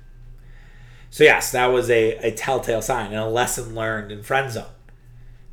So 1.10 1.24
yes, 1.24 1.52
that 1.52 1.66
was 1.66 1.90
a, 1.90 2.16
a 2.18 2.30
telltale 2.32 2.82
sign 2.82 3.06
and 3.06 3.16
a 3.16 3.26
lesson 3.26 3.74
learned 3.74 4.12
in 4.12 4.22
friend 4.22 4.50
zone. 4.50 4.66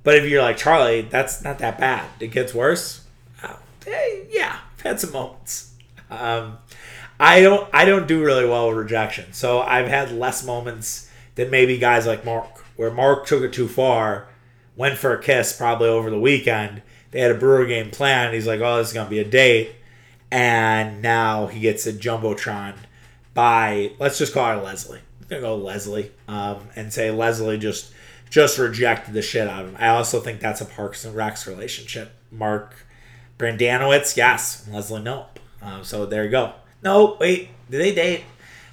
But 0.03 0.15
if 0.15 0.26
you're 0.26 0.41
like 0.41 0.57
Charlie, 0.57 1.01
that's 1.01 1.43
not 1.43 1.59
that 1.59 1.80
bad. 1.80 2.09
It 2.19 2.28
gets 2.28 2.53
worse. 2.53 3.05
Uh, 3.41 3.55
hey, 3.86 4.28
yeah, 4.30 4.59
I've 4.76 4.82
had 4.82 4.99
some 4.99 5.11
moments. 5.11 5.74
Um, 6.09 6.59
I 7.20 7.41
don't 7.41 7.68
I 7.74 7.86
don't 7.86 8.07
do 8.07 8.24
really 8.24 8.47
well 8.47 8.68
with 8.68 8.78
rejection, 8.78 9.34
so 9.34 9.61
I've 9.61 9.88
had 9.88 10.11
less 10.11 10.45
moments 10.45 11.09
than 11.36 11.49
maybe 11.49 11.78
guys 11.78 12.05
like 12.05 12.26
Mark, 12.26 12.65
where 12.76 12.91
Mark 12.91 13.26
took 13.26 13.43
it 13.43 13.53
too 13.53 13.68
far, 13.68 14.28
went 14.76 14.97
for 14.97 15.13
a 15.13 15.22
kiss 15.22 15.55
probably 15.55 15.89
over 15.89 16.09
the 16.09 16.20
weekend. 16.20 16.82
They 17.11 17.22
had 17.22 17.32
a 17.32 17.36
Brewer 17.36 17.65
game 17.65 17.89
planned. 17.89 18.34
He's 18.34 18.47
like, 18.47 18.61
"Oh, 18.61 18.78
this 18.78 18.89
is 18.89 18.93
gonna 18.93 19.09
be 19.09 19.20
a 19.20 19.26
date," 19.26 19.76
and 20.32 21.01
now 21.01 21.47
he 21.47 21.59
gets 21.59 21.88
a 21.88 21.93
jumbotron 21.93 22.76
by 23.34 23.91
let's 23.99 24.18
just 24.18 24.34
call 24.34 24.45
her 24.45 24.61
Leslie 24.61 25.01
gonna 25.30 25.41
go 25.41 25.55
Leslie 25.55 26.11
um, 26.28 26.70
and 26.76 26.91
say 26.91 27.11
Leslie 27.11 27.57
just 27.57 27.93
just 28.30 28.57
rejected 28.57 29.13
the 29.13 29.22
shit 29.22 29.47
out 29.47 29.63
of 29.63 29.70
him. 29.70 29.78
I 29.80 29.88
also 29.89 30.20
think 30.20 30.39
that's 30.39 30.59
a 30.59 30.65
Parks 30.65 31.05
and 31.05 31.15
Recs 31.15 31.47
relationship. 31.47 32.11
Mark 32.30 32.76
Brendanawicz, 33.38 34.18
yes. 34.18 34.68
Leslie, 34.70 35.01
nope. 35.01 35.39
Um, 35.61 35.84
so 35.84 36.05
there 36.05 36.26
you 36.26 36.32
go. 36.32 36.53
No, 36.84 37.17
wait, 37.19 37.49
did 37.69 37.82
they 37.82 37.93
date? 37.93 38.23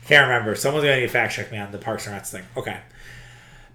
Can't 0.07 0.28
remember. 0.28 0.55
Someone's 0.55 0.84
gonna 0.84 0.96
need 0.96 1.02
to 1.02 1.09
fact 1.09 1.34
check 1.34 1.50
me 1.50 1.59
on 1.59 1.72
the 1.72 1.78
Parks 1.78 2.07
and 2.07 2.14
Rec 2.14 2.26
thing. 2.26 2.44
Okay. 2.57 2.78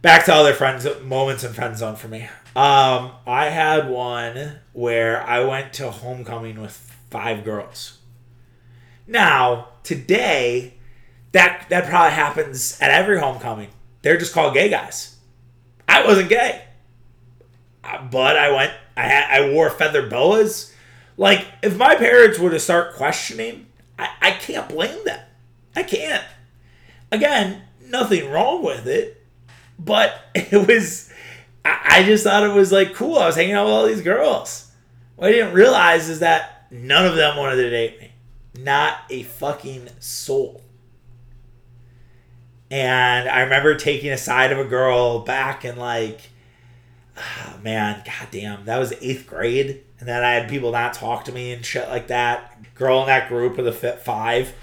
Back 0.01 0.25
to 0.25 0.33
other 0.33 0.53
friends 0.53 0.87
moments 1.03 1.43
in 1.43 1.51
friend 1.53 1.75
zone 1.77 1.95
for 1.95 2.07
me. 2.07 2.23
Um, 2.55 3.11
I 3.27 3.49
had 3.49 3.89
one 3.89 4.59
where 4.73 5.21
I 5.21 5.41
went 5.43 5.73
to 5.73 5.91
homecoming 5.91 6.61
with 6.61 6.73
five 7.09 7.43
girls. 7.43 7.97
Now, 9.07 9.69
today, 9.83 10.75
that 11.31 11.65
that 11.69 11.87
probably 11.89 12.11
happens 12.13 12.79
at 12.79 12.91
every 12.91 13.19
homecoming. 13.19 13.69
They're 14.01 14.17
just 14.17 14.33
called 14.33 14.53
gay 14.53 14.69
guys. 14.69 15.17
I 15.87 16.05
wasn't 16.05 16.29
gay, 16.29 16.63
Uh, 17.83 18.03
but 18.03 18.37
I 18.37 18.51
went. 18.51 18.71
I 18.95 19.01
had. 19.03 19.41
I 19.41 19.49
wore 19.51 19.69
feather 19.69 20.07
boas. 20.07 20.73
Like, 21.17 21.45
if 21.61 21.75
my 21.75 21.95
parents 21.95 22.39
were 22.39 22.51
to 22.51 22.59
start 22.59 22.95
questioning, 22.95 23.65
I, 23.99 24.09
I 24.21 24.31
can't 24.31 24.69
blame 24.69 25.03
them. 25.05 25.19
I 25.75 25.83
can't. 25.83 26.23
Again, 27.11 27.61
nothing 27.85 28.31
wrong 28.31 28.63
with 28.63 28.87
it, 28.87 29.23
but 29.77 30.19
it 30.35 30.67
was. 30.67 31.11
I, 31.65 31.79
I 31.99 32.03
just 32.03 32.23
thought 32.23 32.43
it 32.43 32.53
was 32.53 32.71
like 32.71 32.95
cool. 32.95 33.17
I 33.17 33.27
was 33.27 33.35
hanging 33.35 33.53
out 33.53 33.65
with 33.65 33.73
all 33.73 33.85
these 33.85 34.01
girls. 34.01 34.71
What 35.15 35.29
I 35.29 35.33
didn't 35.33 35.53
realize 35.53 36.07
is 36.07 36.19
that 36.19 36.67
none 36.71 37.05
of 37.05 37.15
them 37.15 37.35
wanted 37.35 37.57
to 37.57 37.69
date 37.69 37.99
me. 37.99 38.11
Not 38.63 38.99
a 39.09 39.23
fucking 39.23 39.89
soul. 39.99 40.63
And 42.71 43.27
I 43.27 43.41
remember 43.41 43.75
taking 43.75 44.11
a 44.11 44.17
side 44.17 44.51
of 44.51 44.59
a 44.59 44.63
girl 44.65 45.19
back 45.19 45.65
in 45.65 45.75
like, 45.75 46.29
oh 47.17 47.57
man, 47.63 48.03
goddamn, 48.05 48.65
that 48.65 48.77
was 48.77 48.93
eighth 49.01 49.27
grade. 49.27 49.83
And 49.99 50.07
then 50.07 50.23
I 50.23 50.31
had 50.31 50.49
people 50.49 50.71
not 50.71 50.93
talk 50.93 51.25
to 51.25 51.31
me 51.31 51.51
and 51.51 51.65
shit 51.65 51.89
like 51.89 52.07
that. 52.07 52.73
Girl 52.73 53.01
in 53.01 53.07
that 53.07 53.27
group 53.27 53.57
of 53.57 53.65
the 53.65 53.71
fit 53.71 53.99
five. 53.99 54.53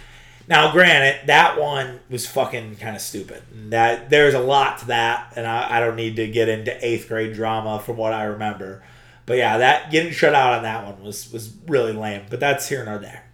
Now, 0.48 0.72
granted, 0.72 1.26
that 1.26 1.60
one 1.60 2.00
was 2.08 2.26
fucking 2.26 2.76
kind 2.76 2.94
of 2.94 3.02
stupid. 3.02 3.42
That 3.70 4.10
there's 4.10 4.34
a 4.34 4.40
lot 4.40 4.78
to 4.78 4.86
that, 4.86 5.32
and 5.36 5.46
I, 5.46 5.76
I 5.76 5.80
don't 5.80 5.96
need 5.96 6.16
to 6.16 6.28
get 6.28 6.48
into 6.48 6.86
eighth 6.86 7.08
grade 7.08 7.34
drama 7.34 7.80
from 7.80 7.96
what 7.96 8.12
I 8.12 8.24
remember. 8.24 8.82
But 9.26 9.38
yeah, 9.38 9.58
that 9.58 9.90
getting 9.90 10.12
shut 10.12 10.34
out 10.34 10.54
on 10.54 10.62
that 10.62 10.86
one 10.86 11.02
was 11.02 11.32
was 11.32 11.52
really 11.66 11.92
lame. 11.92 12.26
But 12.30 12.40
that's 12.40 12.68
here 12.68 12.84
nor 12.84 12.98
there. 12.98 13.24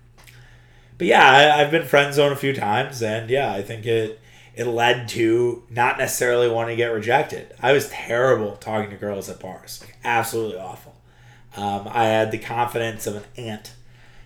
But 0.97 1.07
yeah, 1.07 1.31
I, 1.31 1.61
I've 1.61 1.71
been 1.71 1.87
friend 1.87 2.15
zone 2.15 2.33
a 2.33 2.37
few 2.37 2.55
times, 2.55 3.03
and 3.03 3.29
yeah, 3.29 3.53
I 3.53 3.61
think 3.61 3.85
it 3.85 4.19
it 4.55 4.67
led 4.67 5.09
to 5.11 5.65
not 5.71 5.99
necessarily 5.99 6.49
wanting 6.49 6.77
to 6.77 6.83
get 6.83 6.93
rejected. 6.93 7.55
I 7.61 7.73
was 7.73 7.91
terrible 7.91 8.57
talking 8.57 8.91
to 8.91 8.97
girls 8.97 9.29
at 9.29 9.39
bars, 9.39 9.83
like 9.83 9.99
absolutely 10.03 10.59
awful. 10.59 10.92
Um, 11.57 11.89
I 11.91 12.05
had 12.05 12.31
the 12.31 12.39
confidence 12.39 13.07
of 13.07 13.17
an 13.17 13.25
ant. 13.37 13.75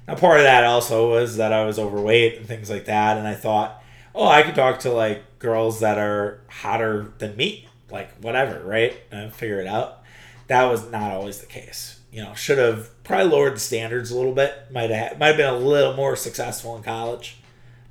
Now, 0.06 0.14
part 0.14 0.38
of 0.38 0.44
that 0.44 0.64
also 0.64 1.10
was 1.10 1.36
that 1.36 1.52
I 1.52 1.64
was 1.64 1.78
overweight 1.78 2.36
and 2.36 2.46
things 2.46 2.70
like 2.70 2.84
that, 2.84 3.16
and 3.16 3.26
I 3.26 3.34
thought, 3.34 3.82
oh, 4.14 4.28
I 4.28 4.42
could 4.42 4.54
talk 4.54 4.80
to 4.80 4.92
like 4.92 5.38
girls 5.38 5.80
that 5.80 5.98
are 5.98 6.40
hotter 6.48 7.12
than 7.18 7.36
me, 7.36 7.68
like 7.90 8.12
whatever, 8.18 8.62
right? 8.64 8.96
And 9.10 9.32
figure 9.32 9.60
it 9.60 9.66
out. 9.66 10.02
That 10.46 10.64
was 10.64 10.90
not 10.90 11.10
always 11.12 11.38
the 11.38 11.46
case. 11.46 12.00
You 12.12 12.22
know, 12.22 12.34
should 12.34 12.58
have 12.58 13.02
probably 13.04 13.30
lowered 13.30 13.56
the 13.56 13.60
standards 13.60 14.10
a 14.10 14.16
little 14.16 14.32
bit. 14.32 14.70
Might 14.72 14.90
have 14.90 15.18
might 15.18 15.28
have 15.28 15.36
been 15.36 15.52
a 15.52 15.58
little 15.58 15.94
more 15.94 16.16
successful 16.16 16.76
in 16.76 16.82
college, 16.82 17.38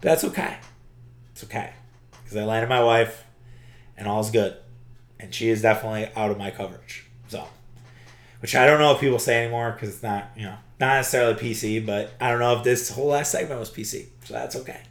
but 0.02 0.10
that's 0.10 0.24
okay. 0.24 0.58
It's 1.32 1.44
okay 1.44 1.74
because 2.24 2.38
I 2.38 2.46
landed 2.46 2.70
my 2.70 2.84
wife, 2.84 3.26
and 3.98 4.08
all's 4.08 4.32
good, 4.32 4.58
and 5.20 5.36
she 5.36 5.50
is 5.50 5.62
definitely 5.62 6.10
out 6.16 6.32
of 6.32 6.38
my 6.38 6.50
coverage. 6.50 7.06
So, 7.28 7.48
which 8.46 8.54
I 8.54 8.68
don't 8.68 8.80
know 8.80 8.94
if 8.94 9.00
people 9.00 9.18
say 9.18 9.42
anymore 9.42 9.72
because 9.72 9.90
it's 9.90 10.04
not 10.04 10.30
you 10.36 10.44
know 10.44 10.54
not 10.80 10.98
necessarily 10.98 11.34
PC, 11.34 11.84
but 11.84 12.14
I 12.22 12.30
don't 12.30 12.40
know 12.40 12.56
if 12.56 12.64
this 12.64 12.92
whole 12.92 13.08
last 13.08 13.32
segment 13.32 13.60
was 13.60 13.72
PC, 13.72 14.06
so 14.24 14.36
that's 14.36 14.56
okay. 14.58 14.82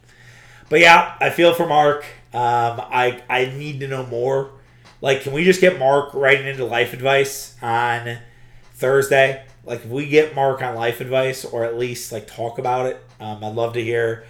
But 0.67 0.81
yeah, 0.81 1.15
I 1.21 1.29
feel 1.29 1.53
for 1.53 1.65
Mark. 1.65 2.03
Um, 2.33 2.81
I 2.81 3.23
I 3.29 3.45
need 3.45 3.79
to 3.79 3.87
know 3.87 4.05
more. 4.07 4.51
Like, 4.99 5.21
can 5.21 5.31
we 5.31 5.45
just 5.45 5.61
get 5.61 5.79
Mark 5.79 6.13
writing 6.13 6.47
into 6.47 6.65
life 6.65 6.91
advice 6.91 7.55
on 7.61 8.17
Thursday? 8.73 9.45
Like, 9.63 9.85
if 9.85 9.89
we 9.89 10.09
get 10.09 10.35
Mark 10.35 10.61
on 10.61 10.75
life 10.75 10.99
advice, 10.99 11.45
or 11.45 11.63
at 11.63 11.77
least 11.77 12.11
like 12.11 12.27
talk 12.27 12.59
about 12.59 12.87
it, 12.87 13.01
um, 13.21 13.41
I'd 13.41 13.55
love 13.55 13.71
to 13.75 13.81
hear 13.81 14.25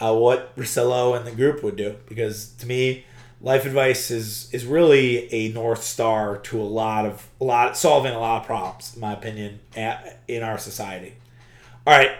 uh, 0.00 0.16
what 0.16 0.56
Rosillo 0.56 1.14
and 1.18 1.26
the 1.26 1.32
group 1.32 1.62
would 1.62 1.76
do 1.76 1.96
because 2.08 2.54
to 2.54 2.66
me, 2.66 3.04
life 3.40 3.64
advice 3.64 4.10
is 4.10 4.52
is 4.52 4.66
really 4.66 5.32
a 5.32 5.52
north 5.52 5.82
star 5.82 6.38
to 6.38 6.60
a 6.60 6.64
lot 6.64 7.06
of 7.06 7.28
a 7.40 7.44
lot 7.44 7.76
solving 7.76 8.12
a 8.12 8.18
lot 8.18 8.42
of 8.42 8.46
problems, 8.46 8.94
in 8.94 9.00
my 9.00 9.12
opinion, 9.12 9.60
at, 9.76 10.20
in 10.28 10.42
our 10.42 10.58
society. 10.58 11.14
All 11.86 11.96
right, 11.96 12.12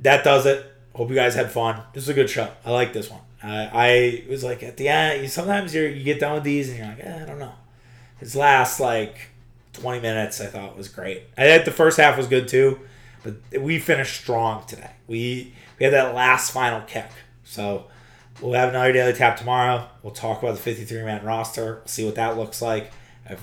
that 0.00 0.24
does 0.24 0.46
it. 0.46 0.66
Hope 0.94 1.08
you 1.10 1.14
guys 1.14 1.34
had 1.34 1.50
fun. 1.50 1.82
This 1.92 2.04
is 2.04 2.08
a 2.08 2.14
good 2.14 2.30
show. 2.30 2.50
I 2.64 2.70
like 2.70 2.92
this 2.92 3.10
one. 3.10 3.20
I, 3.42 3.70
I 3.72 4.24
was 4.28 4.42
like 4.44 4.62
at 4.62 4.76
the 4.76 4.88
end. 4.88 5.30
Sometimes 5.30 5.74
you 5.74 5.82
you 5.82 6.04
get 6.04 6.20
done 6.20 6.34
with 6.34 6.44
these 6.44 6.68
and 6.68 6.78
you're 6.78 6.86
like, 6.86 7.00
eh, 7.00 7.22
I 7.22 7.26
don't 7.26 7.38
know. 7.38 7.54
His 8.18 8.34
last 8.36 8.80
like 8.80 9.28
twenty 9.72 10.00
minutes, 10.00 10.40
I 10.40 10.46
thought 10.46 10.76
was 10.76 10.88
great. 10.88 11.24
I 11.36 11.44
think 11.44 11.64
the 11.64 11.70
first 11.70 11.98
half 11.98 12.16
was 12.16 12.26
good 12.26 12.48
too, 12.48 12.80
but 13.22 13.36
we 13.60 13.78
finished 13.78 14.20
strong 14.20 14.64
today. 14.66 14.90
We 15.06 15.54
we 15.78 15.84
had 15.84 15.92
that 15.92 16.14
last 16.14 16.50
final 16.52 16.80
kick. 16.82 17.08
So 17.44 17.86
we'll 18.40 18.54
have 18.54 18.70
another 18.70 18.92
daily 18.92 19.12
tap 19.12 19.36
tomorrow. 19.36 19.86
We'll 20.02 20.12
talk 20.12 20.42
about 20.42 20.54
the 20.56 20.62
53 20.62 21.02
man 21.02 21.24
roster. 21.24 21.82
see 21.86 22.04
what 22.04 22.14
that 22.16 22.36
looks 22.36 22.60
like. 22.62 22.92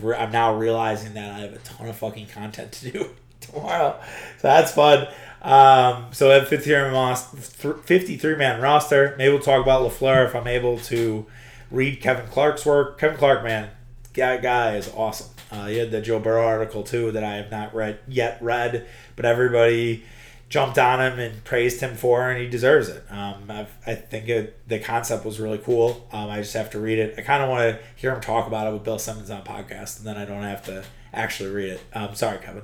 Re- 0.01 0.17
I'm 0.17 0.31
now 0.31 0.55
realizing 0.55 1.13
that 1.13 1.35
I 1.35 1.39
have 1.39 1.53
a 1.53 1.59
ton 1.59 1.87
of 1.87 1.95
fucking 1.95 2.27
content 2.27 2.71
to 2.73 2.91
do 2.91 3.09
tomorrow. 3.39 3.99
So 4.39 4.47
that's 4.47 4.71
fun. 4.73 5.07
Um, 5.41 6.07
so 6.11 6.31
at 6.31 6.47
53 6.47 6.91
man, 6.91 7.15
53 7.15 8.35
man 8.35 8.61
roster, 8.61 9.15
maybe 9.17 9.31
we'll 9.31 9.41
talk 9.41 9.61
about 9.61 9.89
LaFleur 9.89 10.25
if 10.25 10.35
I'm 10.35 10.47
able 10.47 10.77
to 10.79 11.25
read 11.71 12.01
Kevin 12.01 12.27
Clark's 12.27 12.65
work. 12.65 12.99
Kevin 12.99 13.17
Clark, 13.17 13.43
man, 13.43 13.69
that 14.13 14.41
guy 14.41 14.75
is 14.75 14.91
awesome. 14.93 15.29
Uh, 15.49 15.67
he 15.67 15.77
had 15.77 15.91
the 15.91 16.01
Joe 16.01 16.19
Burrow 16.19 16.45
article 16.45 16.83
too 16.83 17.11
that 17.11 17.23
I 17.23 17.35
have 17.35 17.49
not 17.49 17.73
read 17.73 17.99
yet 18.07 18.37
read, 18.41 18.85
but 19.15 19.23
everybody 19.23 20.03
jumped 20.49 20.77
on 20.77 21.01
him 21.01 21.19
and 21.19 21.43
praised 21.43 21.81
him 21.81 21.95
for, 21.95 22.29
and 22.29 22.41
he 22.41 22.47
deserves 22.47 22.87
it. 22.89 23.03
Um, 23.09 23.51
i 23.85 23.95
think 23.95 24.29
it, 24.29 24.67
the 24.67 24.79
concept 24.79 25.25
was 25.25 25.39
really 25.39 25.57
cool. 25.57 26.07
Um, 26.11 26.29
I 26.29 26.37
just 26.37 26.53
have 26.53 26.69
to 26.71 26.79
read 26.79 26.99
it. 26.99 27.15
I 27.17 27.21
kind 27.21 27.43
of 27.43 27.49
want 27.49 27.77
to 27.77 27.85
hear 27.95 28.13
him 28.13 28.21
talk 28.21 28.47
about 28.47 28.67
it 28.67 28.73
with 28.73 28.83
Bill 28.83 28.99
Simmons 28.99 29.29
on 29.29 29.43
podcast, 29.43 29.97
and 29.97 30.07
then 30.07 30.17
I 30.17 30.25
don't 30.25 30.43
have 30.43 30.63
to 30.65 30.83
actually 31.13 31.49
read 31.49 31.69
it. 31.71 31.81
Um, 31.93 32.15
sorry, 32.15 32.39
Kevin. 32.39 32.63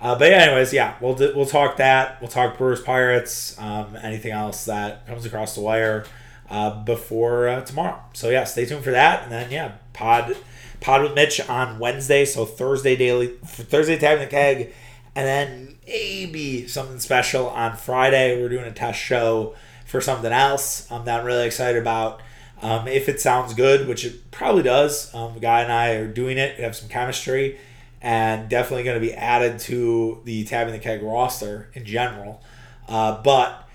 Uh, 0.00 0.16
but 0.16 0.30
anyways, 0.30 0.72
yeah, 0.72 0.94
we'll 1.00 1.14
we'll 1.14 1.46
talk 1.46 1.78
that. 1.78 2.20
We'll 2.20 2.30
talk 2.30 2.58
Brewers 2.58 2.82
Pirates. 2.82 3.58
Um, 3.58 3.96
anything 4.02 4.32
else 4.32 4.66
that 4.66 5.06
comes 5.06 5.24
across 5.24 5.54
the 5.54 5.62
wire 5.62 6.04
uh, 6.50 6.82
before 6.84 7.48
uh, 7.48 7.60
tomorrow. 7.62 8.00
So 8.12 8.30
yeah, 8.30 8.44
stay 8.44 8.66
tuned 8.66 8.84
for 8.84 8.90
that, 8.90 9.22
and 9.22 9.32
then 9.32 9.50
yeah, 9.50 9.72
pod 9.94 10.36
pod 10.80 11.02
with 11.02 11.14
Mitch 11.14 11.40
on 11.48 11.78
Wednesday. 11.78 12.24
So 12.24 12.44
Thursday 12.44 12.94
daily 12.94 13.28
Thursday 13.44 13.98
tapping 13.98 14.24
the 14.24 14.30
keg, 14.30 14.74
and 15.16 15.26
then 15.26 15.78
maybe 15.86 16.68
something 16.68 17.00
special 17.00 17.48
on 17.48 17.74
Friday. 17.74 18.40
We're 18.40 18.50
doing 18.50 18.66
a 18.66 18.72
test 18.72 19.00
show 19.00 19.56
for 19.86 20.02
something 20.02 20.30
else 20.30 20.90
um, 20.92 21.06
that 21.06 21.20
I'm 21.20 21.26
really 21.26 21.46
excited 21.46 21.80
about. 21.80 22.20
Um, 22.60 22.86
if 22.86 23.08
it 23.08 23.20
sounds 23.20 23.54
good, 23.54 23.88
which 23.88 24.04
it 24.04 24.30
probably 24.30 24.62
does, 24.62 25.12
um, 25.14 25.32
the 25.34 25.40
guy 25.40 25.62
and 25.62 25.72
I 25.72 25.92
are 25.94 26.06
doing 26.06 26.36
it. 26.36 26.58
We 26.58 26.64
have 26.64 26.76
some 26.76 26.90
chemistry, 26.90 27.58
and 28.02 28.48
definitely 28.50 28.84
going 28.84 29.00
to 29.00 29.06
be 29.06 29.14
added 29.14 29.58
to 29.60 30.20
the 30.24 30.44
Tapping 30.44 30.74
the 30.74 30.78
Keg 30.78 31.02
roster 31.02 31.70
in 31.72 31.86
general. 31.86 32.42
Uh, 32.86 33.20
but 33.22 33.66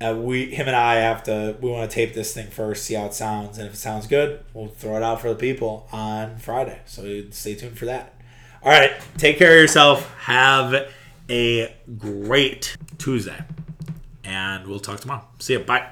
uh, 0.00 0.16
we, 0.18 0.46
him 0.46 0.66
and 0.66 0.76
I, 0.76 0.96
have 0.96 1.22
to. 1.24 1.56
We 1.60 1.70
want 1.70 1.88
to 1.88 1.94
tape 1.94 2.12
this 2.12 2.34
thing 2.34 2.48
first, 2.48 2.84
see 2.84 2.94
how 2.94 3.06
it 3.06 3.14
sounds, 3.14 3.58
and 3.58 3.68
if 3.68 3.74
it 3.74 3.78
sounds 3.78 4.08
good, 4.08 4.44
we'll 4.52 4.66
throw 4.66 4.96
it 4.96 5.02
out 5.04 5.20
for 5.20 5.28
the 5.28 5.36
people 5.36 5.88
on 5.92 6.38
Friday. 6.38 6.80
So 6.86 7.22
stay 7.30 7.54
tuned 7.54 7.78
for 7.78 7.84
that. 7.84 8.17
All 8.62 8.70
right, 8.72 8.92
take 9.16 9.38
care 9.38 9.54
of 9.54 9.60
yourself. 9.60 10.12
Have 10.18 10.92
a 11.30 11.74
great 11.96 12.76
Tuesday. 12.98 13.38
And 14.24 14.66
we'll 14.66 14.80
talk 14.80 15.00
tomorrow. 15.00 15.24
See 15.38 15.54
you. 15.54 15.60
Bye. 15.60 15.88